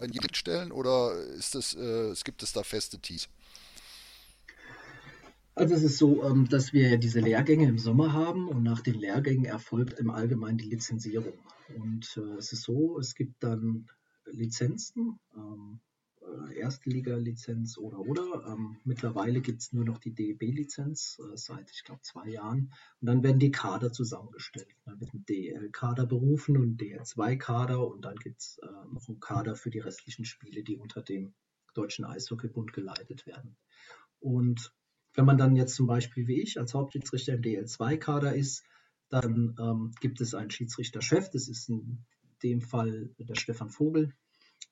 an 0.00 0.12
jeden 0.12 0.34
stellen 0.34 0.72
oder 0.72 1.14
ist 1.36 1.54
das, 1.54 1.74
äh, 1.74 2.12
gibt 2.24 2.42
es 2.42 2.52
da 2.52 2.62
feste 2.62 2.98
Tees? 2.98 3.28
Also 5.54 5.74
es 5.74 5.82
ist 5.82 5.98
so, 5.98 6.22
ähm, 6.22 6.48
dass 6.48 6.74
wir 6.74 6.98
diese 6.98 7.20
Lehrgänge 7.20 7.66
im 7.66 7.78
Sommer 7.78 8.12
haben 8.12 8.46
und 8.48 8.62
nach 8.62 8.82
den 8.82 8.94
Lehrgängen 8.94 9.46
erfolgt 9.46 9.98
im 9.98 10.10
Allgemeinen 10.10 10.58
die 10.58 10.68
Lizenzierung. 10.68 11.32
Und 11.74 12.14
äh, 12.18 12.38
es 12.38 12.52
ist 12.52 12.62
so, 12.62 12.98
es 12.98 13.14
gibt 13.14 13.42
dann 13.42 13.86
Lizenzen, 14.26 15.18
ähm, 15.34 15.80
äh, 16.50 16.58
Erstliga-Lizenz 16.58 17.78
oder 17.78 17.98
oder. 17.98 18.46
Ähm, 18.46 18.78
mittlerweile 18.84 19.40
gibt 19.40 19.62
es 19.62 19.72
nur 19.72 19.84
noch 19.84 19.98
die 19.98 20.14
DEB-Lizenz 20.14 21.18
äh, 21.20 21.36
seit, 21.36 21.70
ich 21.70 21.84
glaube, 21.84 22.02
zwei 22.02 22.28
Jahren. 22.28 22.72
Und 23.00 23.06
dann 23.08 23.22
werden 23.22 23.38
die 23.38 23.50
Kader 23.50 23.92
zusammengestellt. 23.92 24.74
Dann 24.84 25.00
wird 25.00 25.14
ein 25.14 25.24
DL-Kader 25.26 26.06
berufen 26.06 26.56
und 26.56 26.72
ein 26.72 26.76
DL2-Kader 26.76 27.86
und 27.86 28.04
dann 28.04 28.16
gibt 28.16 28.40
es 28.40 28.58
äh, 28.62 28.66
noch 28.92 29.08
einen 29.08 29.20
Kader 29.20 29.56
für 29.56 29.70
die 29.70 29.80
restlichen 29.80 30.24
Spiele, 30.24 30.62
die 30.62 30.76
unter 30.76 31.02
dem 31.02 31.34
Deutschen 31.74 32.04
Eishockeybund 32.04 32.72
geleitet 32.72 33.26
werden. 33.26 33.56
Und 34.20 34.72
wenn 35.14 35.24
man 35.24 35.38
dann 35.38 35.56
jetzt 35.56 35.74
zum 35.74 35.86
Beispiel 35.86 36.26
wie 36.26 36.42
ich 36.42 36.58
als 36.58 36.74
Hauptschiedsrichter 36.74 37.34
im 37.34 37.42
DL2-Kader 37.42 38.34
ist, 38.34 38.64
dann 39.08 39.56
ähm, 39.58 39.92
gibt 40.00 40.20
es 40.20 40.34
einen 40.34 40.50
Schiedsrichterchef, 40.50 41.30
das 41.30 41.48
ist 41.48 41.68
in 41.68 42.04
dem 42.42 42.60
Fall 42.60 43.10
der 43.18 43.34
Stefan 43.34 43.70
Vogel, 43.70 44.12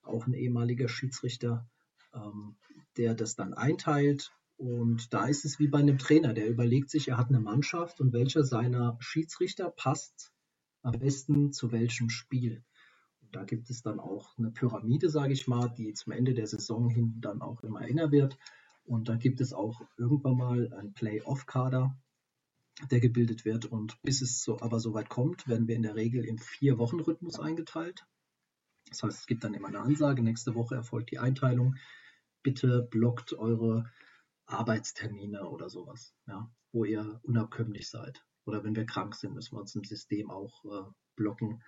auch 0.05 0.27
ein 0.27 0.35
ehemaliger 0.35 0.89
Schiedsrichter, 0.89 1.67
ähm, 2.15 2.57
der 2.97 3.15
das 3.15 3.35
dann 3.37 3.55
einteilt. 3.55 4.33
Und 4.57 5.13
da 5.13 5.27
ist 5.27 5.45
es 5.45 5.59
wie 5.59 5.69
bei 5.69 5.79
einem 5.79 5.99
Trainer, 5.99 6.33
der 6.33 6.49
überlegt 6.49 6.91
sich, 6.91 7.09
er 7.09 7.19
hat 7.19 7.29
eine 7.29 7.41
Mannschaft 7.41 8.01
und 8.01 8.13
welcher 8.13 8.45
seiner 8.45 8.97
Schiedsrichter 9.01 9.71
passt 9.71 10.33
am 10.83 10.99
besten 10.99 11.53
zu 11.53 11.73
welchem 11.73 12.11
Spiel. 12.11 12.63
Und 13.21 13.35
da 13.35 13.45
gibt 13.45 13.71
es 13.71 13.83
dann 13.83 13.99
auch 13.99 14.37
eine 14.39 14.51
Pyramide, 14.51 15.09
sage 15.09 15.33
ich 15.33 15.49
mal, 15.49 15.69
die 15.69 15.95
zum 15.95 16.13
Ende 16.13 16.35
der 16.35 16.47
Saison 16.47 16.91
hin 16.91 17.21
dann 17.21 17.43
auch 17.43 17.63
immer 17.63 17.81
enger 17.83 18.13
wird. 18.13 18.39
Und 18.85 19.09
da 19.09 19.17
gibt 19.17 19.41
es 19.41 19.53
auch 19.53 19.81
irgendwann 19.97 20.37
mal 20.37 20.73
einen 20.75 20.93
Play-Off-Kader, 20.93 21.97
der 22.91 23.01
gebildet 23.01 23.45
wird. 23.45 23.65
Und 23.65 24.01
bis 24.03 24.21
es 24.21 24.43
so, 24.43 24.61
aber 24.61 24.79
so 24.79 24.93
weit 24.93 25.09
kommt, 25.09 25.49
werden 25.49 25.67
wir 25.67 25.75
in 25.75 25.83
der 25.83 25.97
Regel 25.97 26.25
im 26.25 26.39
Vier-Wochen-Rhythmus 26.39 27.41
eingeteilt. 27.41 28.07
Das 28.89 29.03
heißt, 29.03 29.21
es 29.21 29.27
gibt 29.27 29.45
dann 29.45 29.55
immer 29.55 29.69
eine 29.69 29.81
Ansage, 29.81 30.23
nächste 30.23 30.55
Woche 30.55 30.75
erfolgt 30.75 31.11
die 31.11 31.19
Einteilung. 31.19 31.77
Bitte 32.43 32.83
blockt 32.91 33.33
eure 33.33 33.91
Arbeitstermine 34.47 35.49
oder 35.49 35.69
sowas, 35.69 36.15
ja, 36.27 36.51
wo 36.73 36.85
ihr 36.85 37.21
unabkömmlich 37.23 37.89
seid. 37.89 38.25
Oder 38.45 38.63
wenn 38.63 38.77
wir 38.77 38.85
krank 38.85 39.15
sind, 39.15 39.35
müssen 39.35 39.57
wir 39.57 39.61
uns 39.61 39.75
im 39.75 39.85
System 39.85 40.31
auch 40.31 40.65
äh, 40.65 40.91
blocken 41.17 41.63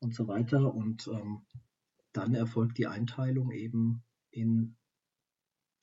und 0.00 0.14
so 0.14 0.28
weiter. 0.28 0.74
Und 0.74 1.08
ähm, 1.08 1.46
dann 2.12 2.34
erfolgt 2.34 2.78
die 2.78 2.86
Einteilung 2.86 3.52
eben 3.52 4.02
in 4.30 4.76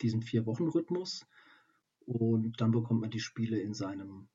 diesem 0.02 0.22
Vier-Wochen-Rhythmus. 0.22 1.26
Und 2.06 2.62
dann 2.62 2.72
bekommt 2.72 3.02
man 3.02 3.10
die 3.10 3.20
Spiele 3.20 3.60
in 3.60 3.74
seinem 3.74 4.30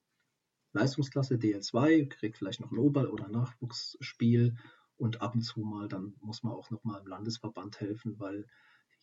Leistungsklasse 0.72 1.36
DL2, 1.36 2.08
kriegt 2.08 2.38
vielleicht 2.38 2.60
noch 2.60 2.72
ein 2.72 2.78
Ober- 2.78 3.12
oder 3.12 3.28
Nachwuchsspiel 3.28 4.56
und 5.02 5.20
ab 5.20 5.34
und 5.34 5.42
zu 5.42 5.60
mal, 5.62 5.88
dann 5.88 6.14
muss 6.20 6.44
man 6.44 6.52
auch 6.52 6.70
nochmal 6.70 7.00
im 7.00 7.08
Landesverband 7.08 7.80
helfen, 7.80 8.20
weil 8.20 8.46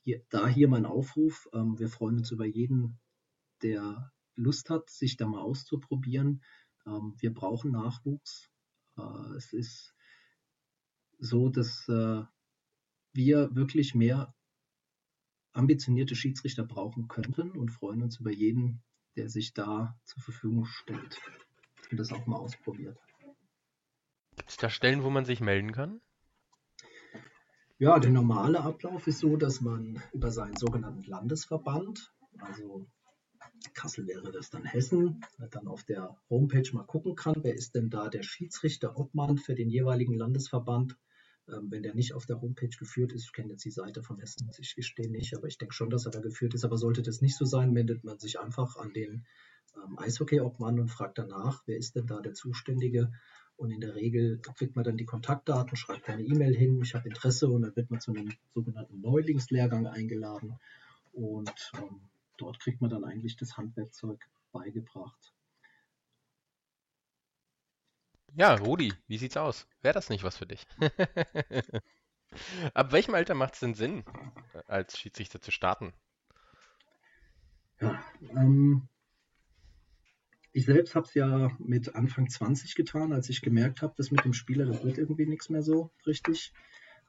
hier, 0.05 0.23
da 0.29 0.47
hier 0.47 0.69
mein 0.69 0.85
Aufruf. 0.85 1.49
Ähm, 1.51 1.77
wir 1.77 1.89
freuen 1.89 2.19
uns 2.19 2.31
über 2.31 2.45
jeden, 2.45 2.97
der 3.61 4.13
Lust 4.35 4.69
hat, 4.69 4.89
sich 4.89 5.17
da 5.17 5.27
mal 5.27 5.41
auszuprobieren. 5.41 6.41
Ähm, 6.85 7.15
wir 7.17 7.33
brauchen 7.33 7.71
Nachwuchs. 7.71 8.49
Äh, 8.97 9.35
es 9.35 9.51
ist 9.51 9.93
so, 11.17 11.49
dass 11.49 11.89
äh, 11.89 12.23
wir 13.11 13.53
wirklich 13.53 13.93
mehr 13.93 14.33
ambitionierte 15.51 16.15
Schiedsrichter 16.15 16.63
brauchen 16.63 17.09
könnten 17.09 17.51
und 17.51 17.71
freuen 17.71 18.03
uns 18.03 18.21
über 18.21 18.31
jeden, 18.31 18.81
der 19.17 19.27
sich 19.27 19.53
da 19.53 19.99
zur 20.05 20.23
Verfügung 20.23 20.63
stellt 20.63 21.19
und 21.91 21.99
das 21.99 22.13
auch 22.13 22.25
mal 22.25 22.37
ausprobiert. 22.37 22.97
Gibt 24.39 24.51
es 24.51 24.57
da 24.57 24.69
Stellen, 24.69 25.03
wo 25.03 25.09
man 25.09 25.25
sich 25.25 25.41
melden 25.41 25.73
kann? 25.73 25.99
Ja, 27.77 27.99
der 27.99 28.09
normale 28.09 28.61
Ablauf 28.61 29.05
ist 29.05 29.19
so, 29.19 29.35
dass 29.35 29.59
man 29.59 30.01
über 30.13 30.31
seinen 30.31 30.55
sogenannten 30.55 31.03
Landesverband, 31.03 32.13
also 32.39 32.87
Kassel 33.73 34.07
wäre 34.07 34.31
das 34.31 34.49
dann 34.49 34.63
Hessen, 34.63 35.25
dann 35.51 35.67
auf 35.67 35.83
der 35.83 36.17
Homepage 36.29 36.69
mal 36.71 36.85
gucken 36.85 37.15
kann, 37.15 37.43
wer 37.43 37.53
ist 37.53 37.75
denn 37.75 37.89
da 37.89 38.07
der 38.07 38.23
Schiedsrichter, 38.23 38.97
Obmann 38.97 39.37
für 39.37 39.55
den 39.55 39.69
jeweiligen 39.69 40.13
Landesverband. 40.13 40.97
Ähm, 41.49 41.69
wenn 41.69 41.83
der 41.83 41.93
nicht 41.93 42.13
auf 42.13 42.25
der 42.25 42.39
Homepage 42.39 42.69
geführt 42.69 43.11
ist, 43.11 43.25
ich 43.25 43.33
kenne 43.33 43.49
jetzt 43.49 43.65
die 43.65 43.71
Seite 43.71 44.03
von 44.03 44.19
Hessen, 44.19 44.45
muss 44.45 44.59
ich 44.59 44.75
gestehen 44.75 45.11
nicht, 45.11 45.35
aber 45.35 45.47
ich 45.47 45.57
denke 45.57 45.73
schon, 45.73 45.89
dass 45.89 46.05
er 46.05 46.11
da 46.11 46.21
geführt 46.21 46.53
ist. 46.53 46.63
Aber 46.63 46.77
sollte 46.77 47.01
das 47.01 47.21
nicht 47.21 47.35
so 47.35 47.43
sein, 47.43 47.75
wendet 47.75 48.05
man 48.05 48.19
sich 48.19 48.39
einfach 48.39 48.77
an 48.77 48.93
den 48.93 49.25
ähm, 49.75 49.97
Eishockey-Obmann 49.99 50.79
und 50.79 50.89
fragt 50.89 51.17
danach, 51.17 51.63
wer 51.65 51.77
ist 51.77 51.95
denn 51.95 52.07
da 52.07 52.21
der 52.21 52.33
Zuständige. 52.33 53.11
Und 53.59 53.71
in 53.71 53.81
der 53.81 53.93
Regel 53.93 54.39
kriegt 54.39 54.77
man 54.77 54.85
dann 54.85 54.95
die 54.95 55.05
Kontaktdaten, 55.05 55.75
schreibt 55.75 56.07
eine 56.07 56.23
E-Mail 56.23 56.55
hin, 56.55 56.81
ich 56.81 56.95
habe 56.95 57.09
Interesse 57.09 57.49
und 57.49 57.63
dann 57.63 57.75
wird 57.75 57.91
man 57.91 57.99
zu 57.99 58.11
einem 58.11 58.31
sogenannten 58.53 59.01
Neulingslehrgang 59.01 59.85
eingeladen. 59.85 60.57
Und 61.11 61.71
ähm, 61.75 61.99
dort 62.37 62.61
kriegt 62.61 62.79
man 62.79 62.89
dann 62.89 63.03
eigentlich 63.03 63.35
das 63.35 63.57
Handwerkzeug 63.57 64.25
beigebracht. 64.53 65.33
Ja, 68.33 68.55
Rudi, 68.55 68.93
wie 69.07 69.17
sieht's 69.17 69.35
aus? 69.35 69.67
Wäre 69.81 69.93
das 69.93 70.09
nicht 70.09 70.23
was 70.23 70.37
für 70.37 70.45
dich? 70.45 70.65
Ab 72.73 72.93
welchem 72.93 73.13
Alter 73.13 73.35
macht 73.35 73.55
es 73.55 73.59
denn 73.59 73.73
Sinn, 73.73 74.05
als 74.67 74.97
Schiedsrichter 74.97 75.41
zu 75.41 75.51
starten? 75.51 75.91
Ja, 77.81 78.01
ähm, 78.21 78.87
ich 80.51 80.65
selbst 80.65 80.95
habe 80.95 81.05
es 81.07 81.13
ja 81.13 81.51
mit 81.59 81.95
Anfang 81.95 82.29
20 82.29 82.75
getan, 82.75 83.13
als 83.13 83.29
ich 83.29 83.41
gemerkt 83.41 83.81
habe, 83.81 83.93
dass 83.97 84.11
mit 84.11 84.25
dem 84.25 84.33
Spieler, 84.33 84.65
das 84.65 84.83
wird 84.83 84.97
irgendwie 84.97 85.27
nichts 85.27 85.49
mehr 85.49 85.61
so 85.61 85.91
richtig. 86.05 86.53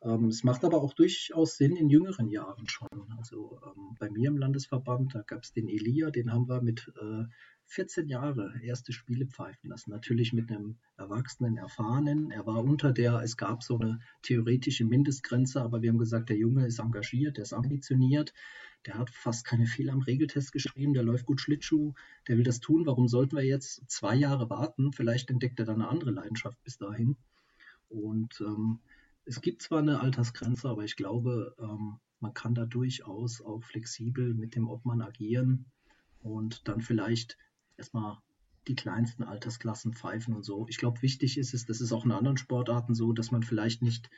Ähm, 0.03 0.27
es 0.27 0.45
macht 0.45 0.65
aber 0.65 0.83
auch 0.83 0.95
durchaus 0.95 1.57
Sinn 1.57 1.77
in 1.77 1.91
jüngeren 1.91 2.29
Jahren 2.29 2.69
schon. 2.69 2.89
Also 3.19 3.61
ähm, 3.65 3.97
bei 3.99 4.11
mir 4.11 4.29
im 4.29 4.39
Landesverband, 4.39 5.15
da 5.15 5.23
gab 5.23 5.43
es 5.45 5.53
den 5.53 5.69
Elia, 5.69 6.11
den 6.11 6.33
haben 6.33 6.49
wir 6.49 6.63
mit 6.63 6.91
äh, 7.01 7.25
14 7.67 8.09
Jahren 8.09 8.61
erste 8.63 8.93
Spiele 8.93 9.27
pfeifen 9.27 9.71
lassen. 9.71 9.91
Natürlich 9.91 10.33
mit 10.33 10.51
einem 10.51 10.79
erwachsenen, 10.97 11.57
erfahrenen. 11.57 12.31
Er 12.31 12.47
war 12.47 12.65
unter 12.65 12.93
der, 12.93 13.21
es 13.21 13.37
gab 13.37 13.63
so 13.63 13.79
eine 13.79 14.01
theoretische 14.23 14.85
Mindestgrenze, 14.85 15.63
aber 15.63 15.81
wir 15.81 15.91
haben 15.91 15.99
gesagt, 15.99 16.31
der 16.31 16.37
Junge 16.37 16.67
ist 16.67 16.81
engagiert, 16.81 17.37
der 17.37 17.43
ist 17.43 17.53
ambitioniert, 17.53 18.33
der 18.87 18.99
hat 18.99 19.11
fast 19.11 19.45
keine 19.45 19.67
Fehler 19.67 19.93
am 19.93 20.01
Regeltest 20.01 20.53
geschrieben, 20.53 20.95
der 20.95 21.03
läuft 21.03 21.27
gut 21.27 21.41
Schlittschuh, 21.41 21.93
der 22.29 22.37
will 22.37 22.45
das 22.45 22.61
tun. 22.61 22.87
Warum 22.87 23.09
sollten 23.09 23.37
wir 23.37 23.45
jetzt 23.45 23.83
zwei 23.91 24.15
Jahre 24.15 24.49
warten? 24.49 24.93
Vielleicht 24.93 25.31
entdeckt 25.31 25.59
er 25.59 25.67
dann 25.67 25.83
eine 25.83 25.89
andere 25.89 26.11
Leidenschaft 26.11 26.63
bis 26.65 26.79
dahin. 26.79 27.17
Und 27.89 28.41
ähm, 28.41 28.81
es 29.25 29.41
gibt 29.41 29.63
zwar 29.63 29.81
eine 29.81 30.01
Altersgrenze, 30.01 30.69
aber 30.69 30.85
ich 30.85 30.97
glaube, 30.97 31.55
ähm, 31.59 31.99
man 32.21 32.35
kann 32.35 32.55
da 32.55 32.67
durchaus 32.67 33.41
auch 33.41 33.63
flexibel 33.63 34.35
mit 34.35 34.55
dem 34.55 34.69
Obmann 34.69 35.03
agieren 35.03 35.67
und 36.23 36.69
dann 36.69 36.81
vielleicht 36.81 37.37
erstmal 37.77 38.19
die 38.69 38.75
kleinsten 38.75 39.25
Altersklassen 39.25 39.95
pfeifen 39.95 40.35
und 40.35 40.45
so. 40.45 40.67
Ich 40.69 40.79
glaube, 40.79 41.03
wichtig 41.03 41.39
ist 41.39 41.55
es, 41.55 41.67
das 41.67 41.81
ist 41.81 41.93
auch 41.93 42.05
in 42.05 42.13
anderen 42.13 42.37
Sportarten 42.37 42.95
so, 42.95 43.13
dass 43.13 43.31
man 43.31 43.43
vielleicht 43.43 43.83
nicht 43.83 44.11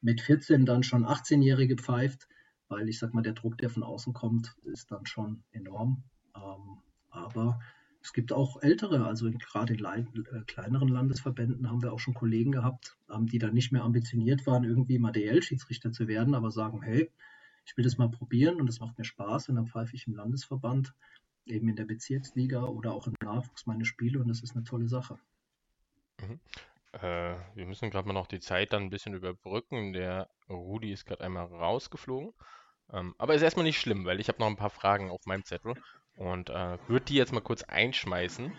mit 0.00 0.20
14 0.20 0.66
dann 0.66 0.82
schon 0.82 1.04
18-Jährige 1.04 1.76
pfeift, 1.76 2.26
weil 2.72 2.88
ich 2.88 2.98
sag 2.98 3.14
mal, 3.14 3.22
der 3.22 3.34
Druck, 3.34 3.58
der 3.58 3.70
von 3.70 3.82
außen 3.82 4.12
kommt, 4.14 4.56
ist 4.64 4.90
dann 4.90 5.06
schon 5.06 5.44
enorm. 5.52 6.02
Ähm, 6.34 6.78
aber 7.10 7.60
es 8.00 8.12
gibt 8.12 8.32
auch 8.32 8.62
ältere, 8.62 9.06
also 9.06 9.30
gerade 9.30 9.74
in 9.74 9.84
äh, 9.84 10.40
kleineren 10.46 10.88
Landesverbänden 10.88 11.70
haben 11.70 11.82
wir 11.82 11.92
auch 11.92 12.00
schon 12.00 12.14
Kollegen 12.14 12.50
gehabt, 12.50 12.96
ähm, 13.10 13.26
die 13.26 13.38
dann 13.38 13.54
nicht 13.54 13.70
mehr 13.70 13.84
ambitioniert 13.84 14.46
waren, 14.46 14.64
irgendwie 14.64 14.98
mal 14.98 15.12
DL-Schiedsrichter 15.12 15.92
zu 15.92 16.08
werden, 16.08 16.34
aber 16.34 16.50
sagen, 16.50 16.82
hey, 16.82 17.10
ich 17.64 17.76
will 17.76 17.84
das 17.84 17.98
mal 17.98 18.10
probieren 18.10 18.58
und 18.58 18.66
das 18.66 18.80
macht 18.80 18.98
mir 18.98 19.04
Spaß 19.04 19.50
und 19.50 19.56
dann 19.56 19.68
pfeife 19.68 19.94
ich 19.94 20.06
im 20.06 20.14
Landesverband, 20.14 20.94
eben 21.46 21.68
in 21.68 21.76
der 21.76 21.84
Bezirksliga 21.84 22.64
oder 22.64 22.92
auch 22.92 23.06
im 23.06 23.14
Nachwuchs 23.22 23.66
meine 23.66 23.84
Spiele 23.84 24.18
und 24.18 24.28
das 24.28 24.42
ist 24.42 24.56
eine 24.56 24.64
tolle 24.64 24.88
Sache. 24.88 25.18
Mhm. 26.20 26.40
Äh, 26.92 27.36
wir 27.54 27.66
müssen 27.66 27.90
gerade 27.90 28.06
mal 28.06 28.14
noch 28.14 28.26
die 28.26 28.40
Zeit 28.40 28.72
dann 28.72 28.82
ein 28.82 28.90
bisschen 28.90 29.14
überbrücken. 29.14 29.92
Der 29.92 30.28
Rudi 30.48 30.92
ist 30.92 31.06
gerade 31.06 31.24
einmal 31.24 31.46
rausgeflogen. 31.46 32.32
Ähm, 32.92 33.14
aber 33.18 33.34
ist 33.34 33.42
erstmal 33.42 33.64
nicht 33.64 33.80
schlimm, 33.80 34.04
weil 34.04 34.20
ich 34.20 34.28
habe 34.28 34.38
noch 34.38 34.46
ein 34.46 34.56
paar 34.56 34.70
Fragen 34.70 35.10
auf 35.10 35.24
meinem 35.26 35.44
Zettel 35.44 35.74
und 36.16 36.50
äh, 36.50 36.78
würde 36.88 37.06
die 37.06 37.14
jetzt 37.14 37.32
mal 37.32 37.40
kurz 37.40 37.62
einschmeißen. 37.62 38.52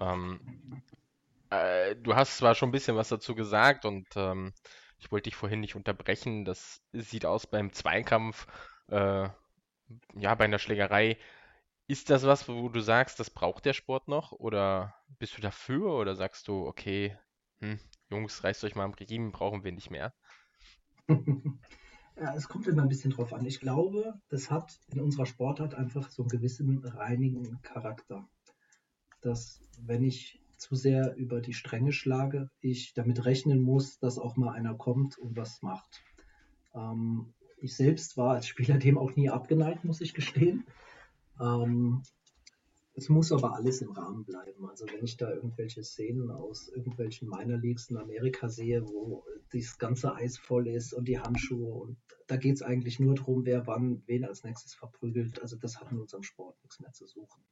Ähm, 0.00 0.40
äh, 1.50 1.94
du 1.96 2.14
hast 2.16 2.38
zwar 2.38 2.54
schon 2.54 2.70
ein 2.70 2.72
bisschen 2.72 2.96
was 2.96 3.08
dazu 3.08 3.34
gesagt 3.34 3.84
und 3.84 4.06
ähm, 4.16 4.52
ich 4.98 5.12
wollte 5.12 5.24
dich 5.24 5.36
vorhin 5.36 5.60
nicht 5.60 5.76
unterbrechen. 5.76 6.44
Das 6.44 6.82
sieht 6.92 7.26
aus 7.26 7.46
beim 7.46 7.72
Zweikampf, 7.72 8.46
äh, 8.88 9.28
ja, 10.14 10.34
bei 10.34 10.44
einer 10.44 10.58
Schlägerei. 10.58 11.18
Ist 11.86 12.08
das 12.08 12.24
was, 12.24 12.48
wo 12.48 12.70
du 12.70 12.80
sagst, 12.80 13.20
das 13.20 13.28
braucht 13.28 13.66
der 13.66 13.74
Sport 13.74 14.08
noch? 14.08 14.32
Oder 14.32 14.94
bist 15.18 15.36
du 15.36 15.42
dafür? 15.42 15.92
Oder 15.94 16.16
sagst 16.16 16.48
du, 16.48 16.66
okay, 16.66 17.18
hm, 17.60 17.78
Jungs, 18.08 18.42
reißt 18.42 18.64
euch 18.64 18.74
mal 18.74 18.84
am 18.84 18.94
Riemen, 18.94 19.32
brauchen 19.32 19.64
wir 19.64 19.72
nicht 19.72 19.90
mehr? 19.90 20.14
Ja, 22.16 22.34
es 22.34 22.48
kommt 22.48 22.68
immer 22.68 22.82
ein 22.82 22.88
bisschen 22.88 23.10
drauf 23.10 23.32
an. 23.32 23.44
Ich 23.44 23.58
glaube, 23.58 24.14
das 24.28 24.50
hat 24.50 24.78
in 24.92 25.00
unserer 25.00 25.26
Sportart 25.26 25.74
einfach 25.74 26.10
so 26.10 26.22
einen 26.22 26.28
gewissen 26.28 26.84
reinigen 26.84 27.60
Charakter. 27.62 28.28
Dass, 29.20 29.60
wenn 29.80 30.04
ich 30.04 30.40
zu 30.56 30.76
sehr 30.76 31.16
über 31.16 31.40
die 31.40 31.54
Stränge 31.54 31.92
schlage, 31.92 32.50
ich 32.60 32.94
damit 32.94 33.24
rechnen 33.24 33.60
muss, 33.60 33.98
dass 33.98 34.18
auch 34.18 34.36
mal 34.36 34.52
einer 34.52 34.74
kommt 34.74 35.18
und 35.18 35.36
was 35.36 35.60
macht. 35.62 36.02
Ähm, 36.74 37.34
ich 37.58 37.74
selbst 37.74 38.16
war 38.16 38.34
als 38.34 38.46
Spieler 38.46 38.78
dem 38.78 38.96
auch 38.96 39.16
nie 39.16 39.30
abgeneigt, 39.30 39.84
muss 39.84 40.00
ich 40.00 40.14
gestehen. 40.14 40.66
Ähm, 41.40 42.02
es 42.96 43.08
muss 43.08 43.32
aber 43.32 43.54
alles 43.54 43.82
im 43.82 43.90
Rahmen 43.90 44.24
bleiben. 44.24 44.68
Also 44.68 44.86
wenn 44.86 45.04
ich 45.04 45.16
da 45.16 45.32
irgendwelche 45.32 45.82
Szenen 45.82 46.30
aus 46.30 46.68
irgendwelchen 46.68 47.28
Minor 47.28 47.58
Leagues 47.58 47.90
in 47.90 47.96
Amerika 47.96 48.48
sehe, 48.48 48.86
wo 48.86 49.24
das 49.52 49.78
ganze 49.78 50.14
Eis 50.14 50.38
voll 50.38 50.68
ist 50.68 50.94
und 50.94 51.08
die 51.08 51.18
Handschuhe 51.18 51.74
und 51.74 51.96
da 52.28 52.36
geht 52.36 52.54
es 52.54 52.62
eigentlich 52.62 53.00
nur 53.00 53.16
darum, 53.16 53.44
wer 53.44 53.66
wann 53.66 54.02
wen 54.06 54.24
als 54.24 54.44
nächstes 54.44 54.74
verprügelt. 54.74 55.42
Also 55.42 55.56
das 55.56 55.80
hat 55.80 55.90
in 55.90 55.98
unserem 55.98 56.22
Sport 56.22 56.56
nichts 56.62 56.80
mehr 56.80 56.92
zu 56.92 57.06
suchen. 57.06 57.44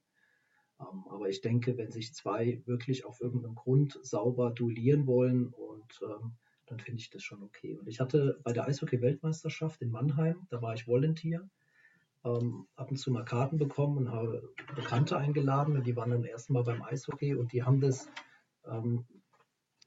Ähm, 0.81 1.05
aber 1.11 1.29
ich 1.29 1.41
denke, 1.41 1.77
wenn 1.77 1.91
sich 1.91 2.15
zwei 2.15 2.63
wirklich 2.65 3.05
auf 3.05 3.21
irgendeinem 3.21 3.57
Grund 3.57 3.99
sauber 4.03 4.51
duellieren 4.51 5.07
wollen 5.07 5.49
und 5.49 6.01
ähm, 6.03 6.37
dann 6.67 6.79
finde 6.79 7.01
ich 7.01 7.11
das 7.11 7.23
schon 7.23 7.43
okay. 7.43 7.77
Und 7.77 7.89
ich 7.89 7.99
hatte 8.01 8.41
bei 8.45 8.53
der 8.53 8.67
Eishockey-Weltmeisterschaft 8.67 9.83
in 9.83 9.91
Mannheim, 9.91 10.47
da 10.51 10.63
war 10.63 10.75
ich 10.75 10.87
Volunteer 10.87 11.51
ähm, 12.25 12.67
ab 12.77 12.91
und 12.91 12.97
zu 12.97 13.11
mal 13.11 13.25
Karten 13.25 13.59
bekommen 13.59 13.99
und 13.99 14.11
habe 14.11 14.53
Bekannte 14.75 15.17
eingeladen 15.17 15.77
und 15.77 15.87
die 15.87 15.97
waren 15.97 16.11
dann 16.11 16.25
erst 16.25 16.51
Mal 16.51 16.65
beim 16.65 16.83
Eishockey 16.83 17.35
und 17.35 17.53
die 17.53 17.63
haben 17.63 17.81
das 17.81 18.09
ähm, 18.65 19.05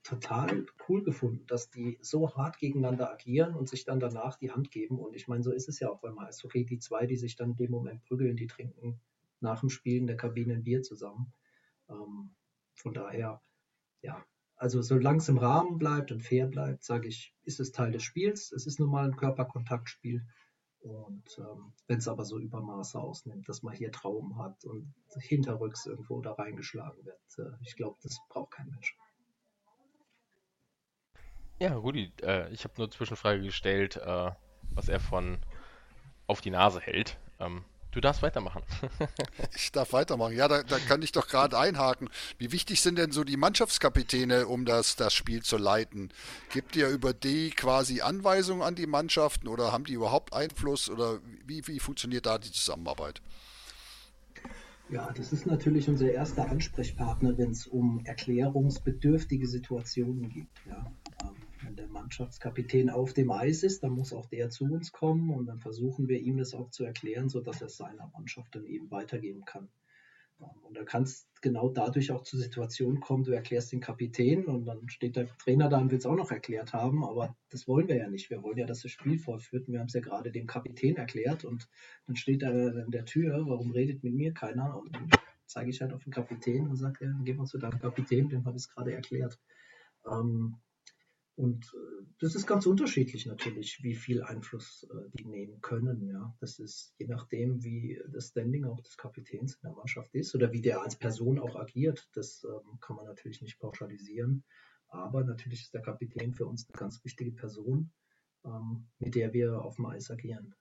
total 0.04 0.66
cool 0.88 1.04
gefunden, 1.04 1.46
dass 1.48 1.70
die 1.72 1.98
so 2.02 2.36
hart 2.36 2.60
gegeneinander 2.60 3.12
agieren 3.12 3.56
und 3.56 3.68
sich 3.68 3.86
dann 3.86 4.00
danach 4.00 4.38
die 4.38 4.52
Hand 4.52 4.70
geben. 4.70 5.00
Und 5.00 5.16
ich 5.16 5.28
meine, 5.28 5.44
so 5.44 5.52
ist 5.52 5.68
es 5.68 5.80
ja 5.80 5.90
auch 5.90 6.00
beim 6.00 6.20
Eishockey. 6.20 6.64
Die 6.64 6.78
zwei, 6.78 7.08
die 7.08 7.16
sich 7.16 7.36
dann 7.36 7.52
in 7.52 7.58
dem 7.58 7.72
Moment 7.72 8.04
prügeln, 8.04 8.36
die 8.38 8.48
trinken 8.48 9.00
nach 9.40 9.62
dem 9.62 9.70
Spiel 9.70 9.98
in 9.98 10.08
der 10.08 10.18
Kabine 10.18 10.54
ein 10.54 10.64
Bier 10.64 10.84
zusammen. 10.84 11.34
Ähm, 11.90 12.36
von 12.76 12.94
daher, 12.94 13.42
ja, 14.02 14.24
also 14.58 14.82
solange 14.82 15.18
es 15.18 15.30
im 15.30 15.38
Rahmen 15.38 15.80
bleibt 15.80 16.12
und 16.12 16.22
fair 16.22 16.48
bleibt, 16.48 16.84
sage 16.84 17.08
ich, 17.08 17.34
ist 17.44 17.60
es 17.60 17.72
Teil 17.72 17.92
des 17.92 18.04
Spiels. 18.04 18.52
Es 18.52 18.68
ist 18.68 18.80
nun 18.80 18.90
mal 18.90 19.06
ein 19.06 19.16
Körperkontaktspiel. 19.16 20.26
Und 20.86 21.40
ähm, 21.40 21.74
wenn 21.88 21.98
es 21.98 22.08
aber 22.08 22.26
so 22.26 22.38
Übermaße 22.38 23.00
ausnimmt, 23.00 23.50
dass 23.50 23.64
man 23.64 23.74
hier 23.74 23.92
Trauben 23.92 24.38
hat 24.38 24.64
und 24.66 24.94
hinterrücks 25.18 25.88
irgendwo 25.88 26.22
da 26.22 26.34
reingeschlagen 26.34 27.04
wird, 27.04 27.18
äh, 27.40 27.58
ich 27.64 27.76
glaube, 27.76 27.98
das 28.04 28.20
braucht 28.30 28.52
kein 28.52 28.70
Mensch. 28.70 28.96
Ja, 31.58 31.76
Rudi, 31.76 32.12
äh, 32.22 32.52
ich 32.54 32.66
habe 32.66 32.76
nur 32.78 32.92
Zwischenfrage 32.92 33.42
gestellt, 33.42 33.98
äh, 33.98 34.32
was 34.76 34.88
er 34.88 35.00
von 35.00 35.40
auf 36.28 36.42
die 36.42 36.52
Nase 36.52 36.80
hält. 36.80 37.18
Ähm, 37.40 37.66
Du 37.96 38.02
darfst 38.02 38.22
weitermachen. 38.22 38.62
ich 39.56 39.72
darf 39.72 39.94
weitermachen. 39.94 40.36
Ja, 40.36 40.50
da, 40.50 40.64
da 40.64 40.80
kann 40.80 41.02
ich 41.02 41.14
doch 41.14 41.30
gerade 41.30 41.58
einhaken. 41.58 42.10
Wie 42.38 42.52
wichtig 42.52 42.82
sind 42.82 42.98
denn 42.98 43.14
so 43.14 43.24
die 43.24 43.38
Mannschaftskapitäne, 43.38 44.48
um 44.48 44.66
das, 44.66 44.98
das 44.98 45.14
Spiel 45.14 45.44
zu 45.44 45.56
leiten? 45.56 46.10
Gibt 46.52 46.76
ihr 46.76 46.90
über 46.90 47.14
die 47.14 47.52
quasi 47.52 48.02
Anweisungen 48.02 48.64
an 48.64 48.76
die 48.76 48.86
Mannschaften 48.86 49.48
oder 49.48 49.72
haben 49.72 49.86
die 49.86 49.94
überhaupt 49.94 50.34
Einfluss 50.34 50.90
oder 50.90 51.20
wie, 51.46 51.66
wie 51.68 51.80
funktioniert 51.80 52.26
da 52.26 52.38
die 52.38 52.52
Zusammenarbeit? 52.52 53.22
Ja, 54.90 55.10
das 55.16 55.32
ist 55.32 55.46
natürlich 55.46 55.88
unser 55.88 56.12
erster 56.12 56.50
Ansprechpartner, 56.50 57.38
wenn 57.38 57.52
es 57.52 57.66
um 57.66 58.02
erklärungsbedürftige 58.04 59.48
Situationen 59.48 60.28
geht. 60.28 60.48
Ja. 60.68 60.92
Wenn 61.66 61.76
der 61.76 61.88
Mannschaftskapitän 61.88 62.92
auf 62.92 63.14
dem 63.14 63.32
Eis 63.32 63.64
ist, 63.64 63.82
dann 63.84 63.92
muss 63.92 64.14
auch 64.14 64.28
der 64.28 64.50
zu 64.50 64.66
uns 64.66 64.92
kommen 64.92 65.32
und 65.32 65.48
dann 65.48 65.60
versuchen 65.60 66.08
wir 66.08 66.20
ihm 66.20 66.38
das 66.38 66.54
auch 66.54 66.70
zu 66.70 66.86
erklären, 66.86 67.28
sodass 67.28 67.62
er 67.62 67.68
es 67.68 67.78
seiner 67.78 68.08
Mannschaft 68.14 68.54
dann 68.54 68.66
eben 68.66 68.92
weitergeben 68.92 69.46
kann. 69.46 69.70
Und 70.38 70.76
da 70.76 70.84
kann 70.84 71.04
es 71.04 71.28
genau 71.42 71.70
dadurch 71.70 72.12
auch 72.12 72.22
zu 72.22 72.38
Situationen 72.38 73.00
kommen, 73.00 73.24
du 73.24 73.32
erklärst 73.32 73.72
den 73.72 73.80
Kapitän 73.80 74.46
und 74.46 74.66
dann 74.66 74.90
steht 74.90 75.16
der 75.16 75.28
Trainer 75.38 75.70
da 75.70 75.80
und 75.80 75.92
will 75.92 75.98
es 75.98 76.06
auch 76.06 76.16
noch 76.16 76.32
erklärt 76.32 76.74
haben, 76.74 77.04
aber 77.06 77.36
das 77.50 77.68
wollen 77.68 77.88
wir 77.88 77.96
ja 77.96 78.10
nicht. 78.10 78.30
Wir 78.30 78.44
wollen 78.44 78.58
ja, 78.58 78.66
dass 78.66 78.82
das 78.82 78.92
Spiel 78.92 79.18
vorführt. 79.18 79.68
Und 79.68 79.74
wir 79.74 79.80
haben 79.80 79.88
es 79.88 79.94
ja 79.94 80.02
gerade 80.02 80.32
dem 80.32 80.46
Kapitän 80.46 80.98
erklärt 80.98 81.46
und 81.46 81.70
dann 82.06 82.16
steht 82.16 82.44
er 82.44 82.86
in 82.86 82.92
der 82.92 83.06
Tür, 83.06 83.46
warum 83.48 83.72
redet 83.72 84.04
mit 84.04 84.14
mir 84.14 84.34
keiner? 84.34 84.78
Und 84.78 84.94
dann 84.94 85.10
zeige 85.46 85.70
ich 85.70 85.82
halt 85.82 85.94
auf 85.94 86.04
den 86.04 86.12
Kapitän 86.12 86.68
und 86.68 86.76
sage, 86.76 87.06
ja, 87.06 87.12
gehen 87.24 87.38
wir 87.38 87.46
zu 87.46 87.58
deinem 87.58 87.80
Kapitän, 87.80 88.28
dem 88.28 88.46
habe 88.46 88.58
ich 88.58 88.64
es 88.64 88.70
gerade 88.70 88.94
erklärt. 88.94 89.40
Ähm, 90.06 90.58
und 91.36 91.66
äh, 91.74 92.06
das 92.20 92.36
ist 92.36 92.48
ganz 92.48 92.66
unterschiedlich 92.66 93.26
natürlich, 93.26 93.84
wie 93.84 93.96
viel 93.96 94.24
Einfluss 94.24 94.88
äh, 94.90 95.10
die 95.18 95.26
nehmen 95.26 95.60
können. 95.62 96.08
Ja, 96.08 96.34
das 96.40 96.60
ist 96.60 96.96
je 96.98 97.08
nachdem, 97.08 97.64
wie 97.64 98.02
das 98.08 98.30
Standing 98.30 98.64
auch 98.66 98.80
des 98.82 98.96
Kapitäns 98.96 99.56
in 99.56 99.62
der 99.64 99.74
Mannschaft 99.74 100.16
ist 100.16 100.34
oder 100.34 100.54
wie 100.54 100.62
der 100.62 100.82
als 100.82 100.96
Person 100.96 101.40
auch 101.40 101.56
agiert. 101.58 102.08
Das 102.14 102.46
ähm, 102.46 102.80
kann 102.80 102.96
man 102.96 103.06
natürlich 103.06 103.42
nicht 103.42 103.60
pauschalisieren. 103.60 104.44
Aber 104.88 105.26
natürlich 105.26 105.64
ist 105.64 105.74
der 105.74 105.82
Kapitän 105.82 106.34
für 106.34 106.46
uns 106.46 106.70
eine 106.70 106.80
ganz 106.80 107.04
wichtige 107.04 107.32
Person, 107.32 107.92
ähm, 108.46 108.88
mit 109.00 109.16
der 109.16 109.34
wir 109.34 109.62
auf 109.62 109.76
dem 109.76 109.88
Eis 109.88 110.10
agieren. 110.10 110.56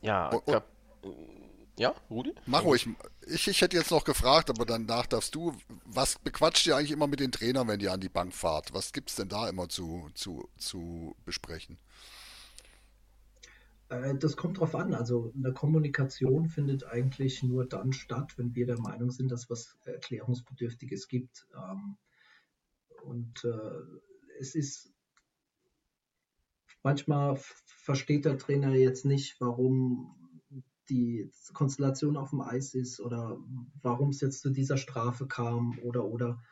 Ja, 0.00 0.30
Kap 0.46 0.66
ja, 1.78 1.94
Rudi? 2.10 2.34
Mach 2.46 2.64
ruhig. 2.64 2.88
Ich, 3.26 3.48
ich 3.48 3.60
hätte 3.60 3.76
jetzt 3.76 3.90
noch 3.90 4.04
gefragt, 4.04 4.50
aber 4.50 4.66
danach 4.66 5.06
darfst 5.06 5.34
du. 5.34 5.56
Was 5.84 6.18
bequatscht 6.18 6.66
ihr 6.66 6.76
eigentlich 6.76 6.90
immer 6.90 7.06
mit 7.06 7.20
den 7.20 7.32
Trainern, 7.32 7.68
wenn 7.68 7.80
ihr 7.80 7.92
an 7.92 8.00
die 8.00 8.08
Bank 8.08 8.34
fahrt? 8.34 8.74
Was 8.74 8.92
gibt 8.92 9.10
es 9.10 9.16
denn 9.16 9.28
da 9.28 9.48
immer 9.48 9.68
zu, 9.68 10.10
zu, 10.14 10.48
zu 10.58 11.16
besprechen? 11.24 11.78
Äh, 13.88 14.16
das 14.16 14.36
kommt 14.36 14.60
drauf 14.60 14.74
an. 14.74 14.94
Also 14.94 15.32
eine 15.34 15.52
Kommunikation 15.52 16.46
findet 16.46 16.84
eigentlich 16.84 17.42
nur 17.42 17.66
dann 17.66 17.92
statt, 17.92 18.36
wenn 18.36 18.54
wir 18.54 18.66
der 18.66 18.78
Meinung 18.78 19.10
sind, 19.10 19.30
dass 19.30 19.48
was 19.48 19.78
Erklärungsbedürftiges 19.84 21.08
gibt. 21.08 21.46
Ähm, 21.54 21.96
und 23.04 23.44
äh, 23.44 24.38
es 24.38 24.54
ist 24.54 24.92
manchmal 26.82 27.38
versteht 27.64 28.24
der 28.24 28.38
Trainer 28.38 28.74
jetzt 28.74 29.04
nicht, 29.04 29.40
warum 29.40 30.21
die 30.92 31.30
Konstellation 31.54 32.16
auf 32.16 32.30
dem 32.30 32.42
Eis 32.42 32.74
ist 32.74 33.00
oder 33.00 33.38
warum 33.80 34.10
es 34.10 34.20
jetzt 34.20 34.42
zu 34.42 34.50
dieser 34.50 34.76
Strafe 34.76 35.26
kam 35.26 35.78
oder 35.82 36.04
oder 36.04 36.42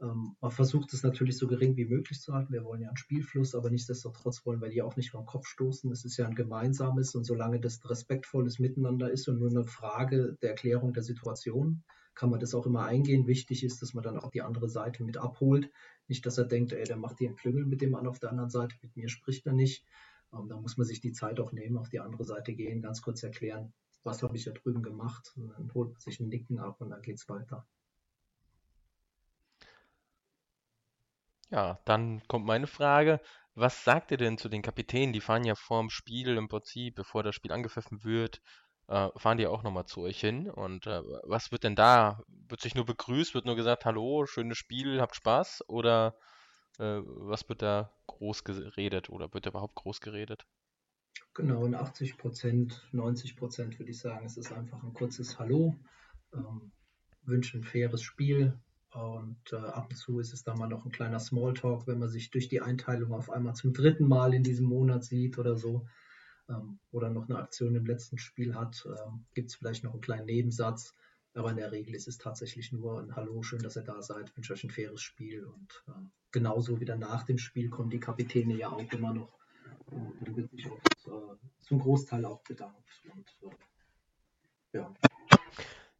ähm, 0.00 0.36
man 0.40 0.50
versucht 0.50 0.94
es 0.94 1.02
natürlich 1.02 1.36
so 1.36 1.46
gering 1.46 1.76
wie 1.76 1.84
möglich 1.84 2.20
zu 2.20 2.32
halten. 2.32 2.52
Wir 2.52 2.64
wollen 2.64 2.80
ja 2.80 2.88
einen 2.88 2.96
Spielfluss, 2.96 3.54
aber 3.54 3.68
nichtsdestotrotz 3.70 4.46
wollen 4.46 4.62
wir 4.62 4.70
die 4.70 4.80
auch 4.80 4.96
nicht 4.96 5.10
vom 5.10 5.26
Kopf 5.26 5.46
stoßen. 5.46 5.92
Es 5.92 6.06
ist 6.06 6.16
ja 6.16 6.26
ein 6.26 6.34
gemeinsames 6.34 7.14
und 7.14 7.24
solange 7.24 7.60
das 7.60 7.78
respektvolles 7.88 8.58
Miteinander 8.58 9.10
ist 9.10 9.28
und 9.28 9.38
nur 9.38 9.50
eine 9.50 9.64
Frage 9.64 10.38
der 10.40 10.50
Erklärung 10.50 10.94
der 10.94 11.02
Situation, 11.02 11.82
kann 12.14 12.30
man 12.30 12.40
das 12.40 12.54
auch 12.54 12.66
immer 12.66 12.86
eingehen. 12.86 13.26
Wichtig 13.26 13.62
ist, 13.62 13.82
dass 13.82 13.92
man 13.92 14.02
dann 14.02 14.18
auch 14.18 14.30
die 14.30 14.42
andere 14.42 14.68
Seite 14.68 15.04
mit 15.04 15.18
abholt. 15.18 15.70
Nicht, 16.08 16.24
dass 16.24 16.38
er 16.38 16.44
denkt, 16.44 16.72
ey, 16.72 16.84
der 16.84 16.96
macht 16.96 17.18
hier 17.18 17.28
einen 17.28 17.36
Klüngel 17.36 17.66
mit 17.66 17.82
dem 17.82 17.94
an 17.94 18.06
auf 18.06 18.18
der 18.18 18.30
anderen 18.30 18.50
Seite, 18.50 18.76
mit 18.82 18.96
mir 18.96 19.08
spricht 19.10 19.46
er 19.46 19.52
nicht. 19.52 19.84
Ähm, 20.32 20.48
da 20.48 20.56
muss 20.56 20.78
man 20.78 20.86
sich 20.86 21.00
die 21.00 21.12
Zeit 21.12 21.40
auch 21.40 21.52
nehmen, 21.52 21.76
auf 21.76 21.90
die 21.90 22.00
andere 22.00 22.24
Seite 22.24 22.54
gehen, 22.54 22.80
ganz 22.80 23.02
kurz 23.02 23.22
erklären, 23.22 23.72
was 24.02 24.22
habe 24.22 24.36
ich 24.36 24.44
da 24.44 24.52
drüben 24.52 24.82
gemacht? 24.82 25.32
Und 25.36 25.48
dann 25.48 25.72
holt 25.74 25.92
man 25.92 26.00
sich 26.00 26.20
ein 26.20 26.28
Nicken 26.28 26.58
ab 26.58 26.80
und 26.80 26.90
dann 26.90 27.02
geht 27.02 27.16
es 27.16 27.28
weiter. 27.28 27.66
Ja, 31.50 31.80
dann 31.84 32.22
kommt 32.28 32.46
meine 32.46 32.66
Frage. 32.66 33.20
Was 33.54 33.84
sagt 33.84 34.12
ihr 34.12 34.16
denn 34.16 34.38
zu 34.38 34.48
den 34.48 34.62
Kapitänen? 34.62 35.12
Die 35.12 35.20
fahren 35.20 35.44
ja 35.44 35.54
vorm 35.56 35.90
Spiel 35.90 36.36
im 36.36 36.48
Prinzip, 36.48 36.94
bevor 36.94 37.22
das 37.22 37.34
Spiel 37.34 37.52
angepfiffen 37.52 38.04
wird, 38.04 38.40
äh, 38.88 39.08
fahren 39.16 39.38
die 39.38 39.46
auch 39.46 39.62
nochmal 39.62 39.86
zu 39.86 40.02
euch 40.02 40.20
hin. 40.20 40.48
Und 40.48 40.86
äh, 40.86 41.02
was 41.24 41.50
wird 41.52 41.64
denn 41.64 41.74
da? 41.76 42.22
Wird 42.28 42.60
sich 42.60 42.74
nur 42.74 42.86
begrüßt, 42.86 43.34
wird 43.34 43.46
nur 43.46 43.56
gesagt, 43.56 43.84
hallo, 43.84 44.26
schönes 44.26 44.58
Spiel, 44.58 45.00
habt 45.00 45.16
Spaß? 45.16 45.64
Oder 45.68 46.16
äh, 46.78 47.00
was 47.04 47.48
wird 47.48 47.62
da 47.62 47.90
groß 48.06 48.44
geredet 48.44 49.10
oder 49.10 49.32
wird 49.34 49.46
überhaupt 49.46 49.74
groß 49.74 50.00
geredet? 50.00 50.46
Genau, 51.34 51.64
in 51.64 51.74
80 51.74 52.18
Prozent, 52.18 52.86
90 52.92 53.36
Prozent 53.36 53.78
würde 53.78 53.90
ich 53.92 53.98
sagen, 53.98 54.26
es 54.26 54.36
ist 54.36 54.52
einfach 54.52 54.82
ein 54.82 54.92
kurzes 54.92 55.38
Hallo, 55.38 55.76
ähm, 56.34 56.72
wünsche 57.22 57.58
ein 57.58 57.64
faires 57.64 58.02
Spiel 58.02 58.58
und 58.92 59.52
äh, 59.52 59.56
ab 59.56 59.86
und 59.88 59.96
zu 59.96 60.18
ist 60.18 60.32
es 60.32 60.42
dann 60.42 60.58
mal 60.58 60.66
noch 60.66 60.84
ein 60.84 60.90
kleiner 60.90 61.20
Smalltalk, 61.20 61.86
wenn 61.86 62.00
man 62.00 62.08
sich 62.08 62.30
durch 62.30 62.48
die 62.48 62.60
Einteilung 62.60 63.12
auf 63.12 63.30
einmal 63.30 63.54
zum 63.54 63.72
dritten 63.72 64.08
Mal 64.08 64.34
in 64.34 64.42
diesem 64.42 64.66
Monat 64.66 65.04
sieht 65.04 65.38
oder 65.38 65.56
so 65.56 65.86
ähm, 66.48 66.80
oder 66.90 67.10
noch 67.10 67.28
eine 67.28 67.38
Aktion 67.38 67.76
im 67.76 67.86
letzten 67.86 68.18
Spiel 68.18 68.54
hat, 68.56 68.84
äh, 68.86 69.10
gibt 69.34 69.50
es 69.50 69.56
vielleicht 69.56 69.84
noch 69.84 69.92
einen 69.92 70.02
kleinen 70.02 70.26
Nebensatz. 70.26 70.94
Aber 71.34 71.50
in 71.50 71.56
der 71.58 71.70
Regel 71.70 71.94
ist 71.94 72.08
es 72.08 72.18
tatsächlich 72.18 72.72
nur 72.72 73.00
ein 73.00 73.14
Hallo, 73.14 73.42
schön, 73.42 73.62
dass 73.62 73.76
ihr 73.76 73.84
da 73.84 74.02
seid, 74.02 74.36
wünsche 74.36 74.52
euch 74.52 74.64
ein 74.64 74.70
faires 74.70 75.00
Spiel. 75.00 75.44
Und 75.44 75.84
äh, 75.86 75.92
genauso 76.32 76.80
wieder 76.80 76.96
nach 76.96 77.22
dem 77.22 77.38
Spiel 77.38 77.70
kommen 77.70 77.90
die 77.90 78.00
Kapitäne 78.00 78.56
ja 78.56 78.70
auch 78.70 78.92
immer 78.92 79.14
noch 79.14 79.39
und 79.90 80.14
da 80.20 80.36
wird 80.36 80.50
sich 80.50 80.66
auch 80.66 80.76
äh, 80.76 81.36
zum 81.60 81.80
Großteil 81.80 82.24
auch 82.24 82.42
bedankt. 82.42 82.76
Und, 83.12 83.26
äh, 83.42 84.78
ja. 84.78 84.94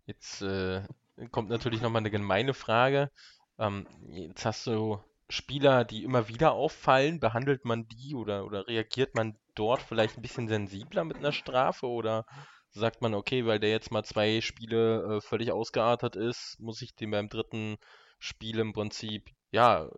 Jetzt 0.06 0.42
äh, 0.42 0.82
kommt 1.30 1.50
natürlich 1.50 1.80
nochmal 1.80 2.00
eine 2.00 2.10
gemeine 2.10 2.54
Frage. 2.54 3.10
Ähm, 3.58 3.86
jetzt 4.08 4.44
hast 4.44 4.66
du 4.66 4.98
Spieler, 5.28 5.84
die 5.84 6.04
immer 6.04 6.28
wieder 6.28 6.52
auffallen. 6.52 7.20
Behandelt 7.20 7.64
man 7.64 7.86
die 7.88 8.14
oder, 8.14 8.44
oder 8.44 8.66
reagiert 8.66 9.14
man 9.14 9.36
dort 9.54 9.82
vielleicht 9.82 10.16
ein 10.16 10.22
bisschen 10.22 10.48
sensibler 10.48 11.04
mit 11.04 11.18
einer 11.18 11.32
Strafe 11.32 11.86
oder 11.86 12.26
sagt 12.70 13.02
man, 13.02 13.14
okay, 13.14 13.46
weil 13.46 13.60
der 13.60 13.70
jetzt 13.70 13.90
mal 13.90 14.04
zwei 14.04 14.40
Spiele 14.40 15.16
äh, 15.16 15.20
völlig 15.20 15.52
ausgeartet 15.52 16.16
ist, 16.16 16.58
muss 16.60 16.82
ich 16.82 16.94
den 16.94 17.10
beim 17.10 17.28
dritten 17.28 17.76
Spiel 18.18 18.58
im 18.58 18.72
Prinzip 18.72 19.30
ja 19.50 19.88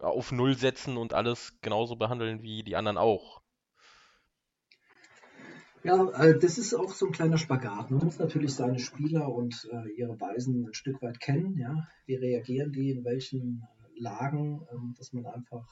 auf 0.00 0.32
Null 0.32 0.56
setzen 0.56 0.96
und 0.96 1.14
alles 1.14 1.54
genauso 1.60 1.96
behandeln 1.96 2.42
wie 2.42 2.62
die 2.62 2.76
anderen 2.76 2.98
auch. 2.98 3.42
Ja, 5.82 6.10
äh, 6.10 6.38
das 6.38 6.58
ist 6.58 6.74
auch 6.74 6.92
so 6.92 7.06
ein 7.06 7.12
kleiner 7.12 7.38
Spagat. 7.38 7.90
Man 7.90 8.04
muss 8.04 8.18
natürlich 8.18 8.54
seine 8.54 8.78
Spieler 8.78 9.32
und 9.32 9.66
äh, 9.72 9.88
ihre 9.96 10.20
Weisen 10.20 10.66
ein 10.66 10.74
Stück 10.74 11.00
weit 11.00 11.20
kennen. 11.20 11.56
Ja? 11.56 11.88
Wie 12.04 12.16
reagieren 12.16 12.72
die 12.72 12.90
in 12.90 13.04
welchen 13.04 13.62
äh, 13.62 14.00
Lagen, 14.00 14.66
ähm, 14.72 14.94
dass 14.98 15.12
man 15.14 15.24
einfach 15.26 15.66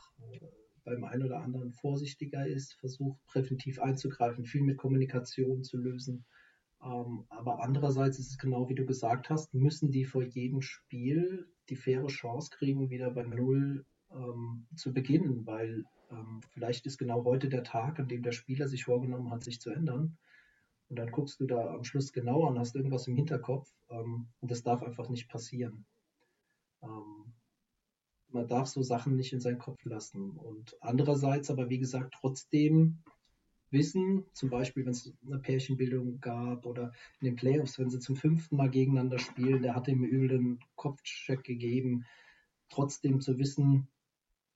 beim 0.84 1.04
einen 1.04 1.24
oder 1.24 1.42
anderen 1.42 1.72
vorsichtiger 1.72 2.46
ist, 2.46 2.74
versucht 2.80 3.20
präventiv 3.26 3.80
einzugreifen, 3.80 4.44
viel 4.44 4.62
mit 4.62 4.78
Kommunikation 4.78 5.62
zu 5.62 5.76
lösen. 5.76 6.24
Ähm, 6.82 7.24
aber 7.28 7.62
andererseits 7.62 8.18
ist 8.18 8.30
es 8.30 8.38
genau 8.38 8.68
wie 8.68 8.74
du 8.74 8.86
gesagt 8.86 9.28
hast, 9.28 9.52
müssen 9.52 9.90
die 9.90 10.06
vor 10.06 10.22
jedem 10.22 10.62
Spiel 10.62 11.52
die 11.68 11.76
faire 11.76 12.06
Chance 12.06 12.50
kriegen, 12.50 12.88
wieder 12.88 13.10
bei 13.10 13.24
Null 13.24 13.84
ähm, 14.12 14.66
zu 14.76 14.92
beginnen, 14.92 15.46
weil 15.46 15.84
ähm, 16.10 16.40
vielleicht 16.50 16.86
ist 16.86 16.98
genau 16.98 17.24
heute 17.24 17.48
der 17.48 17.64
Tag, 17.64 17.98
an 17.98 18.08
dem 18.08 18.22
der 18.22 18.32
Spieler 18.32 18.68
sich 18.68 18.84
vorgenommen 18.84 19.30
hat, 19.30 19.44
sich 19.44 19.60
zu 19.60 19.70
ändern. 19.70 20.16
Und 20.88 20.96
dann 20.96 21.10
guckst 21.10 21.38
du 21.40 21.46
da 21.46 21.74
am 21.74 21.84
Schluss 21.84 22.12
genauer 22.12 22.48
und 22.48 22.58
hast 22.58 22.74
irgendwas 22.74 23.06
im 23.06 23.16
Hinterkopf 23.16 23.70
ähm, 23.90 24.28
und 24.40 24.50
das 24.50 24.62
darf 24.62 24.82
einfach 24.82 25.08
nicht 25.08 25.28
passieren. 25.28 25.84
Ähm, 26.82 27.34
man 28.30 28.46
darf 28.46 28.68
so 28.68 28.82
Sachen 28.82 29.16
nicht 29.16 29.32
in 29.32 29.40
seinen 29.40 29.58
Kopf 29.58 29.84
lassen. 29.84 30.30
Und 30.30 30.76
andererseits 30.80 31.50
aber, 31.50 31.70
wie 31.70 31.78
gesagt, 31.78 32.14
trotzdem 32.20 32.98
wissen, 33.70 34.24
zum 34.32 34.50
Beispiel, 34.50 34.84
wenn 34.84 34.92
es 34.92 35.12
eine 35.26 35.38
Pärchenbildung 35.38 36.20
gab 36.20 36.64
oder 36.64 36.92
in 37.20 37.26
den 37.26 37.36
Playoffs, 37.36 37.78
wenn 37.78 37.90
sie 37.90 38.00
zum 38.00 38.16
fünften 38.16 38.56
Mal 38.56 38.70
gegeneinander 38.70 39.18
spielen, 39.18 39.62
der 39.62 39.74
hat 39.74 39.86
dem 39.86 40.04
übel 40.04 40.28
den 40.28 40.60
Kopfcheck 40.76 41.44
gegeben, 41.44 42.06
trotzdem 42.70 43.20
zu 43.20 43.38
wissen, 43.38 43.88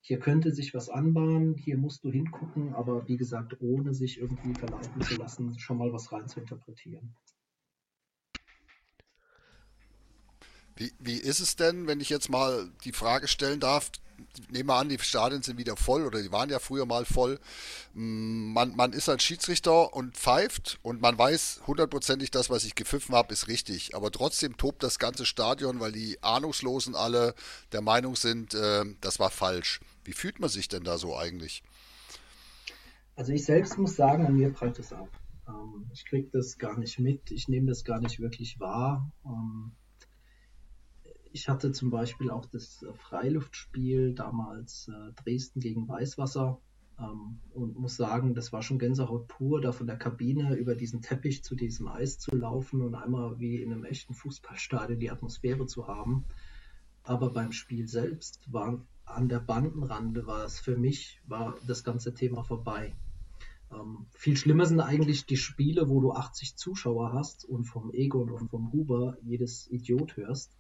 hier 0.04 0.18
könnte 0.18 0.52
sich 0.52 0.74
was 0.74 0.88
anbahnen, 0.88 1.54
hier 1.54 1.78
musst 1.78 2.02
du 2.02 2.10
hingucken, 2.10 2.74
aber 2.74 3.06
wie 3.06 3.16
gesagt, 3.16 3.56
ohne 3.60 3.94
sich 3.94 4.18
irgendwie 4.18 4.52
verleiten 4.52 5.00
zu 5.00 5.14
lassen, 5.14 5.56
schon 5.60 5.78
mal 5.78 5.92
was 5.92 6.10
rein 6.10 6.26
zu 6.26 6.40
interpretieren. 6.40 7.14
Wie, 10.74 10.92
wie 10.98 11.18
ist 11.18 11.38
es 11.38 11.54
denn, 11.54 11.86
wenn 11.86 12.00
ich 12.00 12.10
jetzt 12.10 12.30
mal 12.30 12.68
die 12.84 12.92
Frage 12.92 13.28
stellen 13.28 13.60
darf? 13.60 13.92
Nehmen 14.50 14.68
wir 14.68 14.74
an, 14.74 14.88
die 14.88 14.98
Stadien 14.98 15.42
sind 15.42 15.58
wieder 15.58 15.76
voll 15.76 16.04
oder 16.04 16.20
die 16.20 16.32
waren 16.32 16.50
ja 16.50 16.58
früher 16.58 16.86
mal 16.86 17.04
voll. 17.04 17.38
Mm, 17.94 18.52
man, 18.52 18.74
man 18.74 18.92
ist 18.92 19.08
als 19.08 19.22
Schiedsrichter 19.22 19.94
und 19.94 20.16
pfeift 20.16 20.80
und 20.82 21.00
man 21.00 21.16
weiß 21.16 21.62
hundertprozentig, 21.66 22.32
das, 22.32 22.50
was 22.50 22.64
ich 22.64 22.74
gepfiffen 22.74 23.14
habe, 23.14 23.32
ist 23.32 23.46
richtig. 23.46 23.94
Aber 23.94 24.10
trotzdem 24.10 24.56
tobt 24.56 24.82
das 24.82 24.98
ganze 24.98 25.26
Stadion, 25.26 25.78
weil 25.78 25.92
die 25.92 26.20
Ahnungslosen 26.22 26.96
alle 26.96 27.34
der 27.70 27.82
Meinung 27.82 28.16
sind, 28.16 28.54
äh, 28.54 28.84
das 29.00 29.20
war 29.20 29.30
falsch. 29.30 29.80
Wie 30.04 30.12
fühlt 30.12 30.40
man 30.40 30.48
sich 30.48 30.68
denn 30.68 30.84
da 30.84 30.98
so 30.98 31.16
eigentlich? 31.16 31.62
Also 33.14 33.32
ich 33.32 33.44
selbst 33.44 33.78
muss 33.78 33.96
sagen, 33.96 34.26
an 34.26 34.36
mir 34.36 34.50
prallt 34.50 34.78
es 34.78 34.92
ab. 34.92 35.08
Ähm, 35.48 35.86
ich 35.92 36.04
kriege 36.04 36.28
das 36.32 36.58
gar 36.58 36.78
nicht 36.78 36.98
mit, 36.98 37.30
ich 37.30 37.48
nehme 37.48 37.68
das 37.68 37.84
gar 37.84 38.00
nicht 38.00 38.20
wirklich 38.20 38.58
wahr. 38.58 39.10
Ähm, 39.24 39.72
ich 41.32 41.48
hatte 41.48 41.72
zum 41.72 41.90
Beispiel 41.90 42.30
auch 42.30 42.46
das 42.46 42.84
Freiluftspiel 42.94 44.14
damals 44.14 44.88
äh, 44.88 45.12
Dresden 45.22 45.60
gegen 45.60 45.88
Weißwasser 45.88 46.60
ähm, 46.98 47.40
und 47.54 47.78
muss 47.78 47.96
sagen, 47.96 48.34
das 48.34 48.52
war 48.52 48.62
schon 48.62 48.78
Gänsehaut 48.78 49.28
pur, 49.28 49.60
da 49.60 49.72
von 49.72 49.86
der 49.86 49.96
Kabine 49.96 50.54
über 50.56 50.74
diesen 50.74 51.00
Teppich 51.00 51.42
zu 51.42 51.54
diesem 51.54 51.88
Eis 51.88 52.18
zu 52.18 52.34
laufen 52.36 52.82
und 52.82 52.94
einmal 52.94 53.38
wie 53.38 53.62
in 53.62 53.72
einem 53.72 53.84
echten 53.84 54.14
Fußballstadion 54.14 55.00
die 55.00 55.10
Atmosphäre 55.10 55.66
zu 55.66 55.86
haben. 55.86 56.24
Aber 57.02 57.32
beim 57.32 57.52
Spiel 57.52 57.88
selbst 57.88 58.40
war 58.52 58.84
an 59.14 59.28
der 59.28 59.40
Bandenrande 59.40 60.26
war 60.26 60.44
es 60.44 60.58
für 60.58 60.76
mich, 60.76 61.20
war 61.26 61.54
das 61.66 61.84
ganze 61.84 62.14
Thema 62.14 62.42
vorbei. 62.44 62.94
Ähm, 63.72 64.06
viel 64.12 64.36
schlimmer 64.36 64.66
sind 64.66 64.80
eigentlich 64.80 65.26
die 65.26 65.36
Spiele, 65.36 65.88
wo 65.88 66.00
du 66.00 66.12
80 66.12 66.56
Zuschauer 66.56 67.12
hast 67.12 67.44
und 67.44 67.64
vom 67.64 67.92
Egon 67.92 68.30
und 68.30 68.48
vom 68.48 68.72
Huber 68.72 69.16
jedes 69.22 69.70
Idiot 69.70 70.16
hörst 70.16 70.56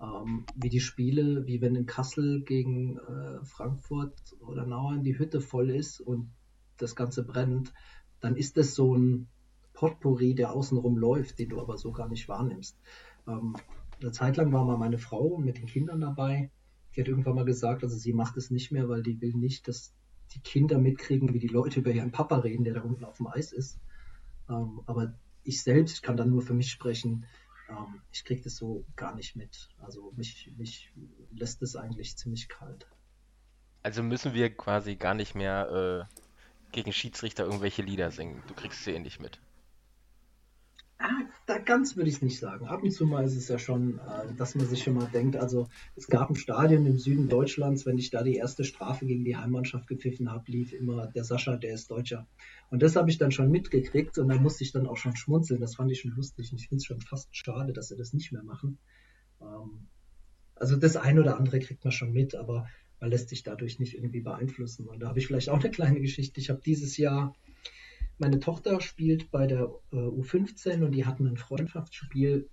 ähm, 0.00 0.44
wie 0.54 0.68
die 0.68 0.80
Spiele, 0.80 1.46
wie 1.46 1.60
wenn 1.60 1.74
in 1.74 1.86
Kassel 1.86 2.42
gegen 2.42 2.98
äh, 2.98 3.44
Frankfurt 3.44 4.36
oder 4.40 4.66
Nauern 4.66 5.02
die 5.02 5.18
Hütte 5.18 5.40
voll 5.40 5.70
ist 5.70 6.00
und 6.00 6.30
das 6.76 6.94
Ganze 6.94 7.24
brennt, 7.24 7.72
dann 8.20 8.36
ist 8.36 8.56
das 8.56 8.74
so 8.74 8.94
ein 8.94 9.28
Potpourri, 9.72 10.34
der 10.34 10.52
außenrum 10.52 10.96
läuft, 10.96 11.38
den 11.38 11.50
du 11.50 11.60
aber 11.60 11.78
so 11.78 11.92
gar 11.92 12.08
nicht 12.08 12.28
wahrnimmst. 12.28 12.78
Ähm, 13.26 13.56
eine 14.00 14.12
Zeit 14.12 14.36
lang 14.36 14.52
war 14.52 14.64
mal 14.64 14.76
meine 14.76 14.98
Frau 14.98 15.38
mit 15.38 15.56
den 15.56 15.66
Kindern 15.66 16.00
dabei. 16.00 16.50
Die 16.96 17.02
hat 17.02 17.08
irgendwann 17.08 17.34
mal 17.34 17.44
gesagt, 17.44 17.82
also 17.84 17.96
sie 17.96 18.14
macht 18.14 18.36
es 18.36 18.50
nicht 18.50 18.72
mehr, 18.72 18.88
weil 18.88 19.02
die 19.02 19.20
will 19.20 19.34
nicht, 19.34 19.68
dass 19.68 19.94
die 20.34 20.40
Kinder 20.40 20.78
mitkriegen, 20.78 21.34
wie 21.34 21.38
die 21.38 21.46
Leute 21.46 21.80
über 21.80 21.90
ihren 21.90 22.10
Papa 22.10 22.38
reden, 22.38 22.64
der 22.64 22.74
da 22.74 22.80
unten 22.80 23.04
auf 23.04 23.18
dem 23.18 23.26
Eis 23.26 23.52
ist. 23.52 23.78
Ähm, 24.48 24.80
aber 24.86 25.14
ich 25.44 25.62
selbst 25.62 26.02
kann 26.02 26.16
dann 26.16 26.30
nur 26.30 26.42
für 26.42 26.54
mich 26.54 26.70
sprechen, 26.70 27.26
ähm, 27.68 28.00
ich 28.12 28.24
kriege 28.24 28.42
das 28.42 28.56
so 28.56 28.84
gar 28.96 29.14
nicht 29.14 29.36
mit. 29.36 29.68
Also 29.78 30.12
mich, 30.16 30.52
mich 30.56 30.92
lässt 31.30 31.62
es 31.62 31.76
eigentlich 31.76 32.16
ziemlich 32.16 32.48
kalt. 32.48 32.86
Also 33.82 34.02
müssen 34.02 34.34
wir 34.34 34.54
quasi 34.54 34.96
gar 34.96 35.14
nicht 35.14 35.34
mehr 35.34 36.08
äh, 36.10 36.16
gegen 36.72 36.92
Schiedsrichter 36.92 37.44
irgendwelche 37.44 37.82
Lieder 37.82 38.10
singen. 38.10 38.42
Du 38.48 38.54
kriegst 38.54 38.82
sie 38.84 38.92
eh 38.92 38.98
nicht 38.98 39.20
mit. 39.20 39.38
Ah, 40.98 41.08
da 41.46 41.58
ganz 41.58 41.96
würde 41.96 42.08
ich 42.08 42.16
es 42.16 42.22
nicht 42.22 42.40
sagen. 42.40 42.66
Ab 42.66 42.82
und 42.82 42.90
zu 42.90 43.06
mal 43.06 43.24
ist 43.24 43.36
es 43.36 43.48
ja 43.48 43.58
schon, 43.58 44.00
äh, 44.00 44.34
dass 44.36 44.56
man 44.56 44.66
sich 44.66 44.82
schon 44.82 44.94
mal 44.94 45.08
denkt, 45.12 45.36
also 45.36 45.68
es 45.94 46.08
gab 46.08 46.28
ein 46.28 46.34
Stadion 46.34 46.84
im 46.86 46.98
Süden 46.98 47.28
Deutschlands, 47.28 47.86
wenn 47.86 47.98
ich 47.98 48.10
da 48.10 48.24
die 48.24 48.34
erste 48.34 48.64
Strafe 48.64 49.06
gegen 49.06 49.24
die 49.24 49.36
Heimmannschaft 49.36 49.86
gepfiffen 49.86 50.30
habe, 50.30 50.50
lief 50.50 50.72
immer 50.72 51.06
der 51.06 51.22
Sascha, 51.22 51.56
der 51.56 51.74
ist 51.74 51.90
Deutscher. 51.90 52.26
Und 52.70 52.82
das 52.82 52.96
habe 52.96 53.10
ich 53.10 53.18
dann 53.18 53.30
schon 53.30 53.50
mitgekriegt 53.50 54.18
und 54.18 54.28
da 54.28 54.36
musste 54.36 54.64
ich 54.64 54.72
dann 54.72 54.88
auch 54.88 54.96
schon 54.96 55.14
schmunzeln. 55.14 55.60
Das 55.60 55.76
fand 55.76 55.92
ich 55.92 56.00
schon 56.00 56.16
lustig 56.16 56.50
und 56.50 56.60
ich 56.60 56.68
finde 56.68 56.80
es 56.80 56.84
schon 56.84 57.00
fast 57.00 57.34
schade, 57.36 57.72
dass 57.72 57.88
sie 57.88 57.96
das 57.96 58.12
nicht 58.12 58.32
mehr 58.32 58.42
machen. 58.42 58.78
Ähm, 59.40 59.86
also 60.56 60.76
das 60.76 60.96
eine 60.96 61.20
oder 61.20 61.38
andere 61.38 61.60
kriegt 61.60 61.84
man 61.84 61.92
schon 61.92 62.12
mit, 62.12 62.34
aber 62.34 62.66
man 62.98 63.10
lässt 63.10 63.28
sich 63.28 63.44
dadurch 63.44 63.78
nicht 63.78 63.94
irgendwie 63.94 64.20
beeinflussen. 64.20 64.88
Und 64.88 65.00
da 65.00 65.08
habe 65.08 65.20
ich 65.20 65.28
vielleicht 65.28 65.50
auch 65.50 65.60
eine 65.60 65.70
kleine 65.70 66.00
Geschichte. 66.00 66.40
Ich 66.40 66.50
habe 66.50 66.60
dieses 66.64 66.96
Jahr 66.96 67.36
meine 68.18 68.40
Tochter 68.40 68.80
spielt 68.80 69.30
bei 69.30 69.46
der 69.46 69.70
äh, 69.92 69.96
U15 69.96 70.84
und 70.84 70.92
die 70.92 71.04
hatten 71.04 71.26
ein 71.26 71.36
Freundschaftsspiel 71.36 72.48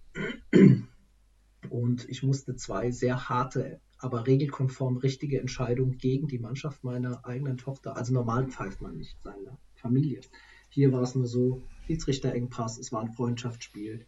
und 1.69 2.09
ich 2.09 2.23
musste 2.23 2.55
zwei 2.55 2.91
sehr 2.91 3.29
harte, 3.29 3.79
aber 3.97 4.27
regelkonform 4.27 4.97
richtige 4.97 5.39
Entscheidungen 5.39 5.97
gegen 5.97 6.27
die 6.27 6.39
Mannschaft 6.39 6.83
meiner 6.83 7.25
eigenen 7.25 7.57
Tochter. 7.57 7.95
Also 7.95 8.13
normal 8.13 8.47
pfeift 8.47 8.81
man 8.81 8.97
nicht 8.97 9.17
seine 9.23 9.57
Familie. 9.75 10.21
Hier 10.69 10.91
war 10.91 11.03
es 11.03 11.15
nur 11.15 11.27
so, 11.27 11.61
Schiedsrichter-Engpass, 11.87 12.77
es 12.77 12.91
war 12.91 13.01
ein 13.01 13.13
Freundschaftsspiel. 13.13 14.05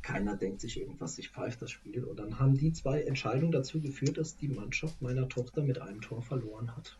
Keiner 0.00 0.36
denkt 0.36 0.60
sich 0.60 0.80
irgendwas, 0.80 1.18
ich 1.18 1.30
pfeife 1.30 1.58
das 1.58 1.70
Spiel. 1.70 2.04
Und 2.04 2.18
dann 2.18 2.38
haben 2.38 2.56
die 2.56 2.72
zwei 2.72 3.02
Entscheidungen 3.02 3.50
dazu 3.50 3.80
geführt, 3.80 4.18
dass 4.18 4.36
die 4.36 4.48
Mannschaft 4.48 5.02
meiner 5.02 5.28
Tochter 5.28 5.62
mit 5.64 5.80
einem 5.80 6.00
Tor 6.00 6.22
verloren 6.22 6.76
hat. 6.76 6.98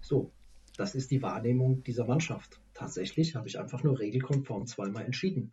So, 0.00 0.30
das 0.78 0.94
ist 0.94 1.10
die 1.10 1.22
Wahrnehmung 1.22 1.82
dieser 1.82 2.06
Mannschaft. 2.06 2.60
Tatsächlich 2.72 3.34
habe 3.34 3.48
ich 3.48 3.58
einfach 3.58 3.82
nur 3.82 3.98
regelkonform 3.98 4.66
zweimal 4.66 5.04
entschieden. 5.04 5.52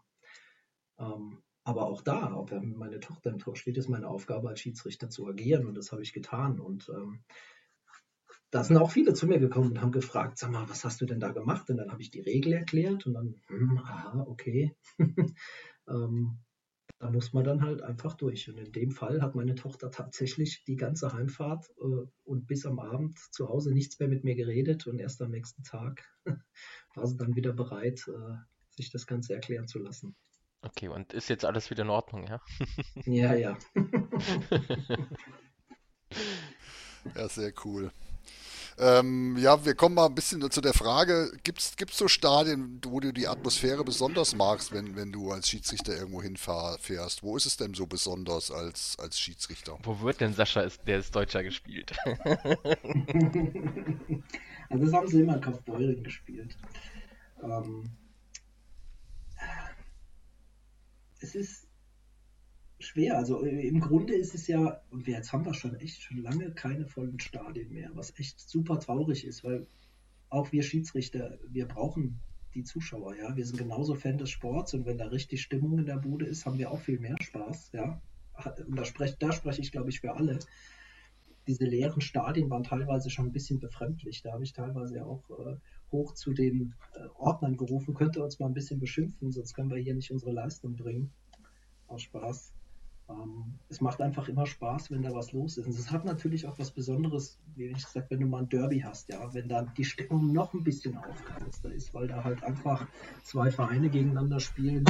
Ähm, 1.00 1.42
aber 1.64 1.88
auch 1.88 2.04
da, 2.04 2.32
ob 2.36 2.52
meine 2.52 3.00
Tochter 3.00 3.32
im 3.32 3.40
Tor 3.40 3.56
steht, 3.56 3.78
ist 3.78 3.90
meine 3.90 4.08
Aufgabe 4.08 4.50
als 4.50 4.60
Schiedsrichter 4.60 5.10
zu 5.10 5.28
agieren 5.28 5.66
und 5.66 5.76
das 5.76 5.92
habe 5.92 6.04
ich 6.04 6.14
getan. 6.14 6.60
Und 6.60 6.90
ähm, 6.90 7.24
da 8.52 8.64
sind 8.64 8.78
auch 8.78 8.92
viele 8.92 9.16
zu 9.16 9.26
mir 9.26 9.40
gekommen 9.40 9.72
und 9.72 9.82
haben 9.82 9.92
gefragt, 9.92 10.38
sag 10.38 10.52
mal, 10.52 10.70
was 10.70 10.86
hast 10.86 11.02
du 11.02 11.08
denn 11.08 11.20
da 11.20 11.32
gemacht? 11.32 11.72
Und 11.72 11.78
dann 11.78 11.92
habe 11.92 12.04
ich 12.04 12.12
die 12.12 12.22
Regel 12.22 12.54
erklärt 12.54 13.08
und 13.08 13.16
dann, 13.16 13.42
hm, 13.48 13.80
aha, 13.80 14.26
okay. 14.28 14.76
ähm, 15.88 16.38
da 17.00 17.10
muss 17.10 17.34
man 17.34 17.44
dann 17.44 17.62
halt 17.62 17.82
einfach 17.82 18.14
durch. 18.14 18.48
Und 18.50 18.58
in 18.58 18.72
dem 18.72 18.92
Fall 18.92 19.22
hat 19.22 19.36
meine 19.36 19.56
Tochter 19.56 19.92
tatsächlich 19.92 20.64
die 20.66 20.78
ganze 20.78 21.12
Heimfahrt 21.14 21.70
äh, 21.80 22.08
und 22.24 22.48
bis 22.48 22.66
am 22.66 22.80
Abend 22.80 23.20
zu 23.32 23.50
Hause 23.50 23.74
nichts 23.74 24.00
mehr 24.00 24.10
mit 24.10 24.24
mir 24.24 24.36
geredet 24.36 24.88
und 24.88 25.00
erst 25.00 25.22
am 25.22 25.32
nächsten 25.32 25.64
Tag 25.64 26.04
war 26.96 27.08
sie 27.08 27.18
dann 27.18 27.36
wieder 27.36 27.54
bereit, 27.54 28.08
äh, 28.08 28.36
sich 28.76 28.92
das 28.92 29.08
Ganze 29.08 29.34
erklären 29.34 29.68
zu 29.68 29.80
lassen. 29.80 30.16
Okay, 30.62 30.88
und 30.88 31.12
ist 31.14 31.30
jetzt 31.30 31.46
alles 31.46 31.70
wieder 31.70 31.84
in 31.84 31.90
Ordnung, 31.90 32.28
ja? 32.28 32.42
ja, 33.06 33.36
ja. 33.36 33.58
ja, 37.16 37.30
sehr 37.30 37.54
cool. 37.64 37.92
Ähm, 38.78 39.38
ja, 39.38 39.64
wir 39.64 39.74
kommen 39.74 39.96
mal 39.96 40.08
ein 40.08 40.16
bisschen 40.16 40.52
zu 40.52 40.60
der 40.60 40.74
Frage, 40.74 41.32
gibt 41.44 41.60
es 41.60 41.76
so 41.94 42.10
Stadien, 42.10 42.82
wo 42.86 43.00
du 43.00 43.14
die 43.14 43.28
Atmosphäre 43.28 43.86
besonders 43.86 44.36
magst, 44.36 44.74
wenn, 44.74 44.98
wenn 44.98 45.14
du 45.14 45.32
als 45.32 45.48
Schiedsrichter 45.50 45.96
irgendwo 45.96 46.22
hinfährst? 46.22 47.24
Wo 47.24 47.38
ist 47.38 47.46
es 47.46 47.56
denn 47.56 47.74
so 47.74 47.88
besonders 47.88 48.52
als, 48.52 48.98
als 49.00 49.18
Schiedsrichter? 49.18 49.78
Wo 49.84 50.02
wird 50.02 50.20
denn 50.20 50.34
Sascha, 50.34 50.60
ist, 50.62 50.82
der 50.86 51.00
ist 51.00 51.16
Deutscher, 51.16 51.42
gespielt? 51.44 51.94
also 54.70 54.86
das 54.86 54.94
haben 54.94 55.08
sie 55.08 55.22
immer 55.22 55.36
in 55.36 55.42
Kaufbeuren 55.42 56.04
gespielt. 56.04 56.58
Ähm, 57.42 57.90
es 61.22 61.34
ist 61.34 61.65
schwer. 62.88 63.18
Also 63.18 63.44
äh, 63.44 63.68
im 63.68 63.80
Grunde 63.80 64.14
ist 64.16 64.36
es 64.36 64.48
ja, 64.48 64.82
und 64.92 65.08
jetzt 65.08 65.34
haben 65.34 65.46
wir 65.46 65.54
schon 65.54 65.76
echt 65.76 66.02
schon 66.02 66.18
lange 66.18 66.52
keine 66.52 66.86
vollen 66.86 67.20
Stadien 67.20 67.72
mehr, 67.72 67.92
was 67.94 68.18
echt 68.20 68.40
super 68.40 68.80
traurig 68.80 69.26
ist, 69.26 69.44
weil 69.44 69.68
auch 70.30 70.52
wir 70.52 70.64
Schiedsrichter, 70.64 71.38
wir 71.48 71.68
brauchen 71.68 72.20
die 72.56 72.64
Zuschauer, 72.64 73.16
ja. 73.16 73.36
Wir 73.36 73.46
sind 73.46 73.58
genauso 73.58 73.96
Fan 73.96 74.18
des 74.18 74.30
Sports 74.30 74.74
und 74.74 74.86
wenn 74.86 74.98
da 74.98 75.08
richtig 75.08 75.42
Stimmung 75.42 75.78
in 75.78 75.86
der 75.86 75.98
Bude 75.98 76.26
ist, 76.26 76.46
haben 76.46 76.58
wir 76.58 76.72
auch 76.72 76.80
viel 76.80 77.00
mehr 77.00 77.16
Spaß, 77.22 77.72
ja. 77.74 78.02
Und 78.68 78.76
da 78.78 78.86
spreche 78.86 79.16
da 79.20 79.32
sprech 79.32 79.60
ich, 79.60 79.72
glaube 79.72 79.90
ich, 79.90 80.02
für 80.02 80.16
alle. 80.16 80.40
Diese 81.48 81.66
leeren 81.66 82.02
Stadien 82.02 82.50
waren 82.50 82.64
teilweise 82.64 83.10
schon 83.10 83.28
ein 83.28 83.32
bisschen 83.32 83.60
befremdlich. 83.60 84.24
Da 84.24 84.32
habe 84.32 84.44
ich 84.44 84.54
teilweise 84.54 85.06
auch 85.06 85.30
äh, 85.30 85.58
hoch 85.92 86.14
zu 86.16 86.34
den 86.34 86.74
äh, 86.96 87.08
Ordnern 87.16 87.56
gerufen, 87.56 87.94
könnt 87.94 88.18
ihr 88.18 88.24
uns 88.24 88.40
mal 88.40 88.48
ein 88.48 88.54
bisschen 88.54 88.80
beschimpfen, 88.80 89.32
sonst 89.32 89.54
können 89.54 89.70
wir 89.70 89.78
hier 89.78 89.94
nicht 89.94 90.12
unsere 90.12 90.32
Leistung 90.32 90.76
bringen. 90.76 91.12
Aus 91.88 92.02
Spaß. 92.02 92.55
Ähm, 93.08 93.60
es 93.70 93.82
macht 93.82 94.02
einfach 94.02 94.28
immer 94.30 94.46
Spaß, 94.46 94.90
wenn 94.90 95.04
da 95.04 95.14
was 95.14 95.32
los 95.32 95.58
ist. 95.58 95.68
Und 95.68 95.78
es 95.78 95.92
hat 95.92 96.06
natürlich 96.06 96.48
auch 96.48 96.58
was 96.58 96.72
Besonderes, 96.72 97.40
wie 97.56 97.66
ich 97.66 97.86
gesagt, 97.86 98.10
wenn 98.10 98.20
du 98.20 98.26
mal 98.26 98.44
ein 98.44 98.50
Derby 98.50 98.80
hast, 98.80 99.10
ja, 99.10 99.34
wenn 99.34 99.48
da 99.48 99.64
die 99.64 99.86
Stimmung 99.86 100.34
noch 100.34 100.54
ein 100.54 100.64
bisschen 100.64 100.98
aufgeheizter 100.98 101.72
ist, 101.72 101.94
weil 101.94 102.08
da 102.08 102.24
halt 102.24 102.44
einfach 102.44 102.88
zwei 103.24 103.52
Vereine 103.52 103.90
gegeneinander 103.90 104.40
spielen, 104.40 104.86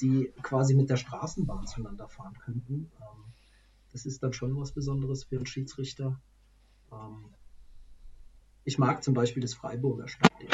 die 0.00 0.32
quasi 0.42 0.74
mit 0.74 0.90
der 0.90 0.96
Straßenbahn 0.96 1.66
zueinander 1.66 2.08
fahren 2.08 2.36
könnten. 2.44 2.90
Ähm, 3.00 3.32
das 3.92 4.06
ist 4.06 4.22
dann 4.22 4.32
schon 4.32 4.56
was 4.58 4.72
Besonderes 4.72 5.24
für 5.24 5.36
einen 5.36 5.46
Schiedsrichter. 5.46 6.20
Ähm, 6.92 7.24
ich 8.64 8.78
mag 8.78 9.02
zum 9.02 9.14
Beispiel 9.14 9.42
das 9.42 9.54
Freiburger 9.54 10.08
Stadion. 10.08 10.50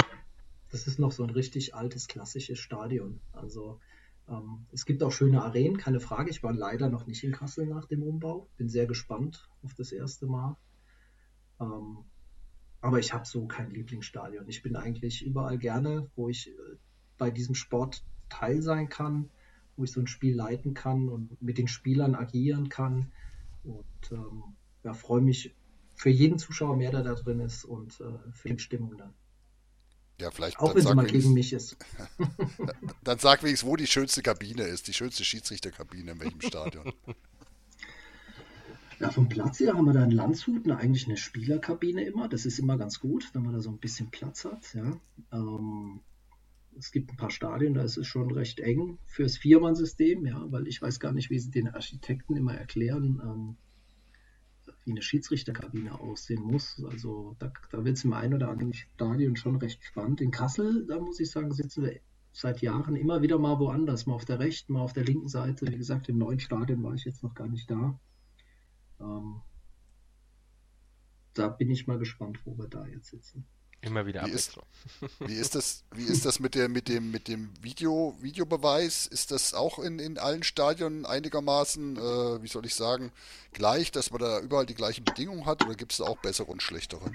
Das 0.71 0.87
ist 0.87 0.99
noch 0.99 1.13
so 1.13 1.25
ein 1.25 1.31
richtig 1.31 1.75
altes, 1.75 2.07
klassisches 2.07 2.59
Stadion. 2.59 3.21
Also 3.33 3.81
ähm, 4.29 4.67
es 4.73 4.85
gibt 4.85 5.03
auch 5.03 5.13
schöne 5.13 5.43
Arenen, 5.43 5.77
keine 5.77 6.01
Frage. 6.01 6.31
Ich 6.31 6.43
war 6.43 6.53
leider 6.53 6.89
noch 6.89 7.07
nicht 7.07 7.23
in 7.25 7.33
Kassel 7.33 7.67
nach 7.67 7.87
dem 7.87 8.03
Umbau. 8.03 8.49
Bin 8.57 8.69
sehr 8.69 8.87
gespannt 8.87 9.49
auf 9.63 9.75
das 9.75 9.93
erste 9.93 10.27
Mal. 10.27 10.57
Ähm, 11.61 11.99
aber 12.81 12.99
ich 12.99 13.13
habe 13.13 13.27
so 13.27 13.47
kein 13.47 13.71
Lieblingsstadion. 13.71 14.49
Ich 14.49 14.63
bin 14.63 14.77
eigentlich 14.77 15.25
überall 15.25 15.59
gerne, 15.59 16.11
wo 16.17 16.29
ich 16.29 16.49
äh, 16.49 16.53
bei 17.19 17.31
diesem 17.31 17.55
Sport 17.55 18.05
teil 18.29 18.63
sein 18.63 18.89
kann. 18.89 19.31
wo 19.77 19.85
ich 19.85 19.93
so 19.93 20.01
ein 20.01 20.07
Spiel 20.07 20.35
leiten 20.35 20.75
kann 20.75 21.09
und 21.09 21.41
mit 21.43 21.59
den 21.59 21.69
Spielern 21.69 22.15
agieren 22.15 22.69
kann. 22.69 23.13
Und 23.65 24.13
ähm, 24.13 24.43
ja, 24.85 24.95
freue 24.95 25.21
mich 25.21 25.55
für 25.95 26.11
jeden 26.11 26.39
Zuschauer 26.39 26.77
mehr, 26.77 26.91
der 26.91 27.03
da 27.03 27.15
drin 27.15 27.41
ist 27.41 27.65
und 27.65 28.01
äh, 28.01 28.33
für 28.33 28.49
die 28.49 28.59
Stimmung 28.59 28.97
dann. 28.97 29.13
Ja, 30.21 30.31
vielleicht 30.31 30.59
Auch 30.59 30.75
wenn 30.75 30.83
sie 30.83 30.95
mal 30.95 31.07
gegen 31.07 31.35
mich 31.35 31.53
ist. 31.53 31.77
dann 33.05 33.19
sag 33.19 33.43
wenigstens, 33.43 33.69
wo 33.69 33.77
die 33.77 33.87
schönste 33.87 34.23
Kabine 34.23 34.63
ist, 34.63 34.89
die 34.89 34.95
schönste 34.95 35.25
Schiedsrichterkabine 35.25 36.13
in 36.13 36.21
welchem 36.21 36.41
Stadion. 36.41 36.93
Ja, 38.99 39.11
vom 39.11 39.29
Platz 39.29 39.61
her 39.61 39.75
haben 39.75 39.85
wir 39.85 39.93
da 39.93 40.05
in 40.05 40.11
Landshut 40.11 40.65
eine, 40.65 40.79
eigentlich 40.79 41.07
eine 41.07 41.19
Spielerkabine 41.19 42.05
immer. 42.05 42.29
Das 42.29 42.47
ist 42.47 42.59
immer 42.59 42.79
ganz 42.79 42.99
gut, 42.99 43.29
wenn 43.35 43.43
man 43.43 43.53
da 43.53 43.61
so 43.61 43.69
ein 43.69 43.79
bisschen 43.79 44.11
Platz 44.11 44.47
hat. 44.47 44.73
Ja. 44.73 44.99
Ähm, 45.33 46.01
es 46.79 46.93
gibt 46.93 47.11
ein 47.11 47.17
paar 47.17 47.31
Stadien, 47.31 47.75
da 47.75 47.83
ist 47.83 47.97
es 47.99 48.07
schon 48.07 48.31
recht 48.31 48.61
eng 48.61 48.99
fürs 49.07 49.37
Viermann-System, 49.37 50.27
ja, 50.27 50.51
weil 50.51 50.67
ich 50.67 50.81
weiß 50.81 51.01
gar 51.01 51.13
nicht, 51.13 51.31
wie 51.31 51.39
sie 51.39 51.51
den 51.51 51.69
Architekten 51.69 52.37
immer 52.37 52.55
erklären, 52.55 53.21
ähm, 53.23 53.57
wie 54.87 54.93
eine 54.93 55.03
Schiedsrichterkabine 55.03 56.01
aussehen 56.01 56.43
muss. 56.43 56.83
Also 56.85 57.35
da, 57.39 57.53
da 57.71 57.85
wird 57.85 57.97
es 57.97 58.05
im 58.05 58.13
einen 58.13 58.35
oder 58.35 58.49
anderen 58.49 58.73
Stadion 58.73 59.37
schon 59.37 59.57
recht 59.57 59.85
spannend. 59.85 60.21
In 60.21 60.31
Kassel, 60.31 60.87
da 60.87 60.99
muss 61.01 61.21
ich 61.21 61.31
sagen, 61.31 61.53
sitzen 61.53 61.85
wir 61.85 62.01
seit 62.33 62.61
Jahren 62.63 62.97
immer 62.97 63.21
wieder 63.23 63.39
mal 63.39 63.59
woanders, 63.59 64.07
mal 64.07 64.15
auf 64.15 64.25
der 64.25 64.39
rechten, 64.39 64.75
mal 64.75 64.83
auf 64.83 64.93
der 64.93 65.05
linken 65.05 65.29
Seite. 65.29 65.67
Wie 65.67 65.77
gesagt, 65.77 66.09
im 66.09 66.19
neuen 66.19 66.39
Stadion 66.39 66.83
war 66.83 66.95
ich 66.95 67.05
jetzt 67.05 67.23
noch 67.23 67.35
gar 67.35 67.49
nicht 67.49 67.71
da. 67.71 67.99
Ähm, 69.01 69.41
da 71.35 71.49
bin 71.49 71.71
ich 71.71 71.87
mal 71.87 71.99
gespannt, 71.99 72.39
wo 72.45 72.57
wir 72.57 72.69
da 72.69 72.87
jetzt 72.87 73.11
sitzen. 73.11 73.45
Immer 73.87 74.05
wieder 74.05 74.27
wie 74.27 74.31
ist, 74.31 74.59
wie 75.21 75.35
ist 75.35 75.55
das, 75.55 75.85
wie 75.95 76.03
ist 76.03 76.27
das 76.27 76.41
mit, 76.41 76.57
der, 76.57 76.69
mit 76.69 76.89
dem, 76.89 77.13
mit 77.13 77.29
dem 77.29 77.51
Video, 77.63 78.17
Videobeweis? 78.21 79.07
Ist 79.07 79.31
das 79.31 79.55
auch 79.55 79.79
in, 79.79 80.01
in 80.01 80.19
allen 80.19 80.43
Stadien 80.43 81.07
einigermaßen, 81.07 81.97
äh, 81.97 82.43
wie 82.43 82.49
soll 82.49 82.67
ich 82.67 82.75
sagen, 82.75 83.13
gleich, 83.53 83.93
dass 83.93 84.11
man 84.11 84.21
da 84.21 84.41
überall 84.41 84.67
die 84.67 84.75
gleichen 84.75 85.05
Bedingungen 85.05 85.47
hat 85.47 85.65
oder 85.65 85.77
gibt 85.77 85.93
es 85.93 85.99
da 85.99 86.05
auch 86.05 86.19
bessere 86.19 86.51
und 86.51 86.63
schlechtere? 86.63 87.13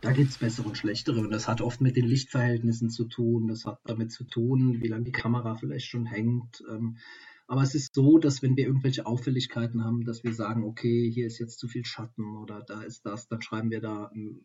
Da 0.00 0.12
gibt 0.12 0.30
es 0.30 0.38
bessere 0.38 0.68
und 0.68 0.78
schlechtere 0.78 1.20
und 1.20 1.30
das 1.30 1.48
hat 1.48 1.60
oft 1.60 1.82
mit 1.82 1.96
den 1.96 2.06
Lichtverhältnissen 2.06 2.88
zu 2.88 3.04
tun, 3.04 3.48
das 3.48 3.66
hat 3.66 3.78
damit 3.84 4.10
zu 4.10 4.24
tun, 4.24 4.80
wie 4.80 4.88
lange 4.88 5.04
die 5.04 5.12
Kamera 5.12 5.54
vielleicht 5.54 5.86
schon 5.86 6.06
hängt. 6.06 6.64
Ähm, 6.66 6.96
aber 7.46 7.62
es 7.62 7.74
ist 7.74 7.94
so, 7.94 8.16
dass 8.16 8.40
wenn 8.40 8.56
wir 8.56 8.66
irgendwelche 8.66 9.04
Auffälligkeiten 9.04 9.84
haben, 9.84 10.06
dass 10.06 10.24
wir 10.24 10.32
sagen, 10.32 10.64
okay, 10.64 11.10
hier 11.12 11.26
ist 11.26 11.38
jetzt 11.38 11.58
zu 11.58 11.68
viel 11.68 11.84
Schatten 11.84 12.38
oder 12.38 12.62
da 12.62 12.80
ist 12.82 13.04
das, 13.04 13.28
dann 13.28 13.42
schreiben 13.42 13.70
wir 13.70 13.82
da 13.82 14.06
einen 14.06 14.40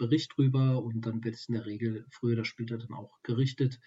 Bericht 0.00 0.36
drüber 0.36 0.82
und 0.82 1.02
dann 1.06 1.22
wird 1.22 1.36
es 1.36 1.48
in 1.48 1.54
der 1.54 1.66
Regel 1.66 2.06
früher 2.10 2.32
oder 2.32 2.44
später 2.44 2.78
dann 2.78 2.92
auch 2.92 3.22
gerichtet. 3.22 3.78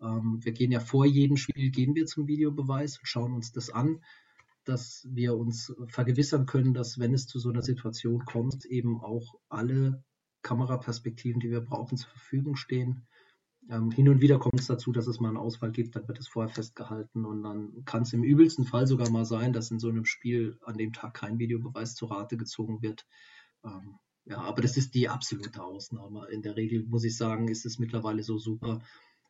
Ähm, 0.00 0.38
wir 0.42 0.52
gehen 0.52 0.72
ja 0.72 0.80
vor 0.80 1.04
jedem 1.04 1.36
Spiel, 1.36 1.70
gehen 1.70 1.94
wir 1.94 2.06
zum 2.06 2.26
Videobeweis 2.26 2.98
und 2.98 3.06
schauen 3.06 3.34
uns 3.34 3.52
das 3.52 3.68
an, 3.68 4.02
dass 4.64 5.06
wir 5.10 5.36
uns 5.36 5.74
vergewissern 5.88 6.46
können, 6.46 6.74
dass 6.74 6.98
wenn 6.98 7.14
es 7.14 7.26
zu 7.26 7.38
so 7.38 7.50
einer 7.50 7.62
Situation 7.62 8.24
kommt, 8.24 8.64
eben 8.64 9.00
auch 9.00 9.34
alle 9.48 10.02
Kameraperspektiven, 10.42 11.40
die 11.40 11.50
wir 11.50 11.60
brauchen, 11.60 11.98
zur 11.98 12.10
Verfügung 12.10 12.56
stehen 12.56 13.06
ähm, 13.70 13.90
hin 13.90 14.08
und 14.08 14.20
wieder 14.20 14.38
kommt 14.38 14.60
es 14.60 14.66
dazu, 14.66 14.92
dass 14.92 15.06
es 15.06 15.20
mal 15.20 15.28
einen 15.28 15.36
Ausfall 15.36 15.72
gibt, 15.72 15.94
dann 15.94 16.08
wird 16.08 16.18
es 16.18 16.28
vorher 16.28 16.52
festgehalten 16.52 17.24
und 17.24 17.42
dann 17.42 17.84
kann 17.84 18.02
es 18.02 18.12
im 18.12 18.24
übelsten 18.24 18.64
Fall 18.64 18.86
sogar 18.86 19.10
mal 19.10 19.24
sein, 19.24 19.52
dass 19.52 19.70
in 19.70 19.78
so 19.78 19.88
einem 19.88 20.04
Spiel 20.04 20.58
an 20.64 20.78
dem 20.78 20.92
Tag 20.92 21.14
kein 21.14 21.38
Videobeweis 21.38 21.94
zur 21.94 22.10
Rate 22.10 22.36
gezogen 22.36 22.80
wird. 22.82 23.06
Ähm, 23.64 23.98
ja, 24.28 24.38
aber 24.42 24.60
das 24.60 24.76
ist 24.76 24.94
die 24.94 25.08
absolute 25.08 25.62
Ausnahme. 25.62 26.28
In 26.30 26.42
der 26.42 26.54
Regel 26.54 26.82
muss 26.84 27.04
ich 27.04 27.16
sagen, 27.16 27.48
ist 27.48 27.64
es 27.64 27.78
mittlerweile 27.78 28.22
so 28.22 28.38
super. 28.38 28.80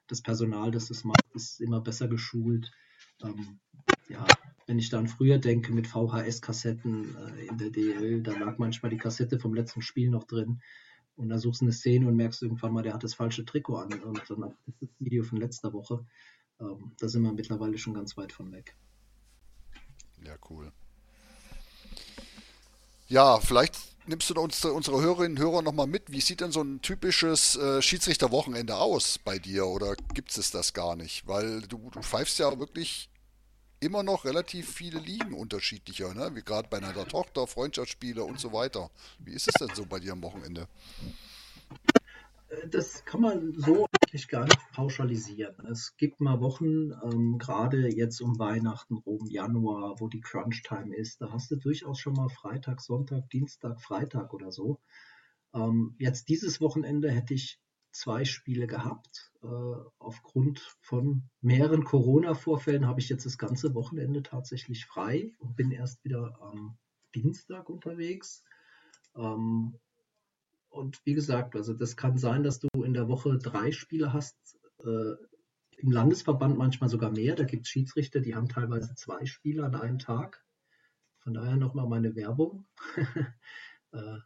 Das 0.09 0.23
Personal, 0.23 0.73
das 0.73 0.91
es 0.91 1.05
macht, 1.05 1.23
ist 1.35 1.61
immer 1.61 1.81
besser 1.81 2.09
geschult. 2.09 2.73
Ähm, 3.23 3.61
ja, 4.09 4.27
wenn 4.67 4.81
ich 4.81 4.91
dann 4.91 5.07
früher 5.07 5.39
denke 5.39 5.73
mit 5.73 5.87
VHS-Kassetten 5.87 7.17
äh, 7.17 7.47
in 7.47 7.59
der 7.59 7.71
DL, 7.71 8.23
da 8.23 8.33
lag 8.37 8.59
manchmal 8.59 8.91
die 8.91 8.97
Kassette 8.97 9.39
vom 9.39 9.55
letzten 9.55 9.83
Spiel 9.83 10.11
noch 10.11 10.25
drin. 10.25 10.61
Und 11.15 11.29
dann 11.29 11.39
suchst 11.39 11.61
du 11.61 11.67
eine 11.67 11.73
Szene 11.73 12.09
und 12.09 12.17
merkst 12.17 12.43
irgendwann 12.43 12.73
mal, 12.73 12.83
der 12.83 12.95
hat 12.95 13.05
das 13.05 13.15
falsche 13.15 13.45
Trikot 13.45 13.77
an. 13.77 13.93
Und 14.03 14.19
dann 14.29 14.57
ist 14.67 14.77
das 14.81 14.91
Video 14.99 15.23
von 15.23 15.39
letzter 15.39 15.73
Woche. 15.73 16.05
Ähm, 16.59 16.93
da 16.99 17.09
sind 17.09 17.23
wir 17.23 17.33
mittlerweile 17.33 17.79
schon 17.79 17.95
ganz 17.95 18.17
weit 18.17 18.33
von 18.33 18.51
weg. 18.51 18.77
Ja, 20.25 20.35
cool. 20.51 20.73
Ja, 23.07 23.39
vielleicht 23.41 23.98
nimmst 24.09 24.31
du 24.31 24.41
uns, 24.41 24.65
unsere 24.65 25.01
Hörerinnen 25.01 25.37
und 25.37 25.43
Hörer 25.43 25.63
nochmal 25.63 25.87
mit. 25.87 26.11
Wie 26.11 26.21
sieht 26.21 26.41
denn 26.41 26.53
so 26.53 26.63
ein 26.63 26.81
typisches 26.83 27.57
äh, 27.57 27.83
Schiedsrichterwochenende 27.83 28.77
aus 28.77 29.19
bei 29.19 29.39
dir? 29.39 29.67
Oder 29.67 29.95
gibt 30.15 30.37
es 30.37 30.51
das 30.51 30.73
gar 30.73 30.97
nicht? 30.97 31.27
Weil 31.27 31.63
du, 31.63 31.91
du 31.91 32.01
pfeifst 32.01 32.39
ja 32.39 32.59
wirklich 32.59 33.11
immer 33.81 34.03
noch 34.03 34.25
relativ 34.25 34.73
viele 34.73 34.99
Ligen 34.99 35.35
unterschiedlicher, 35.35 36.13
ne? 36.15 36.35
wie 36.35 36.43
gerade 36.43 36.69
bei 36.69 36.81
deiner 36.81 37.07
Tochter, 37.07 37.47
Freundschaftsspiele 37.47 38.25
und 38.25 38.41
so 38.41 38.53
weiter. 38.53 38.91
Wie 39.19 39.33
ist 39.33 39.49
es 39.49 39.55
denn 39.55 39.75
so 39.75 39.87
bei 39.87 40.01
dir 40.01 40.13
am 40.13 40.23
Wochenende? 40.23 40.67
Das 42.71 43.05
kann 43.05 43.21
man 43.21 43.53
so 43.55 43.87
eigentlich 44.09 44.29
gar 44.29 44.45
nicht 44.45 44.73
pauschalisieren. 44.73 45.67
Es 45.67 45.97
gibt 45.97 46.21
mal 46.21 46.41
Wochen, 46.41 46.93
ähm, 47.05 47.39
gerade 47.39 47.95
jetzt 47.95 48.21
um 48.21 48.39
Weihnachten 48.39 48.97
rum, 48.97 49.27
Januar, 49.27 50.01
wo 50.01 50.09
die 50.09 50.21
Crunch-Time 50.21 50.97
ist, 50.97 51.21
da 51.21 51.31
hast 51.31 51.51
du 51.51 51.57
durchaus 51.57 51.99
schon 51.99 52.15
mal 52.15 52.31
Freitag, 52.31 52.81
Sonntag, 52.81 53.29
Dienstag, 53.31 53.81
Freitag 53.83 54.33
oder 54.33 54.51
so. 54.51 54.81
Ähm, 55.55 55.95
jetzt 55.99 56.29
dieses 56.31 56.61
Wochenende 56.61 57.11
hätte 57.11 57.35
ich 57.35 57.61
zwei 57.93 58.25
Spiele 58.25 58.67
gehabt. 58.67 59.33
Äh, 59.43 59.47
aufgrund 59.99 60.61
von 60.81 61.29
mehreren 61.43 61.85
Corona-Vorfällen 61.85 62.87
habe 62.87 63.01
ich 63.01 63.11
jetzt 63.11 63.27
das 63.27 63.37
ganze 63.37 63.75
Wochenende 63.75 64.23
tatsächlich 64.23 64.87
frei 64.87 65.33
und 65.39 65.55
bin 65.55 65.71
erst 65.71 66.03
wieder 66.05 66.41
am 66.41 66.79
Dienstag 67.15 67.69
unterwegs. 67.69 68.43
Ähm, 69.15 69.79
und 70.69 71.05
wie 71.05 71.15
gesagt, 71.15 71.57
also 71.57 71.75
das 71.75 71.97
kann 71.97 72.19
sein, 72.19 72.43
dass 72.43 72.61
du 72.61 72.69
in 72.83 72.95
der 72.95 73.09
Woche 73.09 73.39
drei 73.39 73.73
Spiele 73.73 74.13
hast. 74.13 74.37
Äh, 74.85 75.15
Im 75.79 75.91
Landesverband 75.91 76.57
manchmal 76.57 76.91
sogar 76.91 77.11
mehr. 77.11 77.35
Da 77.35 77.45
gibt 77.45 77.67
es 77.67 77.71
Schiedsrichter, 77.71 78.21
die 78.21 78.35
haben 78.35 78.49
teilweise 78.49 78.95
zwei 78.95 79.25
Spiele 79.27 79.65
an 79.65 79.75
einem 79.75 79.99
Tag. 79.99 80.45
Von 81.19 81.35
daher 81.35 81.57
nochmal 81.57 81.89
meine 81.89 82.15
Werbung. 82.15 82.67
äh, 83.93 84.19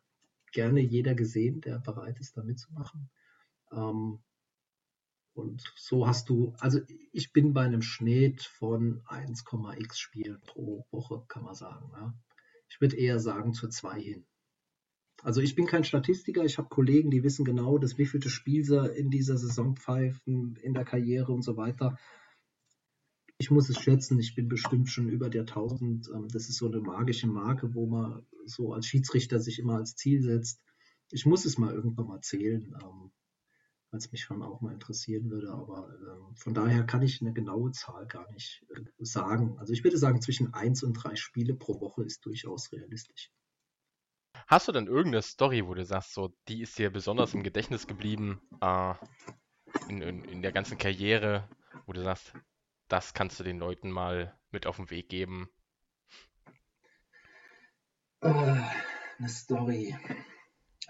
gerne 0.53 0.81
jeder 0.81 1.15
gesehen, 1.15 1.61
der 1.61 1.79
bereit 1.79 2.21
ist, 2.21 2.37
da 2.37 2.43
mitzumachen. 2.43 3.11
Ähm, 3.71 4.19
und 5.35 5.73
so 5.77 6.07
hast 6.07 6.29
du, 6.29 6.55
also 6.59 6.81
ich 7.13 7.33
bin 7.33 7.55
bei 7.55 7.65
einem 7.65 7.83
Schnitt 7.83 8.43
von 8.43 9.03
1,x 9.07 9.99
Spielen 9.99 10.41
pro 10.43 10.87
Woche, 10.91 11.25
kann 11.29 11.45
man 11.45 11.55
sagen. 11.55 11.91
Ja. 11.95 12.15
Ich 12.69 12.81
würde 12.81 12.97
eher 12.97 13.19
sagen 13.19 13.55
zur 13.55 13.71
2 13.71 14.01
hin. 14.01 14.27
Also 15.23 15.41
ich 15.41 15.55
bin 15.55 15.67
kein 15.67 15.85
Statistiker, 15.85 16.45
ich 16.45 16.59
habe 16.59 16.69
Kollegen, 16.69 17.11
die 17.11 17.23
wissen 17.23 17.45
genau, 17.45 17.79
dass 17.79 17.97
wievielte 17.97 18.29
Spiel 18.29 18.65
sie 18.65 18.93
in 18.97 19.11
dieser 19.11 19.39
Saison 19.39 19.77
pfeifen, 19.77 20.57
in 20.57 20.75
der 20.75 20.85
Karriere 20.85 21.33
und 21.33 21.43
so 21.43 21.57
weiter. 21.57 21.97
Ich 23.39 23.51
muss 23.51 23.69
es 23.69 23.81
schätzen, 23.81 24.19
ich 24.19 24.35
bin 24.35 24.49
bestimmt 24.49 24.91
schon 24.91 25.09
über 25.09 25.31
der 25.31 25.43
1000. 25.43 26.11
Ähm, 26.15 26.29
das 26.29 26.49
ist 26.49 26.59
so 26.59 26.67
eine 26.67 26.81
magische 26.81 27.27
Marke, 27.29 27.75
wo 27.75 27.87
man 27.87 28.27
so 28.47 28.73
als 28.73 28.87
Schiedsrichter 28.87 29.41
sich 29.41 29.59
immer 29.59 29.77
als 29.77 29.95
Ziel 29.97 30.23
setzt. 30.23 30.61
Ich 31.11 31.25
muss 31.25 31.45
es 31.45 31.59
mal 31.59 31.73
irgendwann 31.73 32.07
mal 32.07 32.21
zählen. 32.21 32.77
Ähm, 32.83 33.13
weil 33.93 33.99
es 33.99 34.11
mich 34.11 34.23
schon 34.23 34.43
auch 34.43 34.63
mal 34.63 34.73
interessieren 34.73 35.31
würde. 35.31 35.53
Aber 35.53 35.89
äh, 35.89 36.35
von 36.35 36.55
daher 36.55 36.85
kann 36.85 37.03
ich 37.03 37.21
eine 37.21 37.33
genaue 37.33 37.73
Zahl 37.73 38.07
gar 38.07 38.31
nicht 38.33 38.65
äh, 38.71 38.81
sagen. 38.99 39.59
Also 39.59 39.73
ich 39.73 39.85
würde 39.85 39.99
sagen, 39.99 40.23
zwischen 40.23 40.55
eins 40.55 40.83
und 40.83 40.95
drei 40.95 41.15
Spiele 41.15 41.55
pro 41.55 41.81
Woche 41.81 42.03
ist 42.03 42.25
durchaus 42.25 42.73
realistisch. 42.73 43.31
Hast 44.47 44.69
du 44.69 44.73
denn 44.73 44.87
irgendeine 44.87 45.23
Story, 45.23 45.67
wo 45.67 45.75
du 45.75 45.85
sagst, 45.85 46.15
so, 46.15 46.35
die 46.49 46.63
ist 46.63 46.79
dir 46.79 46.91
besonders 46.91 47.35
im 47.35 47.43
Gedächtnis 47.43 47.87
geblieben 47.87 48.41
äh, 48.61 48.95
in, 49.89 50.03
in, 50.03 50.25
in 50.25 50.43
der 50.43 50.53
ganzen 50.53 50.79
Karriere, 50.79 51.49
wo 51.87 51.93
du 51.93 52.03
sagst, 52.03 52.35
das 52.89 53.15
kannst 53.15 53.41
du 53.41 53.45
den 53.45 53.59
Leuten 53.59 53.91
mal 53.91 54.39
mit 54.51 54.67
auf 54.67 54.77
den 54.77 54.91
Weg 54.91 55.09
geben? 55.09 55.49
Äh, 58.21 58.29
eine 59.19 59.29
Story. 59.29 59.97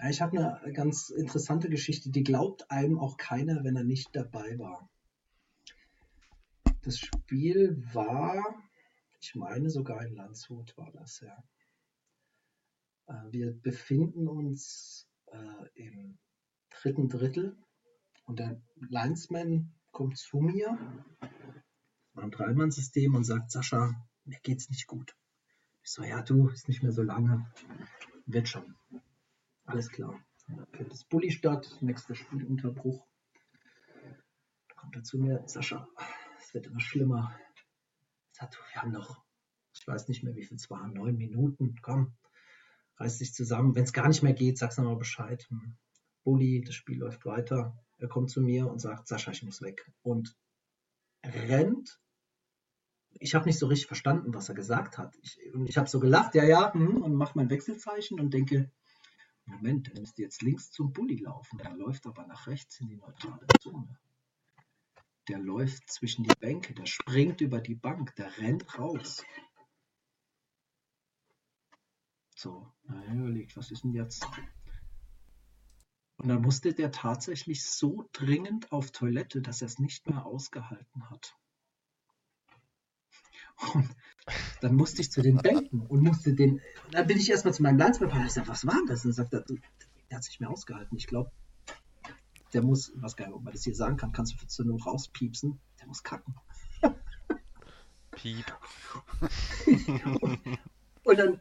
Ich 0.09 0.21
habe 0.21 0.61
eine 0.63 0.73
ganz 0.73 1.11
interessante 1.11 1.69
Geschichte, 1.69 2.11
die 2.11 2.25
glaubt 2.25 2.71
einem 2.71 2.99
auch 2.99 3.17
keiner, 3.17 3.63
wenn 3.63 3.77
er 3.77 3.85
nicht 3.85 4.09
dabei 4.13 4.59
war. 4.59 4.89
Das 6.83 6.99
Spiel 6.99 7.85
war, 7.93 8.43
ich 9.21 9.35
meine 9.37 9.71
sogar 9.71 10.05
in 10.05 10.17
Landshut 10.17 10.77
war 10.77 10.91
das, 10.93 11.21
ja. 11.21 11.37
Äh, 13.07 13.15
wir 13.31 13.53
befinden 13.53 14.29
uns 14.29 15.09
äh, 15.27 15.69
im 15.75 16.19
dritten 16.71 17.09
Drittel 17.09 17.57
und 18.25 18.39
der 18.39 18.61
Linesman 18.77 19.75
kommt 19.91 20.17
zu 20.19 20.39
mir, 20.39 20.79
ein 22.15 22.31
Dreimann-System 22.31 23.15
und 23.15 23.25
sagt, 23.25 23.51
Sascha, 23.51 23.95
mir 24.25 24.39
geht's 24.43 24.71
nicht 24.71 24.87
gut. 24.87 25.17
Ich 25.83 25.91
so, 25.91 26.03
ja 26.03 26.23
du, 26.23 26.49
ist 26.49 26.69
nicht 26.69 26.83
mehr 26.83 26.93
so 26.93 27.03
lange, 27.03 27.51
wird 28.27 28.49
schon. 28.49 28.77
Alles 29.65 29.91
klar. 29.91 30.23
Okay, 30.49 30.87
das 30.89 31.05
Bulli 31.05 31.31
statt, 31.31 31.79
nächster 31.81 32.15
Spielunterbruch. 32.15 33.07
Da 34.69 34.75
kommt 34.77 34.97
er 34.97 35.03
zu 35.03 35.19
mir, 35.19 35.43
Sascha, 35.47 35.89
es 36.39 36.53
wird 36.55 36.67
immer 36.67 36.81
schlimmer. 36.81 37.39
gesagt, 38.33 38.59
wir 38.73 38.83
haben 38.83 38.93
noch, 38.93 39.25
ich 39.73 39.87
weiß 39.87 40.09
nicht 40.09 40.23
mehr, 40.23 40.35
wie 40.35 40.45
viel 40.45 40.57
es 40.57 40.71
waren, 40.71 40.93
neun 40.93 41.17
Minuten, 41.17 41.77
komm, 41.83 42.17
reiß 43.03 43.19
dich 43.19 43.35
zusammen. 43.35 43.75
Wenn 43.75 43.85
es 43.85 43.93
gar 43.93 44.09
nicht 44.09 44.23
mehr 44.23 44.33
geht, 44.33 44.59
sag's 44.59 44.79
nochmal 44.79 44.97
Bescheid. 44.97 45.47
Hm, 45.51 45.75
Bulli, 46.25 46.63
das 46.65 46.75
Spiel 46.75 46.99
läuft 46.99 47.27
weiter. 47.27 47.77
Er 47.99 48.09
kommt 48.09 48.31
zu 48.31 48.41
mir 48.41 48.69
und 48.69 48.81
sagt, 48.81 49.09
Sascha, 49.09 49.33
ich 49.33 49.43
muss 49.43 49.61
weg. 49.61 49.91
Und 50.03 50.37
rennt. 51.25 52.01
Ich 53.11 53.35
habe 53.35 53.47
nicht 53.47 53.59
so 53.59 53.67
richtig 53.67 53.87
verstanden, 53.87 54.35
was 54.35 54.49
er 54.49 54.55
gesagt 54.55 54.99
hat. 54.99 55.17
Ich, 55.23 55.39
ich 55.67 55.77
habe 55.77 55.89
so 55.89 56.01
gelacht, 56.01 56.35
ja, 56.35 56.45
ja, 56.45 56.73
hm, 56.73 57.03
und 57.03 57.15
mache 57.15 57.37
mein 57.37 57.51
Wechselzeichen 57.51 58.19
und 58.21 58.33
denke, 58.33 58.71
Moment, 59.45 59.89
der 59.89 60.01
müsste 60.01 60.23
jetzt 60.23 60.43
links 60.43 60.71
zum 60.71 60.93
Bulli 60.93 61.17
laufen. 61.17 61.59
Der 61.59 61.75
läuft 61.75 62.07
aber 62.07 62.27
nach 62.27 62.47
rechts 62.47 62.81
in 62.81 62.89
die 62.89 62.97
neutrale 62.97 63.47
Zone. 63.61 63.99
Der 65.29 65.39
läuft 65.39 65.91
zwischen 65.91 66.25
die 66.25 66.35
Bänke, 66.41 66.75
der 66.75 66.87
springt 66.87 67.41
über 67.41 67.61
die 67.61 67.75
Bank, 67.75 68.15
der 68.17 68.37
rennt 68.39 68.79
raus. 68.79 69.23
So, 72.43 72.67
na, 72.89 73.01
überlegt, 73.15 73.57
was 73.57 73.71
ist 73.71 73.85
denn 73.85 73.93
jetzt? 73.93 74.27
Und 76.17 76.27
dann 76.27 76.43
musste 76.43 76.75
der 76.75 76.91
tatsächlich 76.91 77.65
so 77.65 78.09
dringend 78.13 78.73
auf 78.73 78.91
Toilette, 78.91 79.41
dass 79.41 79.63
er 79.63 79.67
es 79.67 79.79
nicht 79.79 80.11
mehr 80.11 80.27
ausgehalten 80.27 81.09
hat. 81.09 81.37
Und 83.75 83.95
dann 84.61 84.75
musste 84.75 85.03
ich 85.03 85.13
zu 85.13 85.23
den 85.23 85.37
Bänken 85.37 85.83
und 85.89 86.03
musste 86.03 86.35
den. 86.35 86.61
Dann 86.91 87.07
bin 87.07 87.17
ich 87.17 87.31
erstmal 87.31 87.55
zu 87.55 87.63
meinem 87.63 87.79
Landsmann 87.79 88.11
und 88.11 88.27
ich 88.27 88.33
sage, 88.33 88.49
was 88.49 88.67
war 88.67 88.83
das? 88.89 89.05
Und 89.05 89.17
dann 89.17 89.25
sagt 89.25 89.35
er, 89.35 89.45
der 90.11 90.17
hat 90.17 90.25
sich 90.25 90.41
mehr 90.41 90.51
ausgehalten. 90.51 90.99
Ich 90.99 91.07
glaube, 91.07 91.31
der 92.55 92.65
muss, 92.65 92.91
was 92.97 93.15
nicht, 93.15 93.33
ob 93.35 93.45
man 93.45 93.53
das 93.53 93.63
hier 93.63 93.77
sagen 93.77 93.97
kann, 93.97 94.11
kannst 94.11 94.33
du 94.43 94.47
zur 94.49 94.65
Not 94.67 94.85
rauspiepsen, 94.85 95.61
der 95.79 95.87
muss 95.87 96.03
kacken. 96.03 96.35
Piep. 98.11 98.47
und, 100.21 100.41
und 101.05 101.17
dann 101.17 101.41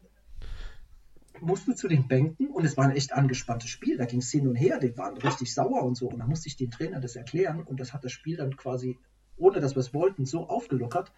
mussten 1.41 1.75
zu 1.75 1.87
den 1.87 2.07
Bänken 2.07 2.47
und 2.47 2.65
es 2.65 2.77
war 2.77 2.85
ein 2.85 2.95
echt 2.95 3.13
angespanntes 3.13 3.69
Spiel. 3.69 3.97
Da 3.97 4.05
ging 4.05 4.19
es 4.19 4.31
hin 4.31 4.47
und 4.47 4.55
her, 4.55 4.79
die 4.79 4.97
waren 4.97 5.17
richtig 5.17 5.53
sauer 5.53 5.83
und 5.83 5.95
so. 5.95 6.09
Und 6.09 6.19
da 6.19 6.27
musste 6.27 6.47
ich 6.47 6.55
den 6.55 6.71
Trainer 6.71 6.99
das 6.99 7.15
erklären 7.15 7.63
und 7.63 7.79
das 7.79 7.93
hat 7.93 8.03
das 8.03 8.11
Spiel 8.11 8.37
dann 8.37 8.55
quasi, 8.55 8.97
ohne 9.37 9.59
dass 9.59 9.75
wir 9.75 9.81
es 9.81 9.93
wollten, 9.93 10.25
so 10.25 10.47
aufgelockert. 10.47 11.11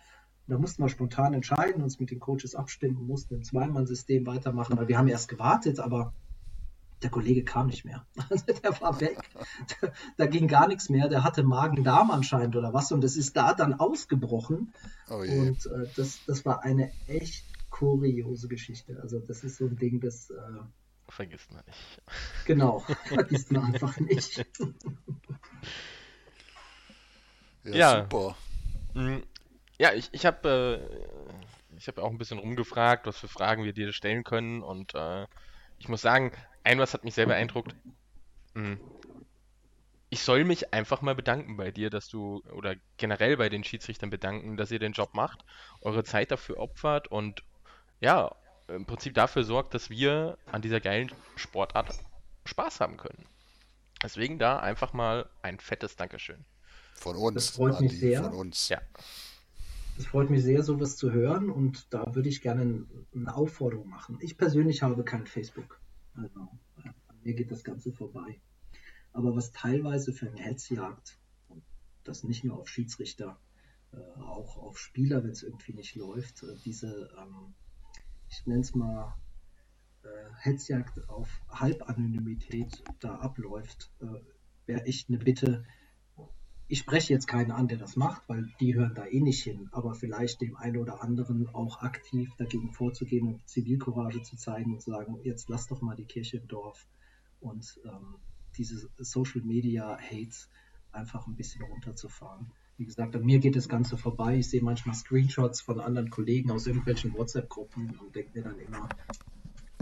Und 0.47 0.53
da 0.53 0.57
mussten 0.57 0.83
wir 0.83 0.89
spontan 0.89 1.33
entscheiden, 1.33 1.83
uns 1.83 1.99
mit 1.99 2.11
den 2.11 2.19
Coaches 2.19 2.55
abstimmen, 2.55 3.05
mussten 3.05 3.35
im 3.35 3.43
Zweimann-System 3.43 4.25
weitermachen, 4.25 4.77
weil 4.77 4.87
wir 4.87 4.97
haben 4.97 5.07
erst 5.07 5.29
gewartet, 5.29 5.79
aber 5.79 6.13
der 7.01 7.09
Kollege 7.09 7.43
kam 7.43 7.67
nicht 7.67 7.85
mehr. 7.85 8.05
Also 8.29 8.45
der 8.45 8.81
war 8.81 8.99
weg. 9.01 9.17
Da, 9.81 9.89
da 10.17 10.25
ging 10.25 10.47
gar 10.47 10.67
nichts 10.67 10.89
mehr. 10.89 11.09
Der 11.09 11.23
hatte 11.23 11.43
Magen-Darm 11.43 12.11
anscheinend 12.11 12.55
oder 12.55 12.73
was. 12.73 12.91
Und 12.91 13.03
das 13.03 13.17
ist 13.17 13.35
da 13.35 13.53
dann 13.53 13.73
ausgebrochen. 13.73 14.73
Oh 15.09 15.17
und 15.17 15.65
äh, 15.65 15.87
das, 15.95 16.19
das 16.25 16.45
war 16.45 16.63
eine 16.63 16.91
echt 17.07 17.45
kuriose 17.83 18.47
Geschichte. 18.47 18.99
Also 19.01 19.19
das 19.19 19.43
ist 19.43 19.57
so 19.57 19.65
ein 19.65 19.75
Ding, 19.75 19.99
das 19.99 20.29
äh, 20.29 20.61
vergisst 21.09 21.51
man 21.51 21.63
nicht. 21.65 22.01
Genau, 22.45 22.79
vergisst 22.79 23.51
man 23.51 23.65
einfach 23.65 23.99
nicht. 23.99 24.45
ja, 27.63 27.75
ja, 27.75 28.01
super. 28.01 28.37
Mm, 28.93 29.19
ja, 29.77 29.93
ich, 29.93 30.09
ich 30.13 30.25
habe 30.25 30.87
äh, 31.71 31.77
ich 31.77 31.97
auch 31.97 32.09
ein 32.09 32.17
bisschen 32.17 32.39
rumgefragt, 32.39 33.05
was 33.05 33.17
für 33.17 33.27
Fragen 33.27 33.63
wir 33.63 33.73
dir 33.73 33.91
stellen 33.91 34.23
können 34.23 34.61
und 34.61 34.95
äh, 34.95 35.25
ich 35.77 35.89
muss 35.89 36.01
sagen, 36.01 36.31
ein 36.63 36.79
was 36.79 36.93
hat 36.93 37.03
mich 37.03 37.15
sehr 37.15 37.25
beeindruckt. 37.25 37.75
Mm, 38.53 38.75
ich 40.09 40.21
soll 40.21 40.43
mich 40.45 40.73
einfach 40.73 41.01
mal 41.01 41.15
bedanken 41.15 41.57
bei 41.57 41.71
dir, 41.71 41.89
dass 41.89 42.07
du 42.07 42.43
oder 42.53 42.75
generell 42.97 43.35
bei 43.35 43.49
den 43.49 43.63
Schiedsrichtern 43.63 44.11
bedanken, 44.11 44.57
dass 44.57 44.71
ihr 44.71 44.79
den 44.79 44.93
Job 44.93 45.15
macht, 45.15 45.43
eure 45.81 46.03
Zeit 46.03 46.31
dafür 46.31 46.59
opfert 46.59 47.07
und 47.07 47.43
ja, 48.03 48.35
im 48.67 48.85
Prinzip 48.85 49.13
dafür 49.13 49.45
sorgt, 49.45 49.73
dass 49.73 49.89
wir 49.89 50.37
an 50.51 50.61
dieser 50.61 50.81
geilen 50.81 51.09
Sportart 51.37 51.97
Spaß 52.43 52.81
haben 52.81 52.97
können. 52.97 53.25
Deswegen 54.03 54.37
da 54.37 54.59
einfach 54.59 54.91
mal 54.91 55.29
ein 55.41 55.57
fettes 55.59 55.95
Dankeschön. 55.95 56.43
Von 56.95 57.15
uns. 57.15 57.35
Das 57.35 57.49
freut 57.51 57.75
Andi, 57.75 57.85
mich 57.85 57.99
sehr. 57.99 58.23
Von 58.23 58.33
uns. 58.33 58.67
Ja. 58.67 58.81
Es 59.97 60.05
freut 60.07 60.29
mich 60.29 60.43
sehr, 60.43 60.63
sowas 60.63 60.97
zu 60.97 61.13
hören 61.13 61.49
und 61.49 61.93
da 61.93 62.13
würde 62.13 62.27
ich 62.27 62.41
gerne 62.41 62.85
eine 63.15 63.33
Aufforderung 63.33 63.87
machen. 63.87 64.17
Ich 64.19 64.37
persönlich 64.37 64.81
habe 64.81 65.03
kein 65.05 65.25
Facebook. 65.25 65.79
Also, 66.15 66.41
an 66.83 67.19
mir 67.23 67.33
geht 67.33 67.51
das 67.51 67.63
Ganze 67.63 67.93
vorbei. 67.93 68.41
Aber 69.13 69.33
was 69.35 69.53
teilweise 69.53 70.11
für 70.11 70.27
eine 70.27 70.41
Hetzjagd, 70.41 71.17
und 71.47 71.63
das 72.03 72.23
nicht 72.23 72.43
nur 72.43 72.59
auf 72.59 72.67
Schiedsrichter, 72.67 73.39
äh, 73.93 74.21
auch 74.21 74.57
auf 74.57 74.77
Spieler, 74.77 75.23
wenn 75.23 75.31
es 75.31 75.43
irgendwie 75.43 75.73
nicht 75.73 75.95
läuft, 75.95 76.43
äh, 76.43 76.55
diese 76.65 77.09
ähm, 77.17 77.53
ich 78.33 78.47
nenne 78.47 78.61
es 78.61 78.73
mal, 78.73 79.15
äh, 80.03 80.07
Hetzjagd 80.39 81.07
auf 81.07 81.29
Halbanonymität 81.49 82.83
da 82.99 83.15
abläuft, 83.15 83.91
äh, 84.01 84.05
wäre 84.65 84.85
echt 84.85 85.09
eine 85.09 85.19
Bitte. 85.19 85.65
Ich 86.67 86.79
spreche 86.79 87.13
jetzt 87.13 87.27
keinen 87.27 87.51
an, 87.51 87.67
der 87.67 87.77
das 87.77 87.95
macht, 87.95 88.27
weil 88.27 88.51
die 88.59 88.73
hören 88.73 88.95
da 88.95 89.05
eh 89.05 89.19
nicht 89.19 89.43
hin, 89.43 89.69
aber 89.71 89.93
vielleicht 89.93 90.41
dem 90.41 90.55
einen 90.55 90.77
oder 90.77 91.03
anderen 91.03 91.47
auch 91.53 91.81
aktiv 91.81 92.33
dagegen 92.37 92.71
vorzugehen 92.71 93.27
und 93.27 93.47
Zivilcourage 93.47 94.23
zu 94.23 94.35
zeigen 94.35 94.73
und 94.73 94.81
zu 94.81 94.91
sagen, 94.91 95.19
jetzt 95.23 95.49
lass 95.49 95.67
doch 95.67 95.81
mal 95.81 95.95
die 95.95 96.05
Kirche 96.05 96.37
im 96.37 96.47
Dorf 96.47 96.87
und 97.39 97.79
ähm, 97.85 98.15
diese 98.57 98.89
Social 98.97 99.41
Media 99.41 99.97
Hates 99.99 100.49
einfach 100.91 101.27
ein 101.27 101.35
bisschen 101.35 101.63
runterzufahren. 101.63 102.51
Wie 102.77 102.85
gesagt, 102.85 103.15
an 103.15 103.23
mir 103.23 103.39
geht 103.39 103.55
das 103.55 103.69
Ganze 103.69 103.97
vorbei. 103.97 104.37
Ich 104.37 104.49
sehe 104.49 104.63
manchmal 104.63 104.95
Screenshots 104.95 105.61
von 105.61 105.79
anderen 105.79 106.09
Kollegen 106.09 106.51
aus 106.51 106.65
irgendwelchen 106.65 107.13
WhatsApp-Gruppen 107.13 107.97
und 107.99 108.15
denke 108.15 108.31
mir 108.33 108.43
dann 108.43 108.59
immer, 108.59 108.89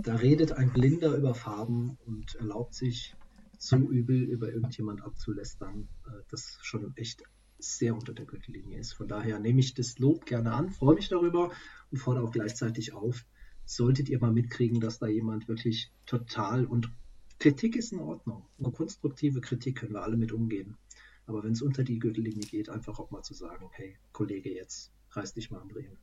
da 0.03 0.15
redet 0.15 0.51
ein 0.51 0.73
Blinder 0.73 1.15
über 1.15 1.33
Farben 1.33 1.97
und 2.05 2.35
erlaubt 2.35 2.73
sich 2.73 3.15
so 3.57 3.77
übel 3.77 4.23
über 4.23 4.51
irgendjemand 4.51 5.03
abzulästern, 5.03 5.87
äh, 6.07 6.23
das 6.29 6.57
schon 6.63 6.95
echt 6.97 7.23
sehr 7.59 7.93
unter 7.93 8.13
der 8.13 8.25
Gürtellinie 8.25 8.79
ist. 8.79 8.93
Von 8.93 9.07
daher 9.07 9.39
nehme 9.39 9.59
ich 9.59 9.75
das 9.75 9.99
Lob 9.99 10.25
gerne 10.25 10.53
an, 10.53 10.71
freue 10.71 10.95
mich 10.95 11.09
darüber 11.09 11.51
und 11.91 11.97
fordere 11.97 12.25
auch 12.25 12.31
gleichzeitig 12.31 12.93
auf, 12.93 13.23
solltet 13.65 14.09
ihr 14.09 14.19
mal 14.19 14.33
mitkriegen, 14.33 14.79
dass 14.79 14.97
da 14.97 15.07
jemand 15.07 15.47
wirklich 15.47 15.91
total 16.05 16.65
und 16.65 16.91
Kritik 17.37 17.75
ist 17.75 17.91
in 17.91 17.99
Ordnung. 17.99 18.45
Eine 18.59 18.71
konstruktive 18.71 19.41
Kritik 19.41 19.79
können 19.79 19.93
wir 19.93 20.03
alle 20.03 20.17
mit 20.17 20.31
umgehen. 20.31 20.77
Aber 21.31 21.45
wenn 21.45 21.53
es 21.53 21.61
unter 21.61 21.85
die 21.85 21.97
Gürtellinie 21.97 22.45
geht, 22.45 22.67
einfach 22.67 22.99
auch 22.99 23.09
mal 23.09 23.23
zu 23.23 23.33
sagen, 23.33 23.69
hey, 23.71 23.97
Kollege, 24.11 24.53
jetzt 24.53 24.91
reiß 25.11 25.33
dich 25.33 25.49
mal 25.49 25.61
am 25.61 25.69
Drehen. 25.69 25.97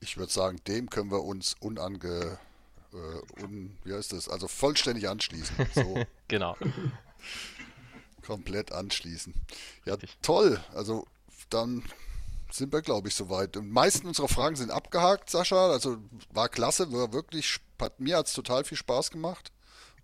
Ich 0.00 0.16
würde 0.16 0.32
sagen, 0.32 0.58
dem 0.66 0.90
können 0.90 1.12
wir 1.12 1.22
uns 1.22 1.54
unange, 1.60 2.40
äh, 2.92 3.42
un, 3.44 3.76
wie 3.84 3.92
heißt 3.92 4.12
das, 4.12 4.28
also 4.28 4.48
vollständig 4.48 5.08
anschließen. 5.08 5.54
So. 5.72 6.04
genau. 6.26 6.56
Komplett 8.26 8.72
anschließen. 8.72 9.32
Ja, 9.84 9.96
toll. 10.20 10.60
Also 10.74 11.06
dann 11.48 11.84
sind 12.50 12.72
wir, 12.72 12.82
glaube 12.82 13.06
ich, 13.06 13.14
soweit. 13.14 13.54
Die 13.54 13.60
meisten 13.60 14.08
unserer 14.08 14.28
Fragen 14.28 14.56
sind 14.56 14.72
abgehakt, 14.72 15.30
Sascha. 15.30 15.70
Also 15.70 15.98
war 16.32 16.48
klasse, 16.48 16.90
war 16.90 17.12
wirklich, 17.12 17.60
hat, 17.80 18.00
mir 18.00 18.16
hat 18.16 18.26
es 18.26 18.32
total 18.32 18.64
viel 18.64 18.76
Spaß 18.78 19.12
gemacht. 19.12 19.52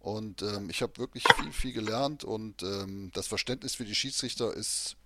Und 0.05 0.43
ähm, 0.43 0.69
ich 0.69 0.83
habe 0.83 0.99
wirklich 0.99 1.25
viel, 1.35 1.51
viel 1.51 1.73
gelernt 1.73 2.25
und 2.25 2.63
ähm, 2.63 3.11
das 3.15 3.27
Verständnis 3.27 3.77
für 3.77 3.87
die 3.87 3.95
Schiedsrichter 3.95 4.53
ist 4.53 4.97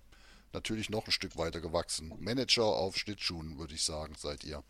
natürlich 0.51 0.89
noch 0.89 1.07
ein 1.07 1.11
Stück 1.11 1.37
weiter 1.37 1.61
gewachsen. 1.61 2.11
Manager 2.19 2.65
auf 2.65 2.97
Schlittschuhen, 2.97 3.57
würde 3.57 3.75
ich 3.75 3.83
sagen, 3.83 4.15
seid 4.17 4.43
ihr. 4.43 4.61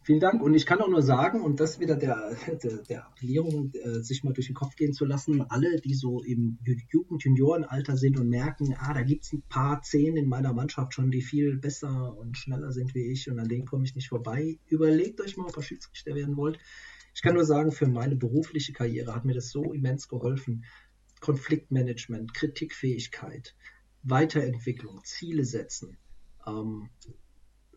Vielen 0.00 0.20
Dank. 0.20 0.42
Und 0.42 0.54
ich 0.54 0.64
kann 0.64 0.80
auch 0.80 0.88
nur 0.88 1.02
sagen, 1.02 1.42
und 1.42 1.60
das 1.60 1.78
wieder 1.78 1.96
der, 1.96 2.38
der, 2.62 2.78
der 2.78 3.06
Appellierung, 3.06 3.70
äh, 3.74 4.00
sich 4.00 4.24
mal 4.24 4.32
durch 4.32 4.46
den 4.46 4.54
Kopf 4.54 4.76
gehen 4.76 4.94
zu 4.94 5.04
lassen, 5.04 5.42
alle, 5.50 5.78
die 5.82 5.94
so 5.94 6.22
im 6.22 6.56
Jugend-Juniorenalter 6.90 7.98
sind 7.98 8.18
und 8.18 8.30
merken, 8.30 8.74
ah, 8.78 8.94
da 8.94 9.02
gibt 9.02 9.24
es 9.24 9.34
ein 9.34 9.42
paar 9.42 9.82
Zehn 9.82 10.16
in 10.16 10.26
meiner 10.26 10.54
Mannschaft 10.54 10.94
schon, 10.94 11.10
die 11.10 11.20
viel 11.20 11.58
besser 11.58 12.16
und 12.16 12.38
schneller 12.38 12.72
sind 12.72 12.94
wie 12.94 13.12
ich 13.12 13.30
und 13.30 13.38
an 13.38 13.48
denen 13.48 13.66
komme 13.66 13.84
ich 13.84 13.94
nicht 13.94 14.08
vorbei. 14.08 14.58
Überlegt 14.68 15.20
euch 15.20 15.36
mal, 15.36 15.48
ob 15.48 15.56
ihr 15.58 15.62
Schiedsrichter 15.62 16.14
werden 16.14 16.38
wollt. 16.38 16.58
Ich 17.14 17.22
kann 17.22 17.34
nur 17.34 17.44
sagen, 17.44 17.70
für 17.70 17.86
meine 17.86 18.16
berufliche 18.16 18.72
Karriere 18.72 19.14
hat 19.14 19.24
mir 19.24 19.34
das 19.34 19.50
so 19.50 19.72
immens 19.72 20.08
geholfen. 20.08 20.64
Konfliktmanagement, 21.20 22.34
Kritikfähigkeit, 22.34 23.54
Weiterentwicklung, 24.02 25.02
Ziele 25.04 25.44
setzen. 25.44 25.96
Ähm, 26.46 26.90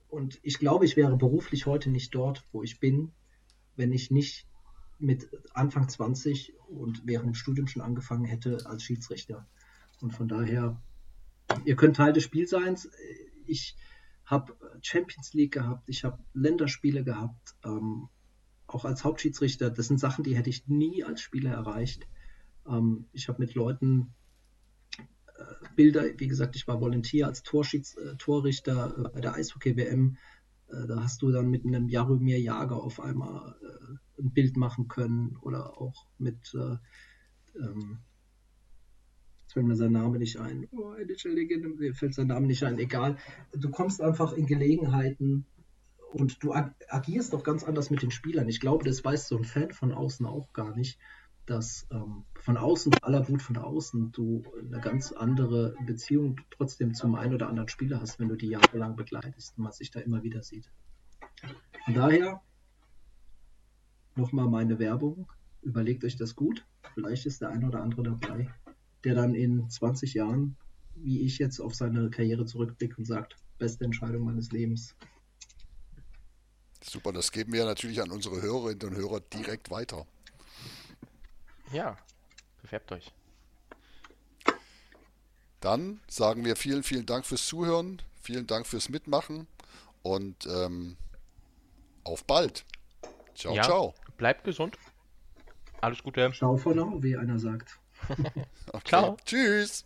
und 0.09 0.39
ich 0.41 0.57
glaube, 0.57 0.85
ich 0.85 0.97
wäre 0.97 1.15
beruflich 1.17 1.65
heute 1.65 1.89
nicht 1.89 2.13
dort, 2.15 2.45
wo 2.51 2.63
ich 2.63 2.79
bin, 2.79 3.11
wenn 3.75 3.93
ich 3.93 4.09
nicht 4.09 4.47
mit 4.99 5.29
Anfang 5.53 5.87
20 5.87 6.53
und 6.67 7.05
während 7.05 7.27
dem 7.27 7.35
Studium 7.35 7.67
schon 7.67 7.83
angefangen 7.83 8.25
hätte 8.25 8.65
als 8.65 8.83
Schiedsrichter. 8.83 9.47
Und 10.01 10.11
von 10.13 10.27
daher, 10.27 10.81
ihr 11.65 11.75
könnt 11.75 11.97
Teil 11.97 12.13
des 12.13 12.23
Spielseins. 12.23 12.89
Ich 13.45 13.77
habe 14.25 14.57
Champions 14.81 15.33
League 15.33 15.53
gehabt, 15.53 15.87
ich 15.87 16.03
habe 16.03 16.17
Länderspiele 16.33 17.03
gehabt. 17.03 17.55
Ähm, 17.63 18.09
auch 18.67 18.85
als 18.85 19.03
Hauptschiedsrichter, 19.03 19.69
das 19.69 19.87
sind 19.87 19.99
Sachen, 19.99 20.23
die 20.23 20.35
hätte 20.35 20.49
ich 20.49 20.67
nie 20.67 21.03
als 21.03 21.21
Spieler 21.21 21.51
erreicht. 21.51 22.07
Ähm, 22.67 23.05
ich 23.13 23.27
habe 23.29 23.39
mit 23.39 23.55
Leuten 23.55 24.13
Bilder, 25.77 26.03
wie 26.17 26.27
gesagt, 26.27 26.55
ich 26.55 26.67
war 26.67 26.81
Volunteer 26.81 27.27
als 27.27 27.43
Torschieds, 27.43 27.95
äh, 27.95 28.15
Torrichter 28.17 28.93
äh, 28.97 29.09
bei 29.13 29.21
der 29.21 29.35
Eishockey-WM. 29.35 30.17
Äh, 30.69 30.87
da 30.87 31.03
hast 31.03 31.21
du 31.21 31.31
dann 31.31 31.49
mit 31.49 31.65
einem 31.65 31.87
Jaromir 31.87 32.39
Jager 32.39 32.83
auf 32.83 32.99
einmal 32.99 33.55
äh, 33.61 34.21
ein 34.21 34.31
Bild 34.31 34.57
machen 34.57 34.87
können 34.87 35.37
oder 35.41 35.79
auch 35.79 36.07
mit, 36.17 36.53
äh, 36.55 36.77
ähm, 37.59 37.99
jetzt 39.41 39.53
fällt 39.53 39.67
mir 39.67 39.75
sein 39.75 39.91
Name 39.91 40.17
nicht 40.17 40.39
ein, 40.39 40.67
oh, 40.71 40.93
Legende, 41.25 41.69
mir 41.69 41.93
fällt 41.93 42.15
sein 42.15 42.27
Name 42.27 42.47
nicht 42.47 42.63
ein, 42.63 42.79
egal. 42.79 43.17
Du 43.53 43.69
kommst 43.69 44.01
einfach 44.01 44.33
in 44.33 44.47
Gelegenheiten 44.47 45.45
und 46.13 46.43
du 46.43 46.53
ag 46.53 46.71
agierst 46.89 47.33
doch 47.33 47.43
ganz 47.43 47.63
anders 47.63 47.89
mit 47.89 48.01
den 48.01 48.11
Spielern. 48.11 48.47
Ich 48.49 48.59
glaube, 48.59 48.85
das 48.85 49.03
weiß 49.03 49.27
so 49.27 49.37
ein 49.37 49.45
Fan 49.45 49.71
von 49.71 49.91
außen 49.91 50.25
auch 50.25 50.53
gar 50.53 50.75
nicht 50.75 50.99
dass 51.47 51.87
ähm, 51.91 52.25
von 52.35 52.57
außen, 52.57 52.93
aller 53.01 53.27
Wut 53.29 53.41
von 53.41 53.57
außen, 53.57 54.11
du 54.11 54.43
eine 54.59 54.81
ganz 54.81 55.13
andere 55.13 55.75
Beziehung 55.85 56.35
trotzdem 56.51 56.93
zum 56.93 57.15
einen 57.15 57.33
oder 57.33 57.47
anderen 57.47 57.69
Spieler 57.69 58.01
hast, 58.01 58.19
wenn 58.19 58.27
du 58.27 58.35
die 58.35 58.49
jahrelang 58.49 58.95
begleitest 58.95 59.57
und 59.57 59.63
man 59.63 59.71
sich 59.71 59.89
da 59.89 60.01
immer 60.01 60.23
wieder 60.23 60.43
sieht. 60.43 60.69
Von 61.85 61.93
daher 61.93 62.41
nochmal 64.15 64.49
meine 64.49 64.77
Werbung. 64.77 65.31
Überlegt 65.61 66.03
euch 66.03 66.17
das 66.17 66.35
gut. 66.35 66.65
Vielleicht 66.93 67.25
ist 67.25 67.41
der 67.41 67.49
eine 67.49 67.67
oder 67.67 67.81
andere 67.81 68.03
dabei, 68.03 68.49
der 69.05 69.15
dann 69.15 69.33
in 69.33 69.69
20 69.69 70.15
Jahren, 70.15 70.57
wie 70.95 71.21
ich 71.21 71.37
jetzt, 71.37 71.61
auf 71.61 71.73
seine 71.75 72.09
Karriere 72.09 72.45
zurückblickt 72.45 72.97
und 72.97 73.05
sagt, 73.05 73.37
beste 73.57 73.85
Entscheidung 73.85 74.25
meines 74.25 74.51
Lebens. 74.51 74.97
Super, 76.89 77.11
das 77.11 77.31
geben 77.31 77.51
wir 77.53 77.65
natürlich 77.65 78.01
an 78.01 78.11
unsere 78.11 78.41
Hörerinnen 78.41 78.89
und 78.89 78.95
Hörer 78.95 79.19
direkt 79.19 79.69
weiter. 79.69 80.05
Ja, 81.71 81.97
bewerbt 82.61 82.91
euch. 82.93 83.11
Dann 85.59 85.99
sagen 86.07 86.45
wir 86.45 86.55
vielen, 86.55 86.83
vielen 86.83 87.05
Dank 87.05 87.25
fürs 87.25 87.45
Zuhören, 87.45 88.01
vielen 88.21 88.47
Dank 88.47 88.65
fürs 88.67 88.89
Mitmachen 88.89 89.47
und 90.01 90.45
ähm, 90.45 90.95
auf 92.05 92.23
bald. 92.23 92.63
Ciao, 93.35 93.53
ja, 93.53 93.63
ciao. 93.63 93.93
Bleibt 94.17 94.45
gesund. 94.45 94.77
Alles 95.81 96.01
Gute. 96.01 96.31
Ciao 96.31 96.55
for 96.55 96.73
now, 96.73 97.03
wie 97.03 97.17
einer 97.17 97.37
sagt. 97.37 97.79
okay. 98.71 98.81
Ciao. 98.85 99.17
Tschüss. 99.25 99.85